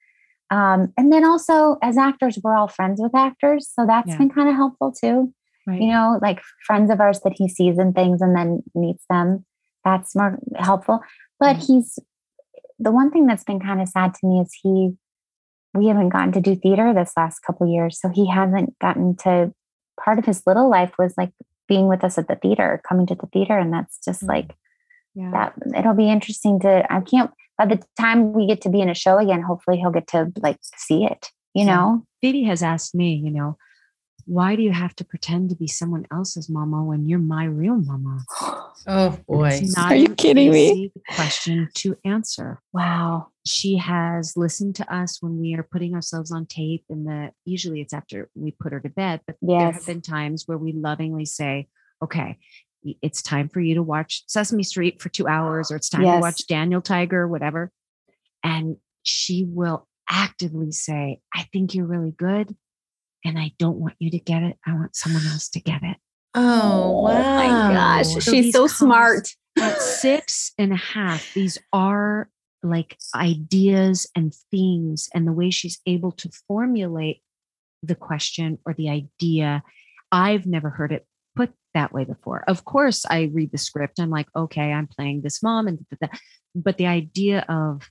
Um, 0.50 0.92
and 0.96 1.12
then 1.12 1.24
also, 1.24 1.76
as 1.82 1.96
actors, 1.98 2.38
we're 2.42 2.56
all 2.56 2.68
friends 2.68 3.00
with 3.02 3.14
actors. 3.14 3.68
So 3.72 3.86
that's 3.86 4.08
Yeah. 4.08 4.18
been 4.18 4.30
kind 4.30 4.48
of 4.48 4.54
helpful 4.56 4.92
too. 4.92 5.32
Right. 5.68 5.80
You 5.82 5.88
know, 5.92 6.18
like 6.22 6.40
friends 6.66 6.90
of 6.90 7.00
ours 7.00 7.20
that 7.24 7.34
he 7.36 7.48
sees 7.48 7.76
and 7.78 7.94
things 7.94 8.20
and 8.22 8.34
then 8.34 8.62
meets 8.74 9.04
them. 9.10 9.44
That's 9.84 10.16
more 10.16 10.38
helpful. 10.56 11.00
But 11.38 11.56
Mm. 11.56 11.66
he's 11.66 11.98
the 12.78 12.90
one 12.92 13.10
thing 13.10 13.26
that's 13.26 13.44
been 13.44 13.60
kind 13.60 13.80
of 13.82 13.88
sad 13.88 14.14
to 14.14 14.26
me 14.26 14.40
is 14.40 14.52
he, 14.62 14.92
we 15.74 15.88
haven't 15.88 16.08
gotten 16.10 16.32
to 16.32 16.40
do 16.40 16.54
theater 16.56 16.94
this 16.94 17.12
last 17.16 17.40
couple 17.40 17.66
years. 17.72 18.00
So 18.00 18.08
he 18.08 18.26
hasn't 18.28 18.78
gotten 18.78 19.14
to, 19.24 19.52
part 20.02 20.18
of 20.18 20.24
his 20.24 20.42
little 20.46 20.70
life 20.70 20.92
was 20.98 21.12
like 21.18 21.32
being 21.68 21.86
with 21.88 22.02
us 22.04 22.16
at 22.18 22.28
the 22.28 22.36
theater, 22.36 22.80
coming 22.88 23.06
to 23.06 23.14
the 23.14 23.26
theater. 23.32 23.58
And 23.58 23.72
that's 23.72 23.98
just 24.04 24.22
Mm. 24.22 24.28
like, 24.28 24.54
yeah. 25.14 25.30
that 25.32 25.52
it'll 25.76 25.94
be 25.94 26.08
interesting 26.10 26.60
to 26.60 26.86
i 26.92 27.00
can't 27.00 27.30
by 27.56 27.66
the 27.66 27.82
time 27.98 28.32
we 28.34 28.46
get 28.46 28.60
to 28.60 28.68
be 28.68 28.80
in 28.80 28.88
a 28.90 28.94
show 28.94 29.18
again 29.18 29.42
hopefully 29.42 29.76
he'll 29.78 29.90
get 29.90 30.06
to 30.06 30.30
like 30.42 30.58
see 30.76 31.02
it 31.04 31.30
you 31.54 31.64
Yeah. 31.64 31.74
know 31.74 32.02
Phoebe 32.20 32.44
has 32.44 32.62
asked 32.62 32.94
me, 32.94 33.14
you 33.14 33.30
know, 33.30 33.56
why 34.28 34.56
do 34.56 34.62
you 34.62 34.72
have 34.72 34.94
to 34.96 35.04
pretend 35.06 35.48
to 35.48 35.56
be 35.56 35.66
someone 35.66 36.06
else's 36.12 36.50
mama 36.50 36.84
when 36.84 37.06
you're 37.06 37.18
my 37.18 37.44
real 37.44 37.76
mama? 37.76 38.20
Oh 38.86 39.18
boy. 39.28 39.60
Not 39.76 39.92
Are 39.92 39.96
you 39.96 40.06
an 40.06 40.14
kidding 40.14 40.50
me? 40.52 40.92
Question 41.14 41.68
to 41.74 41.96
answer. 42.04 42.60
wow 42.72 43.26
She 43.44 43.76
has 43.76 44.34
listened 44.36 44.76
to 44.76 44.94
us 44.94 45.20
when 45.20 45.38
we 45.38 45.54
are 45.54 45.64
putting 45.64 45.94
ourselves 45.94 46.30
on 46.30 46.46
tape, 46.46 46.84
and 46.88 47.04
the 47.06 47.32
usually 47.44 47.80
it's 47.80 47.92
after 47.92 48.30
we 48.34 48.52
put 48.52 48.72
her 48.72 48.80
to 48.80 48.88
bed. 48.88 49.20
But 49.26 49.36
there 49.42 49.72
have 49.72 49.84
been 49.84 50.00
times 50.00 50.44
where 50.46 50.56
we 50.56 50.72
lovingly 50.72 51.26
say, 51.26 51.66
"Okay, 52.00 52.38
it's 53.02 53.20
time 53.20 53.48
for 53.48 53.60
you 53.60 53.74
to 53.74 53.82
watch 53.82 54.22
Sesame 54.28 54.62
Street 54.62 55.02
for 55.02 55.08
two 55.08 55.26
hours, 55.26 55.70
or 55.70 55.76
it's 55.76 55.90
time 55.90 56.02
to 56.02 56.20
watch 56.20 56.46
Daniel 56.46 56.80
Tiger, 56.80 57.26
whatever," 57.26 57.72
and 58.44 58.76
she 59.02 59.44
will 59.44 59.86
actively 60.08 60.70
say, 60.70 61.20
I 61.34 61.42
think 61.52 61.74
you're 61.74 61.84
really 61.84 62.12
good 62.12 62.56
and 63.24 63.38
I 63.38 63.52
don't 63.58 63.78
want 63.78 63.94
you 63.98 64.10
to 64.10 64.18
get 64.18 64.42
it. 64.42 64.56
I 64.66 64.74
want 64.74 64.96
someone 64.96 65.26
else 65.26 65.48
to 65.50 65.60
get 65.60 65.82
it. 65.82 65.96
Oh, 66.34 67.02
wow. 67.02 67.36
my 67.36 67.74
gosh. 67.74 68.08
So 68.14 68.20
She's 68.20 68.52
so 68.52 68.66
smart. 68.66 69.28
At 69.60 69.82
six 69.82 70.52
and 70.56 70.72
a 70.72 70.76
half, 70.76 71.34
these 71.34 71.58
are 71.72 72.28
like 72.62 72.96
ideas 73.14 74.06
and 74.14 74.32
themes, 74.52 75.08
and 75.12 75.26
the 75.26 75.32
way 75.32 75.50
she's 75.50 75.80
able 75.84 76.12
to 76.12 76.30
formulate 76.46 77.22
the 77.82 77.96
question 77.96 78.58
or 78.64 78.74
the 78.74 78.88
idea. 78.88 79.64
I've 80.12 80.46
never 80.46 80.70
heard 80.70 80.92
it 80.92 81.06
put 81.34 81.52
that 81.74 81.92
way 81.92 82.04
before. 82.04 82.44
Of 82.46 82.64
course, 82.64 83.04
I 83.04 83.30
read 83.32 83.50
the 83.50 83.58
script. 83.58 83.98
I'm 83.98 84.10
like, 84.10 84.28
okay, 84.36 84.72
I'm 84.72 84.86
playing 84.86 85.22
this 85.22 85.42
mom, 85.42 85.66
and 85.66 85.84
but 86.54 86.78
the 86.78 86.86
idea 86.86 87.44
of 87.48 87.82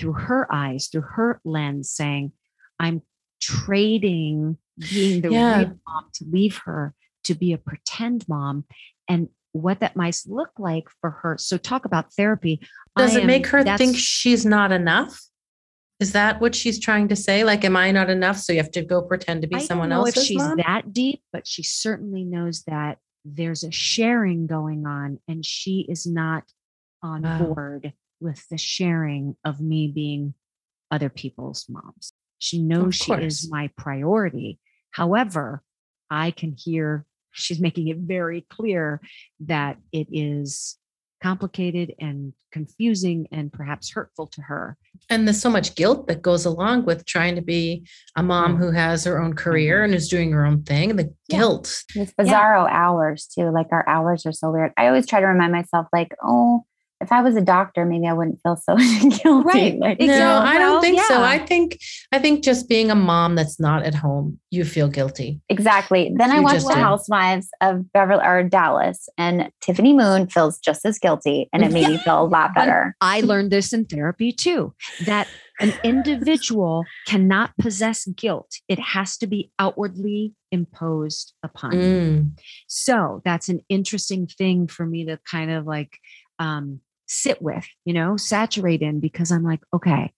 through 0.00 0.14
her 0.14 0.52
eyes, 0.52 0.88
through 0.88 1.02
her 1.02 1.40
lens, 1.44 1.90
saying, 1.90 2.32
I'm 2.78 3.02
trading 3.40 4.58
being 4.90 5.20
the 5.22 5.30
Yeah. 5.30 5.58
real 5.58 5.78
mom 5.86 6.06
to 6.14 6.24
leave 6.30 6.58
her 6.64 6.94
to 7.24 7.34
be 7.34 7.52
a 7.52 7.58
pretend 7.58 8.26
mom 8.28 8.64
and 9.08 9.28
what 9.52 9.80
that 9.80 9.96
might 9.96 10.16
look 10.26 10.50
like 10.58 10.88
for 11.00 11.10
her. 11.10 11.36
So 11.38 11.56
talk 11.58 11.84
about 11.84 12.12
therapy. 12.14 12.60
Does 12.96 13.14
I 13.16 13.18
it 13.18 13.22
am- 13.22 13.26
make 13.26 13.46
her 13.48 13.64
think 13.76 13.96
she's 13.96 14.44
not 14.46 14.72
enough? 14.72 15.20
Is 16.00 16.12
that 16.12 16.40
what 16.40 16.54
she's 16.54 16.78
trying 16.78 17.08
to 17.08 17.16
say? 17.16 17.42
Like, 17.42 17.64
am 17.64 17.76
I 17.76 17.90
not 17.90 18.08
enough? 18.08 18.36
So 18.38 18.52
you 18.52 18.60
have 18.60 18.70
to 18.72 18.84
go 18.84 19.02
pretend 19.02 19.42
to 19.42 19.48
be 19.48 19.56
I 19.56 19.58
don't 19.58 19.66
someone 19.66 19.88
know 19.88 20.00
else's 20.04 20.18
if 20.18 20.22
she's 20.28 20.36
mom? 20.38 20.56
that 20.58 20.92
deep, 20.92 21.22
but 21.32 21.44
she 21.46 21.64
certainly 21.64 22.22
knows 22.24 22.62
that 22.64 22.98
there's 23.24 23.64
a 23.64 23.72
sharing 23.72 24.46
going 24.46 24.86
on 24.86 25.18
and 25.26 25.44
she 25.44 25.84
is 25.88 26.06
not 26.06 26.44
on 27.02 27.22
Wow. 27.22 27.38
board 27.46 27.92
with 28.20 28.46
the 28.48 28.58
sharing 28.58 29.36
of 29.44 29.60
me 29.60 29.88
being 29.88 30.34
other 30.90 31.08
people's 31.08 31.66
moms. 31.68 32.12
She 32.38 32.62
knows 32.62 32.94
she 32.94 33.12
is 33.12 33.50
my 33.50 33.70
priority. 33.76 34.58
However, 34.90 35.62
I 36.10 36.30
can 36.30 36.54
hear 36.56 37.04
she's 37.32 37.60
making 37.60 37.88
it 37.88 37.98
very 37.98 38.40
clear 38.48 39.00
that 39.40 39.76
it 39.92 40.08
is 40.10 40.76
complicated 41.22 41.94
and 42.00 42.32
confusing 42.52 43.26
and 43.32 43.52
perhaps 43.52 43.90
hurtful 43.90 44.28
to 44.28 44.40
her. 44.40 44.76
And 45.10 45.26
there's 45.26 45.40
so 45.40 45.50
much 45.50 45.74
guilt 45.74 46.06
that 46.06 46.22
goes 46.22 46.44
along 46.46 46.84
with 46.86 47.04
trying 47.04 47.34
to 47.34 47.42
be 47.42 47.86
a 48.16 48.22
mom 48.22 48.54
Mm. 48.54 48.58
who 48.58 48.70
has 48.70 49.04
her 49.04 49.20
own 49.20 49.34
career 49.34 49.82
and 49.82 49.92
is 49.94 50.08
doing 50.08 50.30
her 50.32 50.46
own 50.46 50.62
thing. 50.62 50.94
The 50.96 51.12
Yeah. 51.28 51.38
guilt. 51.38 51.82
It's 51.96 52.12
bizarro 52.14 52.68
hours 52.70 53.26
too. 53.26 53.50
Like 53.50 53.66
our 53.72 53.86
hours 53.88 54.24
are 54.26 54.32
so 54.32 54.50
weird. 54.52 54.72
I 54.76 54.86
always 54.86 55.06
try 55.06 55.20
to 55.20 55.26
remind 55.26 55.52
myself, 55.52 55.88
like, 55.92 56.14
oh, 56.22 56.64
if 57.00 57.12
I 57.12 57.22
was 57.22 57.36
a 57.36 57.40
doctor, 57.40 57.84
maybe 57.84 58.06
I 58.06 58.12
wouldn't 58.12 58.40
feel 58.42 58.56
so 58.56 58.76
guilty. 59.22 59.30
Right. 59.30 59.78
Like, 59.78 59.98
No, 60.00 60.04
Exactly. 60.06 60.48
I 60.50 60.58
don't 60.58 60.72
Well, 60.72 60.80
think 60.80 61.00
so. 61.02 61.22
I 61.22 61.38
think 61.38 61.78
I 62.12 62.18
think 62.18 62.42
just 62.42 62.68
being 62.68 62.90
a 62.90 62.94
mom 62.94 63.34
that's 63.36 63.60
not 63.60 63.84
at 63.84 63.94
home, 63.94 64.38
you 64.50 64.64
feel 64.64 64.88
guilty. 64.88 65.40
Exactly. 65.48 66.12
Then 66.16 66.30
I 66.30 66.40
watched 66.40 66.66
The 66.66 66.74
did. 66.74 66.78
Housewives 66.78 67.48
of 67.60 67.92
Beverly 67.92 68.24
or 68.24 68.42
Dallas, 68.42 69.08
and 69.16 69.50
Tiffany 69.60 69.92
Moon 69.92 70.26
feels 70.28 70.58
just 70.58 70.84
as 70.84 70.98
guilty, 70.98 71.48
and 71.52 71.62
it 71.64 71.72
made 71.72 71.88
me 71.88 71.98
feel 71.98 72.22
a 72.22 72.24
lot 72.28 72.50
But 72.54 72.62
better. 72.62 72.96
I 73.00 73.20
learned 73.20 73.50
this 73.52 73.72
in 73.72 73.84
therapy 73.84 74.32
too 74.32 74.74
that 75.06 75.28
an 75.60 75.72
individual 75.84 76.84
cannot 77.06 77.50
possess 77.58 78.06
guilt. 78.06 78.50
It 78.68 78.78
has 78.78 79.16
to 79.18 79.26
be 79.26 79.50
outwardly 79.58 80.34
imposed 80.52 81.34
upon. 81.42 81.72
you. 81.72 81.78
Mm. 81.80 82.38
So 82.68 83.22
that's 83.24 83.48
an 83.48 83.60
interesting 83.68 84.26
thing 84.26 84.66
for 84.68 84.86
me 84.86 85.04
to 85.06 85.18
kind 85.30 85.50
of 85.50 85.66
like 85.66 85.98
um, 86.38 86.80
sit 87.08 87.40
with, 87.42 87.66
you 87.84 87.92
know, 87.94 88.16
saturate 88.16 88.82
in 88.82 89.00
because 89.00 89.32
I'm 89.32 89.44
like, 89.44 89.60
okay, 89.74 90.12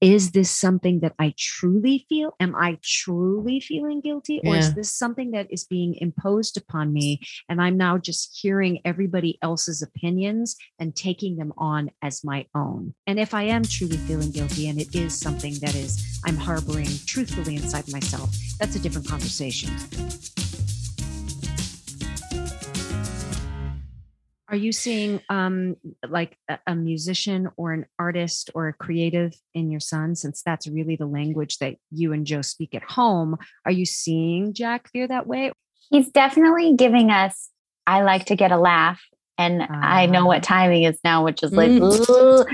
is 0.00 0.30
this 0.30 0.50
something 0.50 1.00
that 1.00 1.14
I 1.18 1.34
truly 1.36 2.06
feel? 2.08 2.34
Am 2.38 2.54
I 2.54 2.78
truly 2.84 3.58
feeling 3.58 4.00
guilty? 4.00 4.40
Or 4.44 4.54
Yeah. 4.54 4.60
is 4.60 4.74
this 4.74 4.92
something 4.94 5.32
that 5.32 5.48
is 5.50 5.64
being 5.64 5.96
imposed 5.96 6.56
upon 6.56 6.92
me? 6.92 7.20
And 7.48 7.60
I'm 7.60 7.76
now 7.76 7.98
just 7.98 8.38
hearing 8.40 8.80
everybody 8.84 9.38
else's 9.42 9.82
opinions 9.82 10.56
and 10.78 10.94
taking 10.94 11.36
them 11.36 11.52
on 11.58 11.90
as 12.00 12.22
my 12.22 12.46
own. 12.54 12.94
And 13.08 13.18
if 13.18 13.34
I 13.34 13.42
am 13.44 13.64
truly 13.64 13.96
feeling 13.96 14.30
guilty 14.30 14.68
and 14.68 14.80
it 14.80 14.94
is 14.94 15.18
something 15.18 15.54
that 15.62 15.74
is 15.74 16.20
I'm 16.24 16.36
harboring 16.36 16.90
truthfully 17.06 17.56
inside 17.56 17.90
myself, 17.90 18.30
that's 18.60 18.76
a 18.76 18.78
different 18.78 19.08
conversation. 19.08 19.70
Are 24.50 24.56
you 24.56 24.72
seeing 24.72 25.20
um, 25.28 25.76
like 26.08 26.36
a, 26.48 26.58
a 26.66 26.74
musician 26.74 27.48
or 27.56 27.72
an 27.72 27.86
artist 27.98 28.50
or 28.54 28.68
a 28.68 28.72
creative 28.72 29.34
in 29.54 29.70
your 29.70 29.80
son, 29.80 30.14
since 30.14 30.42
that's 30.42 30.66
really 30.66 30.96
the 30.96 31.06
language 31.06 31.58
that 31.58 31.76
you 31.90 32.12
and 32.12 32.26
Joe 32.26 32.42
speak 32.42 32.74
at 32.74 32.82
home? 32.82 33.36
Are 33.66 33.72
you 33.72 33.84
seeing 33.84 34.54
Jack 34.54 34.90
feel 34.90 35.08
that 35.08 35.26
way? 35.26 35.52
He's 35.90 36.10
definitely 36.10 36.74
giving 36.76 37.10
us, 37.10 37.50
I 37.86 38.02
like 38.02 38.26
to 38.26 38.36
get 38.36 38.52
a 38.52 38.58
laugh. 38.58 39.00
And 39.40 39.62
I 39.62 40.06
know 40.06 40.26
what 40.26 40.42
timing 40.42 40.82
is 40.82 40.98
now, 41.04 41.24
which 41.24 41.44
is 41.44 41.52
like, 41.52 41.70
Mm. 41.70 42.44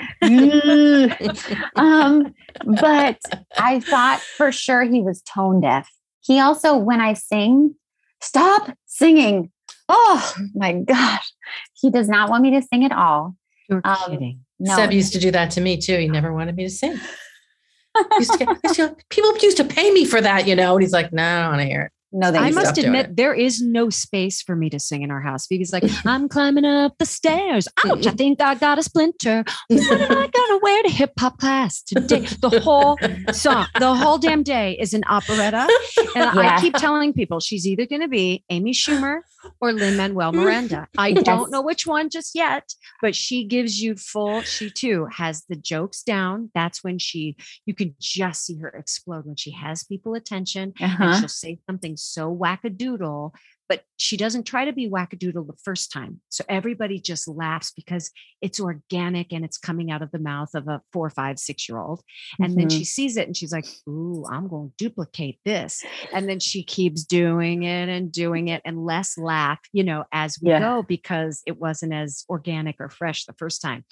Um, 1.76 2.34
but 2.78 3.18
I 3.56 3.80
thought 3.80 4.20
for 4.20 4.52
sure 4.52 4.82
he 4.82 5.00
was 5.00 5.22
tone 5.22 5.62
deaf. 5.62 5.88
He 6.20 6.40
also, 6.40 6.76
when 6.76 7.00
I 7.00 7.14
sing, 7.14 7.74
stop 8.20 8.76
singing. 8.84 9.50
Oh 9.88 10.34
my 10.54 10.72
gosh. 10.72 11.30
He 11.74 11.90
does 11.90 12.08
not 12.08 12.30
want 12.30 12.42
me 12.42 12.50
to 12.52 12.62
sing 12.62 12.84
at 12.84 12.92
all. 12.92 13.36
You're 13.68 13.80
Um, 13.84 13.96
kidding. 14.10 14.40
No. 14.58 14.76
Seb 14.76 14.92
used 14.92 15.12
to 15.14 15.18
do 15.18 15.30
that 15.32 15.50
to 15.52 15.60
me 15.60 15.76
too. 15.78 15.98
He 15.98 16.08
never 16.08 16.32
wanted 16.32 16.56
me 16.56 16.64
to 16.64 16.70
sing. 16.70 16.98
Used 18.18 18.32
to 18.32 18.38
get- 18.38 18.48
used 18.64 18.74
to- 18.76 18.96
people 19.08 19.36
used 19.38 19.56
to 19.58 19.64
pay 19.64 19.92
me 19.92 20.04
for 20.04 20.20
that, 20.20 20.48
you 20.48 20.56
know. 20.56 20.74
And 20.74 20.82
he's 20.82 20.92
like, 20.92 21.12
"No, 21.12 21.22
I 21.22 21.42
don't 21.42 21.50
want 21.50 21.60
to 21.60 21.66
hear 21.66 21.82
it." 21.82 21.92
no, 22.10 22.28
I 22.28 22.50
must 22.50 22.76
admit, 22.78 23.06
it. 23.06 23.16
there 23.16 23.34
is 23.34 23.60
no 23.62 23.88
space 23.90 24.40
for 24.42 24.54
me 24.56 24.68
to 24.70 24.78
sing 24.80 25.02
in 25.02 25.10
our 25.12 25.20
house 25.20 25.46
because, 25.46 25.72
like, 25.72 25.84
I'm 26.04 26.28
climbing 26.28 26.64
up 26.64 26.94
the 26.98 27.06
stairs. 27.06 27.68
Ouch! 27.86 28.04
I 28.06 28.10
think 28.10 28.40
I 28.40 28.56
got 28.56 28.78
a 28.78 28.82
splinter. 28.82 29.44
What 29.68 30.00
am 30.00 30.10
I 30.18 30.26
gonna 30.32 30.58
wear 30.60 30.82
to 30.82 30.90
hip 30.90 31.12
hop 31.20 31.38
class 31.38 31.82
today? 31.82 32.26
The 32.40 32.60
whole 32.60 32.98
song, 33.32 33.66
the 33.78 33.94
whole 33.94 34.18
damn 34.18 34.42
day 34.42 34.76
is 34.78 34.92
an 34.92 35.04
operetta, 35.08 35.68
and 36.16 36.24
I 36.40 36.60
keep 36.60 36.74
telling 36.74 37.12
people 37.12 37.38
she's 37.38 37.64
either 37.64 37.86
gonna 37.86 38.08
be 38.08 38.42
Amy 38.50 38.72
Schumer 38.72 39.20
or 39.60 39.72
Lin 39.72 39.96
Manuel 39.96 40.32
Miranda. 40.34 40.88
I 40.98 41.08
Yes. 41.08 41.24
don't 41.24 41.50
know 41.50 41.62
which 41.62 41.86
one 41.86 42.10
just 42.10 42.34
yet, 42.34 42.72
but 43.00 43.14
she 43.14 43.44
gives 43.44 43.80
you 43.80 43.94
full. 43.96 44.42
She 44.42 44.70
too 44.70 45.06
has 45.12 45.44
the 45.48 45.56
jokes 45.56 46.02
down. 46.02 46.50
That's 46.54 46.82
when 46.84 46.98
she 46.98 47.36
you 47.66 47.74
can 47.74 47.94
just 48.00 48.44
see 48.44 48.58
her 48.58 48.68
explode 48.68 49.26
when 49.26 49.36
she 49.36 49.52
has 49.52 49.84
people 49.84 50.14
attention 50.14 50.72
and 50.80 50.92
Uh-huh. 50.92 51.18
she'll 51.18 51.28
say 51.28 51.58
something 51.66 51.96
so 51.96 52.34
wackadoodle, 52.34 53.32
but 53.68 53.84
she 53.96 54.16
doesn't 54.16 54.44
try 54.44 54.64
to 54.66 54.72
be 54.72 54.90
wackadoodle 54.90 55.46
the 55.46 55.56
first 55.64 55.90
time. 55.90 56.20
So 56.28 56.44
everybody 56.48 56.98
just 57.00 57.26
laughs 57.26 57.72
because 57.74 58.10
it's 58.42 58.60
organic 58.60 59.32
and 59.32 59.44
it's 59.44 59.56
coming 59.56 59.90
out 59.90 60.02
of 60.02 60.10
the 60.10 60.18
mouth 60.18 60.50
of 60.54 60.68
a 60.68 60.82
four, 60.92 61.08
five, 61.10 61.38
six 61.38 61.68
year 61.68 61.78
old. 61.78 62.02
And 62.40 62.56
then 62.58 62.68
Mhm. 62.68 62.78
she 62.78 62.84
sees 62.84 63.16
it 63.16 63.26
and 63.26 63.36
she's 63.36 63.52
like, 63.52 63.66
Ooh, 63.88 64.24
I'm 64.30 64.48
going 64.48 64.68
to 64.70 64.74
duplicate 64.76 65.38
this. 65.44 65.82
And 66.12 66.28
then 66.28 66.40
she 66.40 66.62
keeps 66.62 67.04
doing 67.04 67.62
it 67.62 67.88
and 67.88 68.12
doing 68.12 68.48
it 68.48 68.60
and 68.64 68.84
less 68.84 69.16
laugh, 69.16 69.60
you 69.72 69.82
know, 69.84 70.04
as 70.12 70.38
we 70.42 70.50
Yeah. 70.50 70.60
go 70.60 70.82
because 70.82 71.42
it 71.46 71.58
wasn't 71.58 71.94
as 71.94 72.24
organic 72.28 72.76
or 72.80 72.90
fresh 72.90 73.24
the 73.24 73.32
first 73.34 73.62
time. 73.62 73.84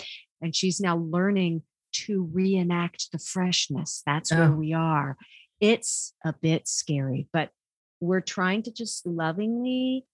And 0.42 0.54
she's 0.54 0.80
now 0.80 0.98
learning 0.98 1.62
to 1.92 2.24
reenact 2.32 3.11
the 3.12 3.18
freshness. 3.18 4.02
That's 4.04 4.30
where 4.32 4.52
Oh. 4.52 4.56
we 4.56 4.72
are. 4.74 5.16
It's 5.61 6.14
a 6.24 6.32
bit 6.32 6.66
scary, 6.66 7.28
but 7.32 7.50
we're 8.02 8.20
trying 8.20 8.62
to 8.64 8.72
just 8.72 9.06
lovingly 9.06 10.04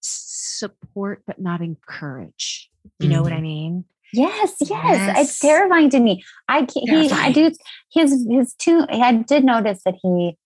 support 0.00 1.22
but 1.26 1.40
not 1.40 1.60
encourage. 1.60 2.70
You 3.00 3.08
know 3.08 3.22
what 3.22 3.32
I 3.32 3.40
mean? 3.40 3.84
Yes, 4.12 4.54
yes, 4.60 4.70
Yes. 4.70 5.18
It's 5.18 5.38
terrifying 5.40 5.90
to 5.90 5.98
me. 5.98 6.22
I 6.48 6.60
can't, 6.60 6.88
he, 6.88 7.10
I 7.10 7.32
do 7.32 7.50
his 7.90 8.26
his 8.30 8.54
two. 8.54 8.86
I 8.88 9.12
did 9.12 9.44
notice 9.44 9.80
that 9.84 9.94
he. 10.02 10.38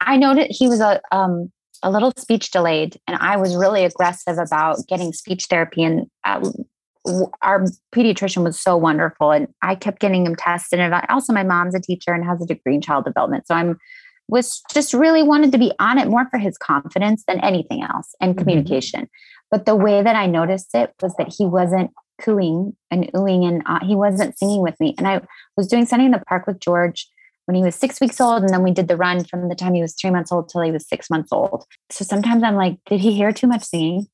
I 0.00 0.16
noticed 0.16 0.58
he 0.58 0.66
was 0.66 0.80
a 0.80 1.00
um 1.12 1.52
a 1.84 1.90
little 1.90 2.12
speech 2.18 2.50
delayed, 2.50 2.98
and 3.06 3.16
I 3.20 3.36
was 3.36 3.54
really 3.54 3.84
aggressive 3.84 4.38
about 4.38 4.78
getting 4.88 5.12
speech 5.12 5.46
therapy. 5.48 5.84
And 5.84 6.10
uh, 6.24 6.50
our 7.42 7.64
pediatrician 7.94 8.42
was 8.42 8.58
so 8.58 8.76
wonderful, 8.76 9.30
and 9.30 9.46
I 9.62 9.76
kept 9.76 10.00
getting 10.00 10.26
him 10.26 10.34
tested. 10.34 10.80
And 10.80 10.92
also, 11.10 11.32
my 11.32 11.44
mom's 11.44 11.76
a 11.76 11.80
teacher 11.80 12.12
and 12.12 12.24
has 12.24 12.42
a 12.42 12.46
degree 12.46 12.74
in 12.74 12.80
child 12.80 13.04
development, 13.04 13.46
so 13.46 13.54
I'm 13.54 13.78
was 14.30 14.62
just 14.72 14.94
really 14.94 15.22
wanted 15.22 15.52
to 15.52 15.58
be 15.58 15.72
on 15.78 15.98
it 15.98 16.08
more 16.08 16.26
for 16.30 16.38
his 16.38 16.56
confidence 16.56 17.24
than 17.26 17.40
anything 17.40 17.82
else 17.82 18.14
and 18.20 18.34
Mhm. 18.34 18.38
communication. 18.38 19.08
But 19.50 19.66
the 19.66 19.74
way 19.76 20.02
that 20.02 20.16
I 20.16 20.26
noticed 20.26 20.74
it 20.74 20.94
was 21.02 21.14
that 21.16 21.34
he 21.36 21.44
wasn't 21.46 21.90
cooing 22.22 22.76
and 22.90 23.10
oohing 23.12 23.46
and 23.48 23.62
uh, 23.66 23.80
he 23.84 23.96
wasn't 23.96 24.38
singing 24.38 24.62
with 24.62 24.78
me. 24.78 24.94
And 24.98 25.08
I 25.08 25.20
was 25.56 25.66
doing 25.66 25.86
something 25.86 26.06
in 26.06 26.12
the 26.12 26.22
park 26.28 26.46
with 26.46 26.60
George 26.60 27.08
when 27.46 27.56
he 27.56 27.62
was 27.62 27.74
six 27.74 28.00
weeks 28.00 28.20
old. 28.20 28.42
And 28.42 28.50
then 28.50 28.62
we 28.62 28.70
did 28.70 28.86
the 28.88 28.96
run 28.96 29.24
from 29.24 29.48
the 29.48 29.54
time 29.56 29.74
he 29.74 29.82
was 29.82 29.94
three 29.94 30.10
months 30.10 30.30
old 30.30 30.48
till 30.48 30.60
he 30.60 30.70
was 30.70 30.86
six 30.86 31.10
months 31.10 31.32
old. 31.32 31.64
So 31.90 32.04
sometimes 32.04 32.42
I'm 32.44 32.54
like, 32.56 32.78
did 32.86 33.00
he 33.00 33.12
hear 33.12 33.32
too 33.32 33.48
much 33.48 33.64
singing? 33.64 34.06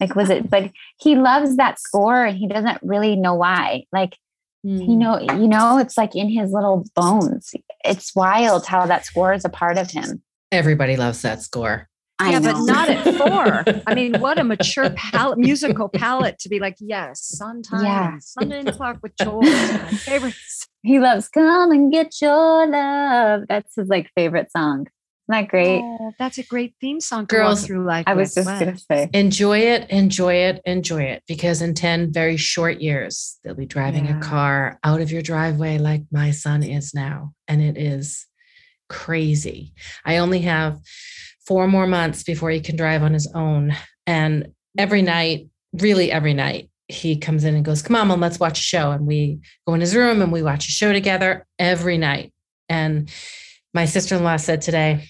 Like, 0.00 0.14
was 0.14 0.28
it, 0.30 0.48
but 0.50 0.70
he 1.00 1.16
loves 1.16 1.56
that 1.56 1.80
score 1.80 2.24
and 2.24 2.36
he 2.36 2.46
doesn't 2.46 2.78
really 2.82 3.16
know 3.16 3.34
why. 3.34 3.84
Like, 3.92 4.16
You 4.62 4.96
know, 4.96 5.20
you 5.20 5.46
know, 5.48 5.78
it's 5.78 5.98
like 5.98 6.14
in 6.16 6.28
his 6.28 6.52
little 6.52 6.84
bones. 6.94 7.54
It's 7.84 8.14
wild 8.14 8.66
how 8.66 8.86
that 8.86 9.04
score 9.06 9.32
is 9.32 9.44
a 9.44 9.48
part 9.48 9.78
of 9.78 9.90
him. 9.90 10.22
Everybody 10.52 10.96
loves 10.96 11.22
that 11.22 11.42
score. 11.42 11.88
I 12.18 12.30
yeah, 12.30 12.38
know. 12.38 12.52
but 12.52 12.64
not 12.64 12.88
at 12.88 13.14
four. 13.16 13.82
I 13.86 13.94
mean, 13.94 14.14
what 14.20 14.38
a 14.38 14.44
mature 14.44 14.88
palette, 14.90 15.38
musical 15.38 15.88
palette 15.88 16.38
to 16.40 16.48
be 16.48 16.60
like, 16.60 16.76
yes, 16.78 17.20
sometime, 17.24 17.84
Yeah. 17.84 18.18
Sunday 18.20 18.60
in 18.60 18.66
the 18.66 18.72
Park 18.72 18.98
with 19.02 19.16
Joel. 19.16 19.44
is 19.44 19.72
my 19.72 19.88
favorite. 19.88 20.34
he 20.82 21.00
loves 21.00 21.28
"Come 21.28 21.72
and 21.72 21.92
Get 21.92 22.20
Your 22.22 22.66
Love." 22.68 23.42
That's 23.48 23.74
his 23.74 23.88
like 23.88 24.10
favorite 24.14 24.52
song. 24.52 24.86
Isn't 25.30 25.40
that 25.40 25.48
great? 25.48 25.80
Oh, 25.82 26.12
that's 26.18 26.36
a 26.36 26.42
great 26.42 26.74
theme 26.82 27.00
song 27.00 27.24
Girls, 27.24 27.60
walk 27.60 27.66
through 27.66 27.86
life. 27.86 28.04
I 28.06 28.12
was 28.12 28.34
just 28.34 28.46
Wow. 28.46 28.58
gonna 28.58 28.76
say. 28.76 29.08
Enjoy 29.14 29.58
it, 29.58 29.88
enjoy 29.88 30.34
it, 30.34 30.60
enjoy 30.66 31.02
it. 31.04 31.22
Because 31.26 31.62
in 31.62 31.72
10 31.72 32.12
very 32.12 32.36
short 32.36 32.82
years, 32.82 33.38
they'll 33.42 33.54
be 33.54 33.64
driving 33.64 34.04
Yeah. 34.04 34.18
a 34.18 34.20
car 34.20 34.78
out 34.84 35.00
of 35.00 35.10
your 35.10 35.22
driveway 35.22 35.78
like 35.78 36.02
my 36.12 36.30
son 36.30 36.62
is 36.62 36.92
now. 36.92 37.32
And 37.48 37.62
it 37.62 37.78
is 37.78 38.26
crazy. 38.90 39.72
I 40.04 40.18
only 40.18 40.40
have 40.40 40.78
four 41.46 41.68
more 41.68 41.86
months 41.86 42.22
before 42.22 42.50
he 42.50 42.60
can 42.60 42.76
drive 42.76 43.02
on 43.02 43.14
his 43.14 43.26
own. 43.34 43.74
And 44.06 44.48
every 44.76 45.00
mm-hmm. 45.00 45.06
night, 45.06 45.48
really 45.72 46.12
every 46.12 46.34
night, 46.34 46.68
he 46.88 47.16
comes 47.16 47.44
in 47.44 47.54
and 47.54 47.64
goes, 47.64 47.80
Come 47.80 47.96
on, 47.96 48.08
mom, 48.08 48.20
let's 48.20 48.38
watch 48.38 48.58
a 48.58 48.62
show. 48.62 48.90
And 48.90 49.06
we 49.06 49.40
go 49.66 49.72
in 49.72 49.80
his 49.80 49.96
room 49.96 50.20
and 50.20 50.30
we 50.30 50.42
watch 50.42 50.68
a 50.68 50.70
show 50.70 50.92
together 50.92 51.46
every 51.58 51.96
night. 51.96 52.34
And 52.68 53.10
my 53.72 53.86
sister 53.86 54.16
in 54.16 54.22
law 54.22 54.36
said 54.36 54.60
today, 54.60 55.08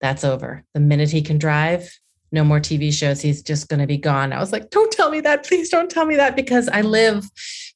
That's 0.00 0.24
over. 0.24 0.64
The 0.74 0.80
minute 0.80 1.10
he 1.10 1.22
can 1.22 1.38
drive, 1.38 1.90
no 2.32 2.44
more 2.44 2.60
TV 2.60 2.92
shows. 2.92 3.20
He's 3.20 3.42
just 3.42 3.68
going 3.68 3.80
to 3.80 3.86
be 3.86 3.96
gone. 3.96 4.32
I 4.32 4.38
was 4.38 4.52
like, 4.52 4.70
don't 4.70 4.92
tell 4.92 5.10
me 5.10 5.20
that. 5.20 5.44
Please 5.44 5.68
don't 5.68 5.90
tell 5.90 6.06
me 6.06 6.16
that 6.16 6.36
because 6.36 6.68
I 6.68 6.82
live 6.82 7.28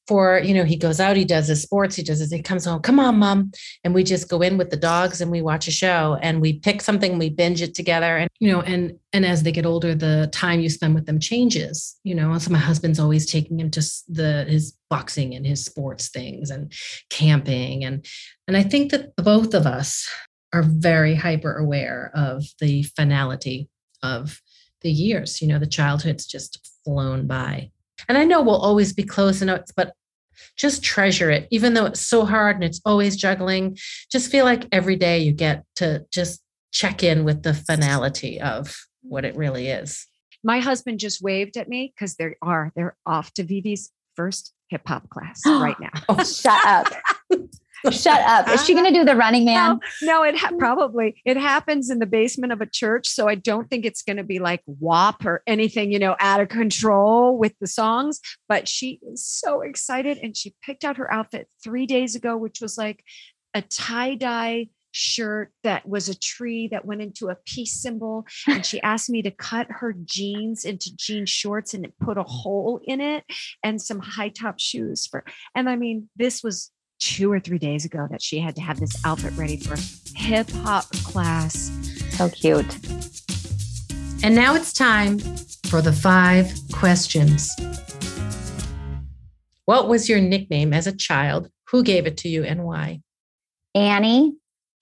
for, 0.07 0.39
you 0.39 0.53
know, 0.53 0.63
he 0.63 0.75
goes 0.75 0.99
out, 0.99 1.17
he 1.17 1.25
does 1.25 1.47
his 1.47 1.63
sports, 1.63 1.95
he 1.95 2.03
does 2.03 2.19
his, 2.19 2.31
he 2.31 2.41
comes 2.41 2.65
home, 2.65 2.79
come 2.81 2.99
on, 2.99 3.17
mom. 3.17 3.51
And 3.83 3.93
we 3.93 4.03
just 4.03 4.29
go 4.29 4.41
in 4.41 4.57
with 4.57 4.69
the 4.69 4.77
dogs 4.77 5.19
and 5.19 5.31
we 5.31 5.41
watch 5.41 5.67
a 5.67 5.71
show 5.71 6.17
and 6.21 6.41
we 6.41 6.59
pick 6.59 6.81
something, 6.81 7.17
we 7.17 7.29
binge 7.29 7.61
it 7.61 7.73
together. 7.73 8.17
And, 8.17 8.29
you 8.39 8.51
know, 8.51 8.61
and, 8.61 8.99
and 9.13 9.25
as 9.25 9.43
they 9.43 9.51
get 9.51 9.65
older, 9.65 9.95
the 9.95 10.29
time 10.31 10.59
you 10.59 10.69
spend 10.69 10.93
with 10.93 11.07
them 11.07 11.19
changes, 11.19 11.97
you 12.03 12.13
know, 12.13 12.31
and 12.31 12.41
so 12.41 12.51
my 12.51 12.59
husband's 12.59 12.99
always 12.99 13.29
taking 13.29 13.59
him 13.59 13.71
to 13.71 13.81
the, 14.07 14.45
his 14.47 14.77
boxing 14.89 15.33
and 15.33 15.45
his 15.45 15.65
sports 15.65 16.09
things 16.09 16.51
and 16.51 16.71
camping. 17.09 17.83
And, 17.83 18.05
and 18.47 18.55
I 18.55 18.61
think 18.61 18.91
that 18.91 19.15
both 19.15 19.55
of 19.55 19.65
us 19.65 20.07
are 20.55 20.63
very 20.63 21.15
hyper 21.15 21.53
aware 21.57 22.11
of 22.15 22.45
the 22.61 22.83
finality 22.83 23.69
of 24.01 24.41
the 24.81 24.89
years. 24.89 25.41
You 25.41 25.49
know, 25.49 25.59
the 25.59 25.67
childhood's 25.67 26.25
just 26.25 26.65
flown 26.85 27.27
by. 27.27 27.71
And 28.07 28.17
I 28.17 28.23
know 28.23 28.41
we'll 28.41 28.55
always 28.55 28.93
be 28.93 29.03
close 29.03 29.41
and 29.41 29.63
but 29.75 29.93
just 30.55 30.81
treasure 30.81 31.29
it, 31.29 31.47
even 31.51 31.73
though 31.73 31.85
it's 31.85 31.99
so 31.99 32.25
hard 32.25 32.55
and 32.55 32.63
it's 32.63 32.81
always 32.85 33.17
juggling. 33.17 33.77
Just 34.09 34.31
feel 34.31 34.45
like 34.45 34.65
every 34.71 34.95
day 34.95 35.19
you 35.19 35.33
get 35.33 35.65
to 35.75 36.05
just 36.09 36.41
check 36.71 37.03
in 37.03 37.25
with 37.25 37.43
the 37.43 37.53
finality 37.53 38.39
of 38.39 38.75
what 39.01 39.25
it 39.25 39.35
really 39.35 39.67
is. 39.67 40.07
My 40.41 40.59
husband 40.59 40.99
just 40.99 41.21
waved 41.21 41.57
at 41.57 41.67
me 41.67 41.93
because 41.93 42.15
they 42.15 42.35
are 42.41 42.71
they're 42.75 42.95
off 43.05 43.33
to 43.33 43.43
Vivi's 43.43 43.91
first 44.15 44.53
hip 44.69 44.83
hop 44.87 45.09
class 45.09 45.41
right 45.45 45.79
now. 45.81 45.91
Oh, 46.07 46.23
shut 46.23 46.65
up. 46.65 46.87
Shut 47.91 48.21
up. 48.21 48.49
Is 48.49 48.65
she 48.65 48.73
going 48.73 48.85
to 48.85 48.91
do 48.91 49.05
the 49.05 49.15
running 49.15 49.47
uh-huh. 49.47 49.75
man? 49.75 49.79
No, 50.01 50.23
it 50.23 50.37
ha- 50.37 50.51
probably 50.57 51.21
it 51.25 51.37
happens 51.37 51.89
in 51.89 51.99
the 51.99 52.05
basement 52.05 52.53
of 52.53 52.61
a 52.61 52.65
church, 52.65 53.07
so 53.07 53.27
I 53.27 53.35
don't 53.35 53.69
think 53.69 53.85
it's 53.85 54.01
going 54.01 54.17
to 54.17 54.23
be 54.23 54.39
like 54.39 54.61
WAP 54.65 55.25
or 55.25 55.43
anything, 55.47 55.91
you 55.91 55.99
know, 55.99 56.15
out 56.19 56.39
of 56.39 56.49
control 56.49 57.37
with 57.37 57.53
the 57.59 57.67
songs. 57.67 58.19
But 58.47 58.67
she 58.67 58.99
is 59.11 59.25
so 59.25 59.61
excited, 59.61 60.17
and 60.17 60.35
she 60.35 60.55
picked 60.63 60.83
out 60.83 60.97
her 60.97 61.11
outfit 61.11 61.47
three 61.63 61.85
days 61.85 62.15
ago, 62.15 62.37
which 62.37 62.61
was 62.61 62.77
like 62.77 63.03
a 63.53 63.61
tie 63.61 64.15
dye 64.15 64.67
shirt 64.95 65.51
that 65.63 65.85
was 65.85 66.07
a 66.07 66.17
tree 66.17 66.69
that 66.69 66.85
went 66.85 67.01
into 67.01 67.27
a 67.27 67.35
peace 67.45 67.73
symbol 67.73 68.25
and 68.47 68.65
she 68.65 68.81
asked 68.83 69.09
me 69.09 69.21
to 69.21 69.29
cut 69.29 69.67
her 69.69 69.93
jeans 70.05 70.63
into 70.63 70.95
jean 70.95 71.25
shorts 71.25 71.73
and 71.73 71.85
put 71.99 72.17
a 72.17 72.23
hole 72.23 72.79
in 72.85 73.01
it 73.01 73.25
and 73.61 73.81
some 73.81 73.99
high 73.99 74.29
top 74.29 74.57
shoes 74.57 75.05
for 75.05 75.25
and 75.53 75.69
i 75.69 75.75
mean 75.75 76.09
this 76.15 76.41
was 76.41 76.71
two 77.05 77.31
or 77.31 77.39
three 77.39 77.59
days 77.59 77.85
ago 77.85 78.07
that 78.09 78.21
she 78.21 78.39
had 78.39 78.55
to 78.55 78.61
have 78.61 78.79
this 78.79 78.95
outfit 79.05 79.31
ready 79.37 79.57
for 79.57 79.77
hip 80.15 80.49
hop 80.49 80.89
class. 81.03 81.71
So 82.17 82.29
cute. 82.29 82.65
And 84.23 84.33
now 84.33 84.55
it's 84.55 84.73
time 84.73 85.19
for 85.67 85.83
the 85.83 85.93
five 85.93 86.51
questions. 86.73 87.51
What 89.65 89.87
was 89.87 90.09
your 90.09 90.19
nickname 90.19 90.73
as 90.73 90.87
a 90.87 90.95
child? 90.95 91.49
Who 91.69 91.83
gave 91.83 92.07
it 92.07 92.17
to 92.17 92.29
you 92.29 92.43
and 92.43 92.63
why? 92.63 93.01
Annie. 93.75 94.35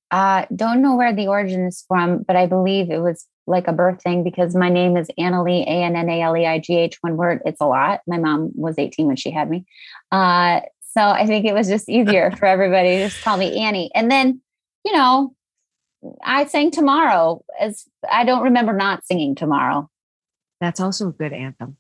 Uh, 0.09 0.45
don't 0.55 0.83
know 0.83 0.95
where 0.95 1.13
the 1.13 1.27
origin 1.27 1.65
is 1.65 1.83
from, 1.87 2.21
but 2.21 2.35
I 2.35 2.45
believe 2.45 2.91
it 2.91 2.99
was 2.99 3.25
like 3.47 3.67
a 3.67 3.73
birth 3.73 4.01
thing 4.01 4.23
because 4.23 4.55
my 4.55 4.69
name 4.69 4.95
is 4.95 5.09
Annaleigh, 5.19 5.63
A 5.63 5.83
N 5.83 5.95
N 5.95 6.07
A 6.07 6.21
L 6.21 6.37
E 6.37 6.45
I 6.45 6.59
G 6.59 6.75
H, 6.77 6.99
one 7.01 7.17
word. 7.17 7.41
It's 7.45 7.59
a 7.59 7.65
lot. 7.65 8.01
My 8.07 8.19
mom 8.19 8.51
was 8.53 8.77
18 8.77 9.07
when 9.07 9.15
she 9.15 9.31
had 9.31 9.49
me. 9.49 9.65
Uh, 10.11 10.61
so 10.93 11.01
I 11.01 11.25
think 11.25 11.45
it 11.45 11.53
was 11.53 11.67
just 11.67 11.89
easier 11.89 12.31
for 12.37 12.45
everybody 12.45 12.97
to 12.97 13.09
just 13.09 13.23
call 13.23 13.37
me 13.37 13.57
Annie. 13.57 13.89
And 13.95 14.11
then, 14.11 14.41
you 14.85 14.93
know, 14.93 15.33
I 16.23 16.45
sang 16.45 16.69
tomorrow 16.69 17.43
as 17.59 17.85
I 18.09 18.25
don't 18.25 18.43
remember 18.43 18.73
not 18.73 19.05
singing 19.05 19.33
tomorrow. 19.33 19.89
That's 20.61 20.79
also 20.79 21.09
a 21.09 21.11
good 21.11 21.33
anthem. 21.33 21.77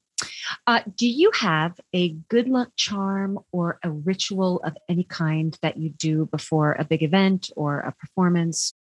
Uh, 0.65 0.81
do 0.95 1.07
you 1.07 1.31
have 1.35 1.79
a 1.93 2.09
good 2.27 2.47
luck 2.47 2.69
charm 2.75 3.39
or 3.51 3.79
a 3.83 3.91
ritual 3.91 4.61
of 4.63 4.75
any 4.89 5.03
kind 5.03 5.57
that 5.61 5.77
you 5.77 5.91
do 5.91 6.27
before 6.31 6.73
a 6.73 6.83
big 6.83 7.03
event 7.03 7.51
or 7.55 7.79
a 7.79 7.91
performance? 7.93 8.73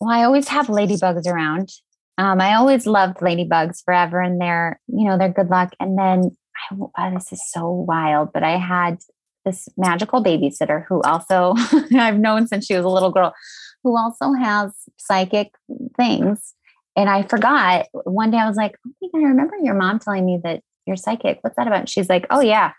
Well, 0.00 0.10
I 0.10 0.22
always 0.22 0.48
have 0.48 0.68
ladybugs 0.68 1.26
around. 1.26 1.70
Um, 2.16 2.40
I 2.40 2.54
always 2.54 2.86
loved 2.86 3.18
ladybugs 3.18 3.82
forever, 3.84 4.20
and 4.20 4.40
they're 4.40 4.78
you 4.86 5.08
know 5.08 5.18
they're 5.18 5.32
good 5.32 5.50
luck. 5.50 5.72
And 5.80 5.98
then 5.98 6.30
I, 6.70 6.76
oh, 6.80 7.14
this 7.14 7.32
is 7.32 7.42
so 7.50 7.68
wild, 7.70 8.32
but 8.32 8.42
I 8.42 8.56
had 8.56 8.98
this 9.44 9.68
magical 9.76 10.22
babysitter 10.22 10.84
who 10.88 11.00
also 11.02 11.54
I've 11.94 12.18
known 12.18 12.46
since 12.46 12.66
she 12.66 12.74
was 12.74 12.84
a 12.84 12.88
little 12.88 13.10
girl, 13.10 13.34
who 13.82 13.96
also 13.96 14.32
has 14.32 14.72
psychic 14.96 15.52
things. 15.96 16.54
And 16.96 17.08
I 17.08 17.22
forgot 17.22 17.86
one 18.04 18.30
day 18.30 18.38
I 18.38 18.48
was 18.48 18.56
like, 18.56 18.76
oh 18.86 19.10
I 19.14 19.18
remember 19.18 19.56
your 19.62 19.74
mom 19.74 19.98
telling 19.98 20.26
me 20.26 20.40
that 20.42 20.62
you're 20.86 20.96
psychic. 20.96 21.38
What's 21.42 21.56
that 21.56 21.66
about? 21.66 21.88
She's 21.88 22.08
like, 22.08 22.26
oh 22.30 22.40
yeah, 22.40 22.72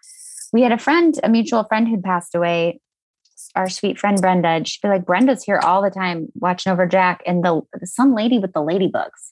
we 0.54 0.62
had 0.62 0.72
a 0.72 0.78
friend, 0.78 1.18
a 1.24 1.30
mutual 1.30 1.64
friend 1.64 1.88
who'd 1.88 2.04
passed 2.04 2.36
away. 2.36 2.80
Our 3.56 3.70
sweet 3.70 3.98
friend 3.98 4.22
Brenda. 4.22 4.50
And 4.50 4.68
she'd 4.68 4.82
be 4.82 4.88
like, 4.88 5.06
Brenda's 5.06 5.44
here 5.44 5.60
all 5.64 5.82
the 5.82 5.90
time 5.90 6.28
watching 6.36 6.72
over 6.72 6.86
Jack 6.86 7.22
and 7.26 7.44
the 7.44 7.62
some 7.84 8.14
lady 8.14 8.38
with 8.38 8.54
the 8.54 8.60
ladybugs. 8.60 9.32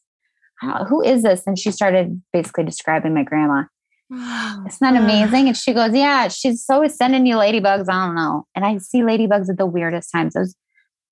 Who 0.88 1.02
is 1.02 1.24
this? 1.24 1.46
And 1.46 1.58
she 1.58 1.72
started 1.72 2.22
basically 2.34 2.66
describing 2.66 3.14
my 3.14 3.24
grandma. 3.24 3.64
Isn't 4.12 4.80
that 4.82 4.96
amazing? 4.96 5.48
And 5.48 5.56
she 5.58 5.74
goes, 5.74 5.94
Yeah, 5.94 6.28
she's 6.30 6.66
always 6.70 6.96
sending 6.96 7.26
you 7.26 7.36
ladybugs. 7.36 7.90
I 7.90 8.06
don't 8.08 8.16
know. 8.16 8.46
And 8.56 8.66
I 8.66 8.78
see 8.80 9.02
ladybugs 9.02 9.50
at 9.50 9.58
the 9.58 9.66
weirdest 9.66 10.12
times. 10.12 10.36
I 10.36 10.40
was 10.40 10.56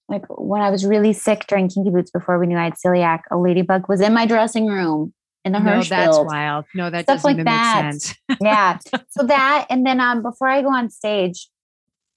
like 0.09 0.23
when 0.29 0.61
I 0.61 0.69
was 0.71 0.85
really 0.85 1.13
sick 1.13 1.45
during 1.47 1.69
Kinky 1.69 1.89
Boots 1.91 2.11
before 2.11 2.39
we 2.39 2.47
knew 2.47 2.57
I 2.57 2.63
had 2.65 2.73
celiac, 2.73 3.21
a 3.31 3.37
ladybug 3.37 3.87
was 3.89 4.01
in 4.01 4.13
my 4.13 4.25
dressing 4.25 4.65
room 4.67 5.13
in 5.45 5.51
the 5.51 5.59
No, 5.59 5.71
Hirsch 5.75 5.89
that's 5.89 6.17
wild. 6.17 6.65
No, 6.73 6.89
that 6.89 7.03
Stuff 7.03 7.17
doesn't 7.17 7.27
like 7.29 7.35
even 7.35 7.45
that. 7.45 7.83
make 7.85 7.93
sense. 8.01 8.15
yeah. 8.41 8.77
So 9.09 9.23
that, 9.27 9.67
and 9.69 9.85
then 9.85 9.99
um, 9.99 10.21
before 10.23 10.47
I 10.47 10.61
go 10.61 10.69
on 10.73 10.89
stage, 10.89 11.49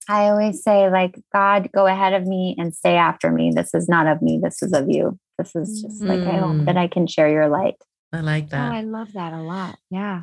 I 0.08 0.28
always 0.30 0.62
say, 0.62 0.88
like, 0.90 1.20
God, 1.32 1.68
go 1.74 1.86
ahead 1.86 2.14
of 2.14 2.26
me 2.26 2.56
and 2.58 2.74
stay 2.74 2.96
after 2.96 3.30
me. 3.30 3.52
This 3.54 3.74
is 3.74 3.88
not 3.88 4.06
of 4.06 4.22
me. 4.22 4.40
This 4.42 4.62
is 4.62 4.72
of 4.72 4.88
you. 4.88 5.18
This 5.38 5.54
is 5.54 5.82
just 5.82 6.00
like, 6.02 6.20
I 6.20 6.38
hope 6.38 6.56
Mm. 6.56 6.66
that 6.66 6.76
I 6.76 6.88
can 6.88 7.06
share 7.06 7.28
your 7.28 7.48
light. 7.48 7.76
I 8.12 8.20
like 8.20 8.44
Oh, 8.46 8.48
that. 8.52 8.72
I 8.72 8.80
love 8.82 9.12
that 9.12 9.32
a 9.32 9.42
lot. 9.42 9.78
Yeah. 9.90 10.22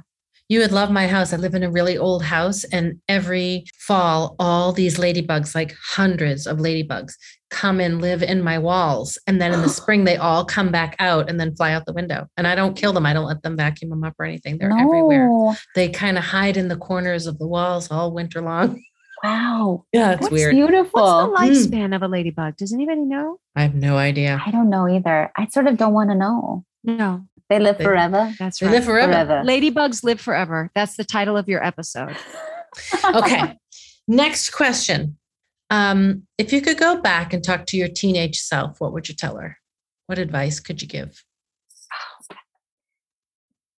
You 0.49 0.59
would 0.61 0.71
love 0.71 0.89
my 0.91 1.07
house. 1.07 1.33
I 1.33 1.37
live 1.37 1.55
in 1.55 1.63
a 1.63 1.69
really 1.69 1.97
old 1.97 2.23
house, 2.23 2.63
and 2.65 3.01
every 3.09 3.65
fall, 3.79 4.35
all 4.39 4.71
these 4.71 4.97
ladybugs, 4.97 5.53
like 5.53 5.75
hundreds 5.93 6.47
of 6.47 6.57
ladybugs, 6.59 7.13
come 7.49 7.79
and 7.81 8.01
live 8.01 8.23
in 8.23 8.41
my 8.41 8.57
walls. 8.57 9.17
And 9.27 9.41
then 9.41 9.53
in 9.53 9.61
the 9.61 9.67
spring, 9.79 10.05
they 10.05 10.15
all 10.15 10.45
come 10.45 10.71
back 10.71 10.95
out 10.99 11.29
and 11.29 11.37
then 11.39 11.55
fly 11.55 11.73
out 11.73 11.85
the 11.85 11.91
window. 11.93 12.27
And 12.37 12.47
I 12.47 12.55
don't 12.55 12.77
kill 12.77 12.93
them. 12.93 13.05
I 13.05 13.11
don't 13.13 13.25
let 13.25 13.41
them 13.43 13.57
vacuum 13.57 13.89
them 13.89 14.03
up 14.05 14.15
or 14.19 14.25
anything. 14.25 14.57
They're 14.57 14.71
everywhere. 14.71 15.29
They 15.75 15.89
kind 15.89 16.17
of 16.17 16.23
hide 16.23 16.55
in 16.55 16.69
the 16.69 16.77
corners 16.77 17.27
of 17.27 17.39
the 17.39 17.47
walls 17.47 17.91
all 17.91 18.11
winter 18.13 18.41
long. 18.41 18.81
Wow. 19.23 19.83
Yeah, 19.91 20.11
it's 20.11 20.21
That's 20.21 20.31
weird. 20.31 20.51
beautiful. 20.53 21.01
What's 21.01 21.41
the 21.71 21.71
Mm. 21.71 21.81
lifespan 21.89 21.95
of 21.95 22.03
a 22.03 22.07
ladybug? 22.07 22.55
Does 22.55 22.71
anybody 22.71 23.01
know? 23.01 23.39
I 23.55 23.63
have 23.63 23.73
no 23.73 23.97
idea. 23.97 24.39
I 24.45 24.51
don't 24.51 24.69
know 24.69 24.87
either. 24.87 25.31
I 25.35 25.47
sort 25.47 25.65
of 25.65 25.75
don't 25.75 25.93
want 25.93 26.11
to 26.11 26.15
know. 26.15 26.63
No, 26.83 27.25
They 27.49 27.59
live 27.59 27.77
They- 27.77 27.83
forever. 27.85 28.33
that's 28.39 28.59
They 28.59 28.65
right. 28.65 28.73
live 28.73 28.85
forever. 28.85 29.11
Forever. 29.13 29.43
Ladybugs 29.45 30.03
live 30.03 30.19
forever. 30.19 30.69
That's 30.75 30.97
the 30.97 31.05
title 31.05 31.37
of 31.37 31.47
your 31.47 31.63
episode. 31.63 32.17
Okay. 33.05 33.57
Next 34.07 34.49
question. 34.51 35.17
Um, 35.69 36.23
if 36.37 36.53
you 36.53 36.61
could 36.61 36.77
go 36.77 37.01
back 37.01 37.33
and 37.33 37.43
talk 37.43 37.65
to 37.67 37.77
your 37.77 37.87
teenage 37.89 38.37
self, 38.39 38.79
what 38.79 38.93
would 38.93 39.09
you 39.09 39.15
tell 39.15 39.37
her? 39.37 39.57
What 40.07 40.17
advice 40.19 40.59
could 40.59 40.81
you 40.81 40.87
give? 40.87 41.23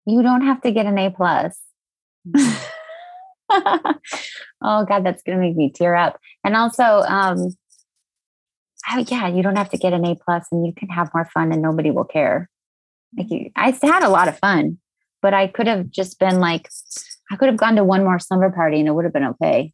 You 0.06 0.22
don't 0.22 0.46
have 0.46 0.62
to 0.62 0.72
get 0.72 0.86
an 0.86 0.98
A 0.98 1.10
plus. 1.12 1.58
oh 3.50 3.94
God, 4.62 5.06
that's 5.06 5.22
gonna 5.24 5.40
make 5.40 5.56
me 5.56 5.72
tear 5.74 5.96
up. 5.96 6.18
And 6.44 6.56
also, 6.56 6.84
um, 6.84 7.50
oh, 8.92 9.06
yeah, 9.08 9.28
you 9.28 9.44
don't 9.44 9.58
have 9.58 9.70
to 9.72 9.78
get 9.78 9.94
an 9.94 10.06
A 10.06 10.16
plus, 10.16 10.46
and 10.52 10.66
you 10.66 10.74
can 10.74 10.90
have 10.90 11.10
more 11.14 11.26
fun, 11.34 11.52
and 11.52 11.62
nobody 11.62 11.92
will 11.92 12.06
care. 12.06 12.50
Like 13.16 13.30
you, 13.30 13.52
I 13.56 13.78
had 13.82 14.04
a 14.04 14.10
lot 14.10 14.28
of 14.28 14.40
fun, 14.40 14.80
but 15.22 15.34
I 15.34 15.48
could 15.48 15.68
have 15.68 15.90
just 15.90 16.20
been 16.20 16.40
like, 16.40 16.70
I 17.32 17.36
could 17.36 17.48
have 17.48 17.58
gone 17.58 17.76
to 17.76 17.84
one 17.84 18.04
more 18.04 18.20
slumber 18.20 18.50
party, 18.50 18.80
and 18.80 18.88
it 18.88 18.92
would 18.92 19.06
have 19.06 19.14
been 19.14 19.26
okay. 19.26 19.74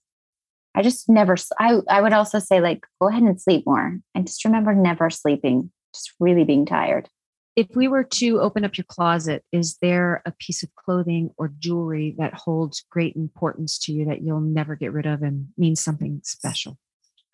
I 0.76 0.82
just 0.82 1.08
never. 1.08 1.36
I 1.60 1.80
I 1.90 2.02
would 2.02 2.14
also 2.14 2.40
say 2.40 2.60
like, 2.60 2.86
go 3.02 3.08
ahead 3.10 3.24
and 3.24 3.40
sleep 3.40 3.64
more, 3.66 4.00
and 4.14 4.28
just 4.28 4.46
remember 4.46 4.74
never 4.74 5.10
sleeping, 5.10 5.72
just 5.94 6.14
really 6.20 6.44
being 6.44 6.66
tired 6.66 7.10
if 7.56 7.68
we 7.76 7.88
were 7.88 8.04
to 8.04 8.40
open 8.40 8.66
up 8.66 8.78
your 8.78 8.86
closet, 8.86 9.44
is 9.52 9.78
there 9.82 10.22
a 10.26 10.32
piece 10.32 10.64
of 10.64 10.74
clothing 10.76 11.30
or 11.38 11.54
jewelry 11.60 12.16
that 12.18 12.34
holds 12.34 12.84
great 12.90 13.16
importance 13.16 13.78
to 13.80 13.92
you 13.92 14.06
that 14.06 14.22
you'll 14.22 14.42
never 14.42 14.76
get 14.76 14.92
rid 14.92 15.06
of 15.06 15.22
and 15.22 15.50
means 15.58 15.84
something 15.84 16.22
special? 16.24 16.78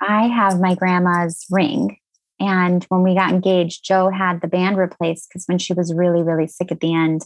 I 0.02 0.28
have 0.28 0.60
my 0.60 0.76
grandma's 0.76 1.46
ring. 1.50 1.98
And 2.40 2.84
when 2.86 3.04
we 3.04 3.16
got 3.16 3.32
engaged, 3.32 3.84
Joe 3.84 4.10
had 4.10 4.42
the 4.42 4.48
band 4.48 4.78
replaced 4.78 5.30
because 5.30 5.46
when 5.46 5.58
she 5.58 5.74
was 5.74 5.94
really, 5.94 6.24
really 6.24 6.48
sick 6.48 6.72
at 6.72 6.80
the 6.80 6.94
end, 6.94 7.22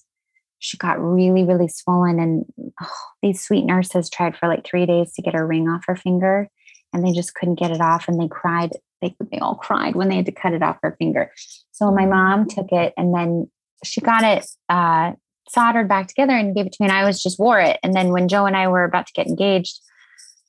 she 0.60 0.78
got 0.78 1.00
really, 1.00 1.44
really 1.44 1.68
swollen. 1.68 2.20
And 2.20 2.46
oh, 2.82 2.96
these 3.22 3.42
sweet 3.42 3.66
nurses 3.66 4.10
tried 4.10 4.38
for 4.38 4.48
like 4.48 4.66
three 4.66 4.86
days 4.86 5.14
to 5.14 5.22
get 5.22 5.36
her 5.36 5.46
ring 5.46 5.68
off 5.68 5.84
her 5.88 5.96
finger 5.96 6.50
and 6.94 7.06
they 7.06 7.12
just 7.12 7.36
couldn't 7.36 7.60
get 7.60 7.72
it 7.72 7.82
off. 7.82 8.08
And 8.08 8.20
they 8.20 8.28
cried. 8.28 8.72
They, 9.02 9.16
they 9.32 9.40
all 9.40 9.56
cried 9.56 9.96
when 9.96 10.08
they 10.08 10.16
had 10.16 10.28
to 10.28 10.32
cut 10.32 10.54
it 10.54 10.64
off 10.64 10.78
her 10.82 10.96
finger. 10.98 11.32
So 11.72 11.92
my 11.92 12.06
mom 12.06 12.48
took 12.48 12.72
it 12.72 12.94
and 12.96 13.14
then 13.14 13.52
she 13.84 14.00
got 14.00 14.24
it 14.24 14.46
uh, 14.70 15.12
soldered 15.50 15.90
back 15.90 16.08
together 16.08 16.34
and 16.34 16.56
gave 16.56 16.68
it 16.68 16.72
to 16.74 16.84
me. 16.84 16.88
And 16.88 16.98
I 16.98 17.04
was 17.04 17.22
just 17.22 17.38
wore 17.38 17.60
it. 17.60 17.80
And 17.84 17.94
then 17.94 18.12
when 18.12 18.30
Joe 18.30 18.46
and 18.46 18.56
I 18.56 18.70
were 18.70 18.86
about 18.86 19.08
to 19.08 19.14
get 19.14 19.28
engaged, 19.28 19.80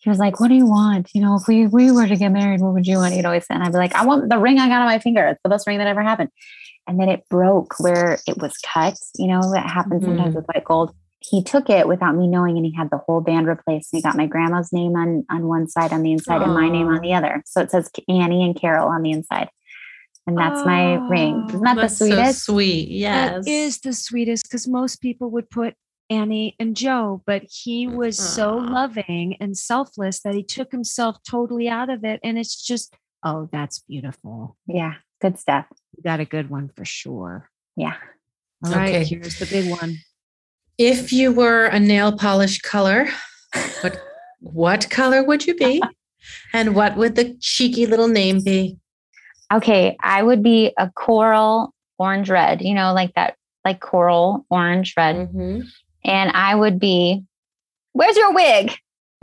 he 0.05 0.11
was 0.11 0.19
like, 0.19 0.39
"What 0.39 0.49
do 0.49 0.55
you 0.55 0.67
want? 0.67 1.11
You 1.15 1.23
know, 1.23 1.35
if 1.35 1.49
we 1.49 1.67
we 1.67 1.91
were 1.91 2.07
to 2.07 2.17
get 2.17 2.29
married, 2.29 2.61
what 2.61 2.75
would 2.75 2.87
you 2.87 2.99
want?" 2.99 3.15
He'd 3.15 3.25
always 3.25 3.47
say, 3.47 3.55
and 3.55 3.65
I'd 3.65 3.73
be 3.73 3.79
like, 3.79 3.95
"I 3.95 4.05
want 4.05 4.29
the 4.29 4.39
ring 4.39 4.59
I 4.59 4.69
got 4.69 4.83
on 4.83 4.87
my 4.87 4.99
finger. 4.99 5.27
It's 5.27 5.41
the 5.43 5.49
best 5.49 5.67
ring 5.67 5.79
that 5.79 5.87
ever 5.87 6.03
happened." 6.03 6.29
And 6.87 7.01
then 7.01 7.09
it 7.09 7.27
broke 7.31 7.81
where 7.81 8.19
it 8.27 8.37
was 8.37 8.53
cut. 8.59 8.99
You 9.17 9.29
know, 9.29 9.41
that 9.53 9.69
happens 9.69 10.03
mm-hmm. 10.03 10.17
sometimes 10.17 10.35
with 10.35 10.45
white 10.53 10.65
gold. 10.65 10.95
He 11.21 11.43
took 11.43 11.71
it 11.71 11.89
without 11.89 12.15
me 12.17 12.27
knowing, 12.27 12.59
and 12.59 12.67
he 12.67 12.75
had 12.77 12.91
the 12.91 12.99
whole 12.99 13.23
band 13.23 13.47
replaced. 13.47 13.95
And 13.95 13.99
he 13.99 14.03
got 14.03 14.15
my 14.15 14.27
grandma's 14.27 14.75
name 14.75 14.95
on 14.95 15.25
on 15.31 15.49
one 15.49 15.69
side 15.69 15.91
on 15.91 16.03
the 16.03 16.13
inside, 16.13 16.43
Aww. 16.43 16.45
and 16.45 16.55
my 16.55 16.69
name 16.69 16.89
on 16.89 17.01
the 17.01 17.15
other. 17.15 17.43
So 17.47 17.63
it 17.63 17.71
says 17.71 17.91
Annie 18.07 18.45
and 18.45 18.55
Carol 18.55 18.89
on 18.89 19.03
the 19.03 19.11
inside 19.11 19.49
and 20.27 20.39
that's 20.39 20.61
oh, 20.61 20.65
my 20.65 20.95
ring. 21.09 21.45
Isn't 21.49 21.61
that 21.63 21.77
the 21.77 21.89
sweetest? 21.89 22.45
So 22.45 22.55
sweet, 22.55 22.89
yes. 22.89 23.45
That 23.45 23.51
is 23.51 23.81
the 23.81 23.93
sweetest 23.93 24.45
because 24.45 24.67
most 24.67 25.03
people 25.03 25.31
would 25.31 25.51
put 25.51 25.75
Annie 26.11 26.55
and 26.59 26.77
Joe, 26.77 27.23
but 27.27 27.45
he 27.49 27.87
was 27.87 28.19
so 28.19 28.57
loving 28.57 29.37
and 29.41 29.57
selfless 29.57 30.21
that 30.21 30.35
he 30.35 30.43
took 30.43 30.71
himself 30.71 31.17
totally 31.29 31.69
out 31.69 31.91
of 31.91 32.05
it. 32.05 32.21
And 32.23 32.39
it's 32.39 32.63
just, 32.63 32.95
oh, 33.25 33.49
that's 33.51 33.81
beautiful. 33.81 34.57
Yeah, 34.67 34.95
good 35.21 35.39
stuff. 35.39 35.67
You 35.97 36.03
got 36.03 36.21
a 36.21 36.25
good 36.25 36.51
one 36.51 36.71
for 36.77 36.85
sure. 36.85 37.49
Yeah. 37.77 37.95
All 38.65 38.73
right, 38.73 38.95
okay. 38.95 39.05
here's 39.05 39.39
the 39.39 39.47
big 39.47 39.71
one. 39.71 39.99
If 40.79 41.13
you 41.13 41.33
were 41.33 41.67
a 41.67 41.79
nail 41.79 42.17
polish 42.17 42.61
color, 42.61 43.09
what 43.81 44.01
what 44.41 44.91
color 44.91 45.23
would 45.23 45.47
you 45.47 45.55
be? 45.55 45.83
and 46.53 46.75
what 46.75 46.97
would 46.97 47.15
the 47.15 47.37
cheeky 47.41 47.87
little 47.87 48.09
name 48.09 48.43
be? 48.43 48.79
Okay, 49.53 49.97
I 50.01 50.23
would 50.23 50.43
be 50.43 50.73
a 50.79 50.91
coral 50.91 51.75
orange 51.99 52.31
red, 52.31 52.63
you 52.63 52.75
know, 52.75 52.93
like 52.93 53.15
that, 53.15 53.37
like 53.65 53.81
coral 53.81 54.47
orange 54.51 54.95
red. 54.97 55.17
Mm-hmm. 55.17 55.61
And 56.05 56.31
I 56.33 56.55
would 56.55 56.79
be, 56.79 57.25
where's 57.93 58.17
your 58.17 58.35
wig? 58.35 58.77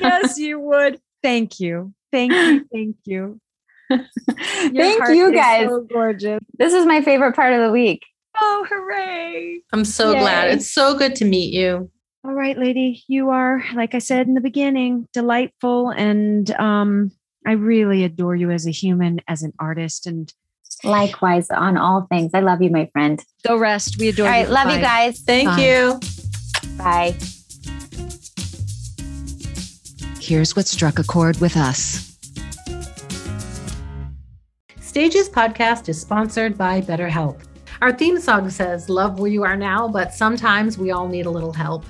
yes, 0.00 0.38
you 0.38 0.58
would. 0.60 1.00
Thank 1.22 1.60
you. 1.60 1.92
Thank 2.10 2.32
you. 2.32 2.66
Thank 2.72 2.96
you. 3.04 3.40
Thank 3.90 5.08
you 5.08 5.32
guys. 5.32 5.68
So 5.68 5.80
gorgeous. 5.82 6.40
This 6.58 6.74
is 6.74 6.86
my 6.86 7.00
favorite 7.00 7.34
part 7.34 7.52
of 7.52 7.60
the 7.60 7.70
week. 7.70 8.04
Oh, 8.36 8.66
hooray. 8.68 9.62
I'm 9.72 9.84
so 9.84 10.12
Yay. 10.12 10.20
glad. 10.20 10.50
It's 10.50 10.70
so 10.70 10.96
good 10.96 11.14
to 11.16 11.24
meet 11.24 11.52
you. 11.52 11.90
All 12.24 12.34
right, 12.34 12.58
lady, 12.58 13.02
you 13.08 13.30
are, 13.30 13.62
like 13.74 13.94
I 13.94 13.98
said 13.98 14.26
in 14.26 14.34
the 14.34 14.40
beginning, 14.40 15.08
delightful. 15.12 15.90
And 15.90 16.50
um, 16.52 17.10
I 17.46 17.52
really 17.52 18.04
adore 18.04 18.36
you 18.36 18.50
as 18.50 18.66
a 18.66 18.70
human, 18.70 19.20
as 19.28 19.42
an 19.42 19.52
artist. 19.58 20.06
And 20.06 20.32
likewise 20.84 21.50
on 21.50 21.76
all 21.76 22.06
things. 22.10 22.32
I 22.34 22.40
love 22.40 22.62
you, 22.62 22.70
my 22.70 22.86
friend. 22.92 23.22
Go 23.46 23.56
rest. 23.56 23.98
We 23.98 24.08
adore 24.08 24.26
you. 24.26 24.32
All 24.32 24.38
right, 24.38 24.50
love 24.50 24.66
Bye. 24.66 24.74
you 24.76 24.80
guys. 24.80 25.20
Thank 25.20 25.48
Bye. 25.48 25.60
you. 25.64 26.00
Bye. 26.78 27.16
Here's 30.20 30.54
what 30.54 30.66
struck 30.66 30.98
a 30.98 31.04
chord 31.04 31.38
with 31.40 31.56
us. 31.56 32.16
Stages 34.80 35.28
podcast 35.28 35.88
is 35.88 36.00
sponsored 36.00 36.58
by 36.58 36.80
BetterHelp. 36.80 37.40
Our 37.80 37.92
theme 37.92 38.18
song 38.18 38.50
says, 38.50 38.88
Love 38.88 39.20
where 39.20 39.30
you 39.30 39.44
are 39.44 39.56
now, 39.56 39.86
but 39.86 40.12
sometimes 40.12 40.76
we 40.76 40.90
all 40.90 41.06
need 41.06 41.26
a 41.26 41.30
little 41.30 41.52
help. 41.52 41.84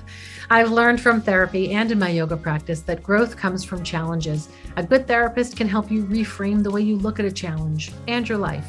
I've 0.51 0.71
learned 0.71 1.01
from 1.01 1.21
therapy 1.21 1.73
and 1.73 1.91
in 1.91 1.99
my 1.99 2.09
yoga 2.09 2.37
practice 2.37 2.81
that 2.81 3.03
growth 3.03 3.35
comes 3.35 3.63
from 3.63 3.83
challenges. 3.83 4.49
A 4.79 4.83
good 4.83 5.07
therapist 5.07 5.57
can 5.57 5.67
help 5.67 5.91
you 5.91 6.05
reframe 6.05 6.63
the 6.63 6.71
way 6.71 6.79
you 6.79 6.95
look 6.95 7.19
at 7.19 7.25
a 7.25 7.31
challenge 7.33 7.91
and 8.07 8.27
your 8.29 8.37
life. 8.37 8.65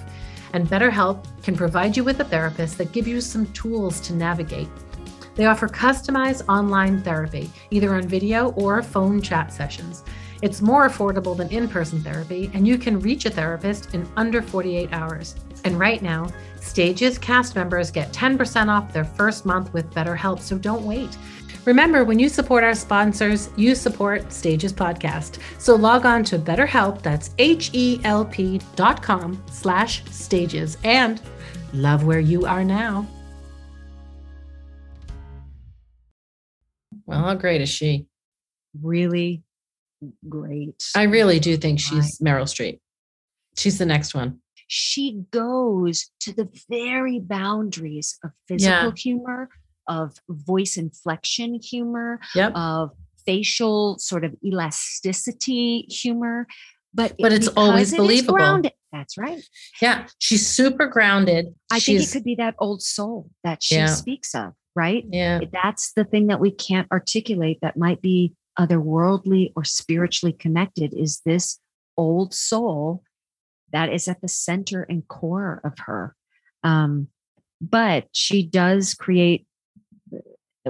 And 0.53 0.67
BetterHelp 0.67 1.25
can 1.45 1.55
provide 1.55 1.97
you 1.97 2.03
with 2.03 2.19
a 2.19 2.25
therapist 2.25 2.79
that 2.79 2.91
gives 2.91 3.07
you 3.07 3.21
some 3.21 3.47
tools 3.53 4.01
to 4.01 4.15
navigate. 4.15 4.67
They 5.37 5.47
offer 5.47 5.69
customized 5.69 6.49
online 6.49 7.01
therapy, 7.01 7.49
either 7.71 7.95
on 7.95 8.09
video 8.09 8.51
or 8.55 8.83
phone 8.83 9.23
chat 9.23 9.53
sessions. 9.53 10.03
It's 10.43 10.61
more 10.61 10.89
affordable 10.89 11.37
than 11.37 11.49
in 11.51 11.69
person 11.69 12.03
therapy, 12.03 12.51
and 12.55 12.67
you 12.67 12.77
can 12.77 12.99
reach 12.99 13.25
a 13.27 13.31
therapist 13.31 13.95
in 13.95 14.05
under 14.17 14.43
48 14.43 14.93
hours. 14.93 15.37
And 15.63 15.79
right 15.79 16.03
now, 16.03 16.27
Stages 16.61 17.19
cast 17.19 17.57
members 17.57 17.91
get 17.91 18.13
10% 18.13 18.69
off 18.69 18.93
their 18.93 19.05
first 19.05 19.47
month 19.47 19.73
with 19.73 19.91
BetterHelp, 19.93 20.41
so 20.41 20.59
don't 20.59 20.85
wait. 20.85 21.17
Remember, 21.71 22.03
when 22.03 22.19
you 22.19 22.29
support 22.29 22.65
our 22.65 22.75
sponsors, 22.75 23.49
you 23.57 23.77
support 23.77 24.33
Stages 24.33 24.73
Podcast. 24.73 25.39
So 25.59 25.77
log 25.77 26.05
on 26.05 26.25
to 26.25 26.37
BetterHelp, 26.37 27.01
that's 27.01 27.31
H-E-L-P 27.39 28.61
dot 28.75 29.01
com 29.05 29.41
slash 29.53 30.05
stages, 30.07 30.79
and 30.83 31.23
love 31.73 32.03
where 32.03 32.19
you 32.19 32.45
are 32.45 32.65
now. 32.65 33.07
Well, 37.07 37.23
how 37.23 37.35
great 37.35 37.61
is 37.61 37.69
she? 37.69 38.09
Really 38.83 39.45
great. 40.29 40.83
I 40.97 41.05
really 41.05 41.39
do 41.39 41.57
think 41.57 41.79
she's 41.79 42.19
Meryl 42.19 42.49
Streep. 42.49 42.81
She's 43.57 43.79
the 43.79 43.87
next 43.87 44.13
one 44.13 44.41
she 44.73 45.25
goes 45.33 46.13
to 46.21 46.33
the 46.33 46.49
very 46.69 47.19
boundaries 47.19 48.17
of 48.23 48.31
physical 48.47 48.71
yeah. 48.71 48.93
humor, 48.97 49.49
of 49.87 50.17
voice 50.29 50.77
inflection 50.77 51.55
humor, 51.55 52.21
yep. 52.35 52.53
of 52.55 52.91
facial 53.27 53.99
sort 53.99 54.25
of 54.25 54.35
elasticity 54.45 55.83
humor. 55.89 56.47
But 56.93 57.15
but 57.19 57.33
it's 57.33 57.49
always 57.49 57.95
believable. 57.95 58.35
Grounded, 58.35 58.73
that's 58.93 59.17
right. 59.17 59.43
Yeah, 59.81 60.07
she's 60.19 60.47
super 60.47 60.87
grounded. 60.87 61.55
I 61.71 61.79
she's, 61.79 62.01
think 62.01 62.09
it 62.09 62.13
could 62.13 62.25
be 62.25 62.35
that 62.37 62.55
old 62.59 62.83
soul 62.83 63.31
that 63.45 63.63
she 63.63 63.77
yeah. 63.77 63.87
speaks 63.87 64.35
of, 64.35 64.55
right? 64.75 65.05
Yeah, 65.09 65.41
that's 65.53 65.93
the 65.93 66.05
thing 66.05 66.27
that 66.29 66.41
we 66.41 66.51
can't 66.51 66.91
articulate. 66.91 67.59
That 67.63 67.77
might 67.77 68.03
be 68.03 68.35
otherworldly 68.59 69.53
or 69.55 69.65
spiritually 69.65 70.33
connected. 70.33 70.93
Is 70.93 71.21
this 71.25 71.61
old 71.97 72.35
soul 72.35 73.03
that 73.73 73.93
is 73.93 74.09
at 74.09 74.21
the 74.21 74.29
center 74.29 74.83
and 74.83 75.07
core 75.07 75.61
of 75.65 75.79
her. 75.87 76.17
Um, 76.65 77.09
but 77.61 78.09
she 78.13 78.43
does 78.43 78.95
create, 78.95 79.47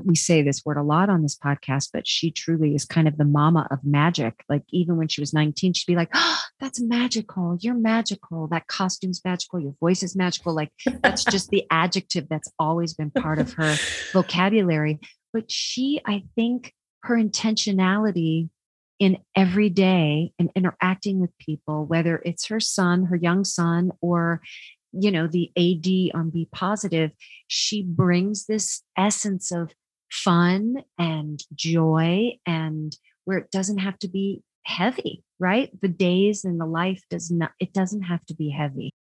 we 0.04 0.14
say 0.14 0.42
this 0.42 0.64
word 0.64 0.76
a 0.76 0.82
lot 0.82 1.10
on 1.10 1.22
this 1.22 1.36
podcast, 1.36 1.90
but 1.92 2.06
she 2.06 2.30
truly 2.30 2.74
is 2.74 2.84
kind 2.84 3.08
of 3.08 3.16
the 3.16 3.24
mama 3.24 3.66
of 3.70 3.80
magic. 3.84 4.44
Like 4.48 4.62
even 4.70 4.96
when 4.96 5.08
she 5.08 5.20
was 5.20 5.34
19, 5.34 5.72
she'd 5.72 5.86
be 5.86 5.96
like, 5.96 6.10
oh, 6.14 6.38
that's 6.60 6.80
magical. 6.80 7.58
You're 7.60 7.74
magical. 7.74 8.46
That 8.48 8.66
costume's 8.66 9.20
magical. 9.24 9.60
Your 9.60 9.74
voice 9.80 10.02
is 10.02 10.16
magical. 10.16 10.54
Like 10.54 10.70
that's 11.02 11.24
just 11.24 11.50
the 11.50 11.64
adjective 11.70 12.28
that's 12.28 12.52
always 12.58 12.94
been 12.94 13.10
part 13.10 13.38
of 13.38 13.52
her 13.54 13.76
vocabulary. 14.12 15.00
But 15.32 15.50
she, 15.50 16.00
I 16.06 16.24
think 16.34 16.72
her 17.02 17.16
intentionality 17.16 18.50
in 18.98 19.16
every 19.34 19.70
day 19.70 20.32
and 20.38 20.50
interacting 20.54 21.20
with 21.20 21.36
people, 21.38 21.86
whether 21.86 22.20
it's 22.24 22.46
her 22.46 22.60
son, 22.60 23.06
her 23.06 23.16
young 23.16 23.44
son, 23.44 23.90
or 24.00 24.42
you 24.92 25.10
know 25.10 25.26
the 25.26 25.50
AD 25.56 26.18
on 26.18 26.30
B 26.30 26.48
Positive, 26.52 27.10
she 27.48 27.82
brings 27.82 28.46
this 28.46 28.82
essence 28.96 29.50
of 29.50 29.72
fun 30.10 30.82
and 30.98 31.42
joy 31.54 32.32
and 32.46 32.96
where 33.24 33.38
it 33.38 33.50
doesn't 33.50 33.78
have 33.78 33.98
to 34.00 34.08
be 34.08 34.42
heavy, 34.64 35.22
right? 35.38 35.70
The 35.80 35.88
days 35.88 36.44
and 36.44 36.60
the 36.60 36.66
life 36.66 37.02
does 37.10 37.30
not, 37.30 37.52
it 37.60 37.72
doesn't 37.72 38.02
have 38.02 38.24
to 38.26 38.34
be 38.34 38.50
heavy. 38.50 38.92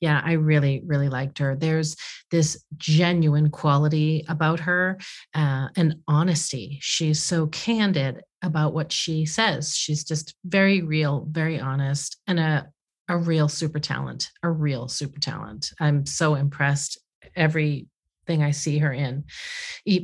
Yeah, 0.00 0.20
I 0.24 0.32
really, 0.32 0.82
really 0.84 1.08
liked 1.08 1.38
her. 1.38 1.56
There's 1.56 1.96
this 2.30 2.62
genuine 2.76 3.50
quality 3.50 4.24
about 4.28 4.60
her 4.60 4.98
uh, 5.34 5.68
and 5.76 5.96
honesty. 6.08 6.78
She's 6.82 7.22
so 7.22 7.46
candid 7.46 8.22
about 8.42 8.74
what 8.74 8.90
she 8.90 9.24
says. 9.24 9.76
She's 9.76 10.04
just 10.04 10.34
very 10.44 10.82
real, 10.82 11.26
very 11.30 11.60
honest, 11.60 12.18
and 12.26 12.40
a 12.40 12.68
a 13.08 13.16
real 13.16 13.48
super 13.48 13.78
talent. 13.78 14.30
A 14.42 14.50
real 14.50 14.88
super 14.88 15.18
talent. 15.18 15.70
I'm 15.80 16.06
so 16.06 16.34
impressed 16.34 16.98
every 17.36 17.86
thing 18.26 18.42
I 18.42 18.50
see 18.50 18.78
her 18.78 18.92
in. 18.92 19.24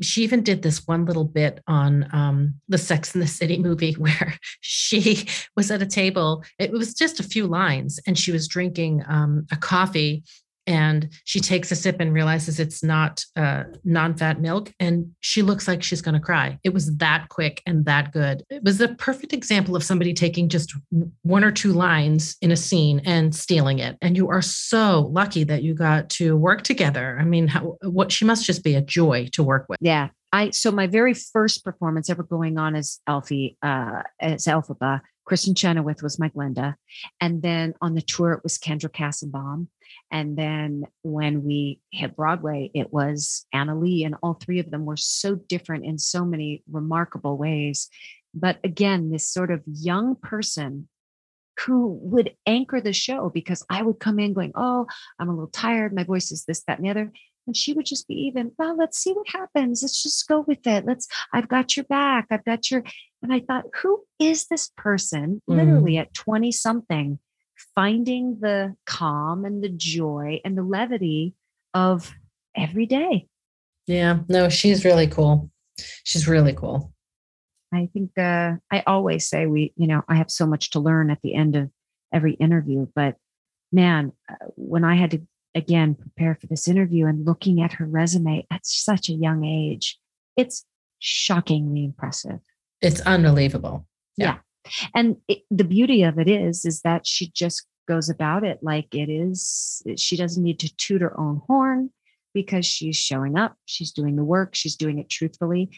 She 0.03 0.23
even 0.23 0.43
did 0.43 0.63
this 0.63 0.87
one 0.87 1.05
little 1.05 1.25
bit 1.25 1.63
on 1.67 2.09
um, 2.13 2.55
the 2.69 2.79
Sex 2.79 3.15
and 3.15 3.23
the 3.23 3.29
City 3.29 3.59
movie 3.69 3.93
where 3.95 4.35
she 4.61 5.27
was 5.57 5.71
at 5.71 5.83
a 5.83 5.87
table. 5.87 6.45
It 6.59 6.73
was 6.73 6.95
just 6.95 7.21
a 7.21 7.25
few 7.25 7.47
lines, 7.47 8.01
and 8.07 8.19
she 8.19 8.33
was 8.33 8.49
drinking 8.49 9.05
um, 9.09 9.47
a 9.51 9.57
coffee 9.57 10.25
and 10.69 11.09
she 11.25 11.41
takes 11.41 11.73
a 11.73 11.77
sip 11.77 11.97
and 11.99 12.13
realizes 12.13 12.61
it's 12.61 12.85
not 12.85 13.25
uh, 13.37 13.65
non-fat 13.85 14.39
milk 14.39 14.71
and 14.79 15.11
she 15.21 15.41
looks 15.41 15.67
like 15.67 15.83
she's 15.83 16.03
going 16.03 16.15
to 16.15 16.21
cry. 16.21 16.59
It 16.63 16.75
was 16.75 16.95
that 16.99 17.31
quick 17.31 17.63
and 17.65 17.87
that 17.87 18.13
good. 18.13 18.45
It 18.51 18.63
was 18.63 18.77
the 18.77 18.95
perfect 18.97 19.33
example 19.33 19.75
of 19.75 19.83
somebody 19.83 20.13
taking 20.13 20.51
just 20.51 20.77
one 21.23 21.43
or 21.43 21.51
two 21.51 21.73
lines 21.73 22.37
in 22.43 22.53
a 22.53 22.57
scene 22.57 23.01
and 23.07 23.35
stealing 23.35 23.79
it. 23.79 23.97
And 24.03 24.15
you 24.15 24.29
are 24.29 24.43
so 24.43 25.09
lucky 25.11 25.43
that 25.45 25.63
you 25.63 25.73
got 25.73 26.11
to 26.11 26.37
work 26.37 26.63
together. 26.63 27.17
I 27.19 27.25
mean 27.25 27.49
how, 27.49 27.79
what 27.83 28.13
she 28.13 28.27
must 28.27 28.45
just 28.45 28.63
be 28.63 28.75
a 28.75 28.83
joy 28.83 29.29
to 29.33 29.43
work 29.43 29.65
with. 29.71 29.79
Yeah. 29.81 30.11
I 30.31 30.51
so 30.51 30.71
my 30.71 30.87
very 30.87 31.15
first 31.15 31.65
performance 31.65 32.11
ever 32.11 32.23
going 32.23 32.59
on 32.59 32.77
as 32.77 33.01
alfie 33.07 33.57
uh 33.63 34.03
as 34.21 34.45
elphaba 34.45 35.01
Kristin 35.29 35.57
Chenoweth 35.57 36.03
was 36.03 36.19
my 36.19 36.29
Glinda. 36.29 36.77
And 37.21 37.43
then 37.43 37.75
on 37.81 37.95
the 37.95 38.03
tour, 38.03 38.33
it 38.33 38.43
was 38.43 38.59
Kendra 38.59 38.91
Kassebaum. 38.91 39.69
And 40.11 40.37
then 40.37 40.85
when 41.03 41.45
we 41.45 41.81
hit 41.91 42.17
Broadway, 42.17 42.71
it 42.75 42.93
was 42.93 43.47
Annaleigh, 43.55 44.07
and 44.07 44.15
all 44.23 44.35
three 44.35 44.59
of 44.59 44.71
them 44.71 44.87
were 44.87 44.97
so 44.97 45.35
different 45.35 45.85
in 45.85 45.99
so 45.99 46.25
many 46.25 46.63
remarkable 46.71 47.37
ways. 47.37 47.89
But 48.35 48.59
again, 48.65 49.11
this 49.11 49.29
sort 49.29 49.51
of 49.51 49.63
young 49.67 50.17
person 50.17 50.89
who 51.67 51.99
would 52.03 52.35
anchor 52.47 52.81
the 52.81 52.93
show 52.93 53.31
because 53.31 53.65
I 53.69 53.83
would 53.83 53.99
come 53.99 54.19
in 54.19 54.33
going, 54.33 54.53
Oh, 54.55 54.87
I'm 55.19 55.29
a 55.29 55.33
little 55.33 55.49
tired. 55.49 55.95
My 55.95 56.05
voice 56.05 56.31
is 56.31 56.45
this, 56.45 56.63
that, 56.65 56.79
and 56.79 56.87
the 56.87 56.91
other. 56.91 57.13
And 57.47 57.57
she 57.57 57.73
would 57.73 57.87
just 57.87 58.07
be 58.07 58.15
even, 58.15 58.53
well, 58.59 58.77
let's 58.77 58.99
see 58.99 59.13
what 59.13 59.29
happens. 59.29 59.83
Let's 59.83 60.03
just 60.03 60.29
go 60.29 60.45
with 60.47 60.67
it. 60.67 60.85
Let's, 60.85 61.09
I've 61.33 61.49
got 61.49 61.77
your 61.77 61.85
back. 61.85 62.27
I've 62.31 62.45
got 62.45 62.71
your, 62.71 62.85
and 63.23 63.33
I 63.33 63.41
thought, 63.41 63.65
who 63.83 64.05
is 64.19 64.47
this 64.47 64.71
person 64.77 65.43
mm. 65.49 65.57
literally 65.57 65.99
at 65.99 66.15
20 66.15 66.53
something 66.53 67.19
finding 67.75 68.39
the 68.41 68.75
calm 68.87 69.45
and 69.45 69.63
the 69.63 69.69
joy 69.69 70.41
and 70.45 70.57
the 70.57 70.63
levity 70.63 71.35
of 71.75 72.13
every 72.57 72.87
day. 72.87 73.27
Yeah, 73.87 74.21
no, 74.29 74.49
she's 74.49 74.85
really 74.85 75.07
cool. 75.07 75.51
She's 76.05 76.29
really 76.29 76.53
cool. 76.53 76.93
I 77.73 77.89
think 77.93 78.17
uh, 78.17 78.55
I 78.71 78.83
always 78.87 79.29
say 79.29 79.47
we, 79.47 79.73
you 79.77 79.87
know, 79.87 80.03
I 80.09 80.17
have 80.17 80.31
so 80.31 80.47
much 80.47 80.71
to 80.71 80.81
learn 80.81 81.11
at 81.11 81.21
the 81.23 81.35
end 81.35 81.57
of 81.57 81.71
every 82.13 82.33
interview. 82.35 82.87
But 82.95 83.17
man, 83.73 84.13
uh, 84.29 84.35
when 84.57 84.85
I 84.85 84.97
had 84.97 85.11
to 85.13 85.27
again 85.55 85.95
prepare 85.95 86.35
for 86.41 86.47
this 86.47 86.69
interview 86.69 87.07
and 87.07 87.27
looking 87.27 87.63
at 87.63 87.75
her 87.75 87.87
resume 87.87 88.47
at 88.51 88.67
such 88.67 89.09
a 89.09 89.15
young 89.15 89.45
age, 89.45 89.99
it's 90.37 90.65
shockingly 90.99 91.85
impressive. 91.85 92.41
It's 92.81 93.01
unbelievable. 93.01 93.87
Yeah. 94.17 94.37
yeah. 94.65 94.71
And 94.95 95.17
it, 95.29 95.43
the 95.51 95.65
beauty 95.65 96.03
of 96.03 96.19
it 96.19 96.29
is 96.29 96.65
is 96.65 96.83
that 96.83 97.07
she 97.07 97.31
just 97.31 97.67
goes 97.87 98.09
about 98.09 98.45
it 98.45 98.59
like 98.63 98.95
it 98.95 99.09
is. 99.11 99.83
She 99.97 100.17
doesn't 100.17 100.43
need 100.43 100.59
to 100.61 100.77
toot 100.77 101.01
her 101.01 101.19
own 101.19 101.41
horn 101.47 101.91
because 102.35 102.67
she's 102.67 102.97
showing 102.97 103.39
up. 103.39 103.57
She's 103.65 103.93
doing 103.93 104.17
the 104.17 104.25
work. 104.25 104.55
She's 104.55 104.77
doing 104.77 104.99
it 104.99 105.09
truthfully. 105.09 105.71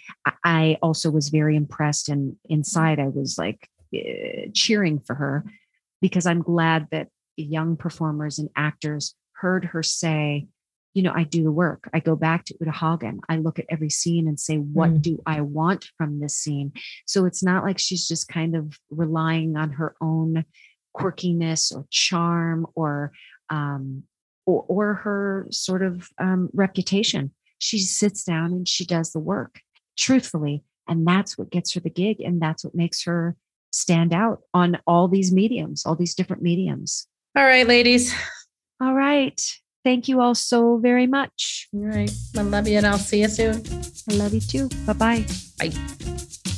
I 0.44 0.76
also 0.82 1.11
was 1.11 1.28
very 1.28 1.57
impressed 1.57 2.09
and 2.09 2.36
inside 2.48 2.98
i 2.98 3.09
was 3.09 3.38
like 3.38 3.68
uh, 3.94 4.48
cheering 4.55 5.01
for 5.01 5.14
her 5.14 5.44
because 6.01 6.26
i'm 6.26 6.42
glad 6.42 6.88
that 6.90 7.09
young 7.36 7.76
performers 7.76 8.38
and 8.38 8.48
actors 8.57 9.14
heard 9.32 9.64
her 9.64 9.82
say 9.82 10.46
you 10.95 11.03
know, 11.03 11.12
I 11.14 11.24
do 11.24 11.45
the 11.45 11.53
work. 11.53 11.88
I 11.95 12.01
go 12.01 12.16
back 12.16 12.45
to 12.47 12.55
Uta 12.61 12.72
Hagen. 12.72 13.20
I 13.28 13.36
look 13.36 13.59
at 13.59 13.66
every 13.68 13.91
scene 13.91 14.26
and 14.26 14.38
say, 14.41 14.57
what 14.57 14.91
mm. 14.91 15.03
do 15.03 15.22
I 15.26 15.41
want 15.41 15.86
from 15.97 16.20
this 16.20 16.36
scene? 16.36 16.72
So 17.07 17.26
it's 17.26 17.43
not 17.43 17.64
like 17.64 17.78
she's 17.78 18.09
just 18.09 18.28
kind 18.28 18.57
of 18.57 18.78
relying 18.91 19.57
on 19.57 19.70
her 19.72 19.95
own 20.01 20.45
quirkiness 20.97 21.74
or 21.74 21.86
charm 21.91 22.66
or 22.74 23.12
um, 23.51 24.05
or, 24.47 24.64
or 24.68 24.95
her 24.95 25.47
sort 25.51 25.82
of 25.82 26.09
um, 26.18 26.51
reputation. 26.53 27.32
She 27.59 27.78
sits 27.78 28.24
down 28.24 28.53
and 28.53 28.68
she 28.68 28.84
does 28.84 29.12
the 29.12 29.20
work 29.20 29.61
truthfully, 29.97 30.64
and 30.88 31.07
that's 31.07 31.36
what 31.36 31.51
gets 31.51 31.74
her 31.74 31.80
the 31.80 31.91
gig, 31.91 32.20
and 32.20 32.41
that's 32.41 32.64
what 32.64 32.74
makes 32.74 33.05
her 33.05 33.36
stand 33.72 34.12
out 34.12 34.41
on 34.53 34.78
all 34.86 35.09
these 35.09 35.32
mediums, 35.32 35.84
all 35.86 35.95
these 35.95 36.14
different 36.14 36.43
mediums. 36.43 37.07
All 37.36 37.45
right, 37.45 37.66
ladies. 37.66 38.12
All 38.80 38.95
right. 38.95 39.41
Thank 39.85 40.09
you 40.09 40.20
all 40.20 40.35
so 40.35 40.76
very 40.78 41.07
much. 41.07 41.68
All 41.74 41.81
right. 41.81 42.11
I 42.37 42.43
love 42.43 42.68
you 42.68 42.78
and 42.78 42.87
I'll 42.87 42.99
see 42.99 43.22
you 43.22 43.28
soon. 43.28 43.62
I 44.11 44.14
love 44.14 44.35
you 44.35 44.41
too. 44.41 44.68
Bye-bye. 44.87 45.26
Bye. 45.59 46.49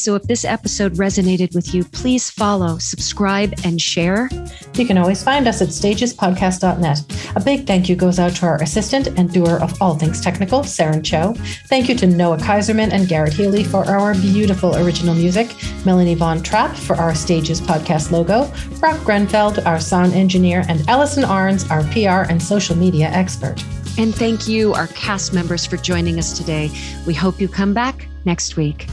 So 0.00 0.14
if 0.14 0.22
this 0.22 0.46
episode 0.46 0.94
resonated 0.94 1.54
with 1.54 1.74
you, 1.74 1.84
please 1.84 2.30
follow, 2.30 2.78
subscribe, 2.78 3.52
and 3.64 3.78
share. 3.78 4.30
You 4.74 4.86
can 4.86 4.96
always 4.96 5.22
find 5.22 5.46
us 5.46 5.60
at 5.60 5.68
stagespodcast.net. 5.68 7.36
A 7.36 7.40
big 7.40 7.66
thank 7.66 7.86
you 7.86 7.96
goes 7.96 8.18
out 8.18 8.34
to 8.36 8.46
our 8.46 8.62
assistant 8.62 9.08
and 9.18 9.30
doer 9.30 9.58
of 9.60 9.74
all 9.82 9.98
things 9.98 10.22
technical, 10.22 10.60
Saren 10.60 11.04
Cho. 11.04 11.34
Thank 11.66 11.90
you 11.90 11.94
to 11.96 12.06
Noah 12.06 12.38
Kaiserman 12.38 12.92
and 12.92 13.08
Garrett 13.08 13.34
Healy 13.34 13.62
for 13.62 13.84
our 13.84 14.14
beautiful 14.14 14.74
original 14.76 15.14
music, 15.14 15.54
Melanie 15.84 16.14
Von 16.14 16.42
Trapp 16.42 16.74
for 16.74 16.96
our 16.96 17.14
Stages 17.14 17.60
Podcast 17.60 18.10
logo, 18.10 18.50
Brock 18.78 18.96
Grenfeld, 19.00 19.66
our 19.66 19.78
sound 19.78 20.14
engineer, 20.14 20.64
and 20.70 20.88
Allison 20.88 21.24
Arns, 21.24 21.70
our 21.70 21.82
PR 21.92 22.26
and 22.30 22.42
social 22.42 22.74
media 22.74 23.08
expert. 23.08 23.62
And 23.98 24.14
thank 24.14 24.48
you, 24.48 24.72
our 24.72 24.86
cast 24.86 25.34
members, 25.34 25.66
for 25.66 25.76
joining 25.76 26.18
us 26.18 26.38
today. 26.38 26.70
We 27.06 27.12
hope 27.12 27.38
you 27.38 27.48
come 27.48 27.74
back 27.74 28.08
next 28.24 28.56
week. 28.56 28.86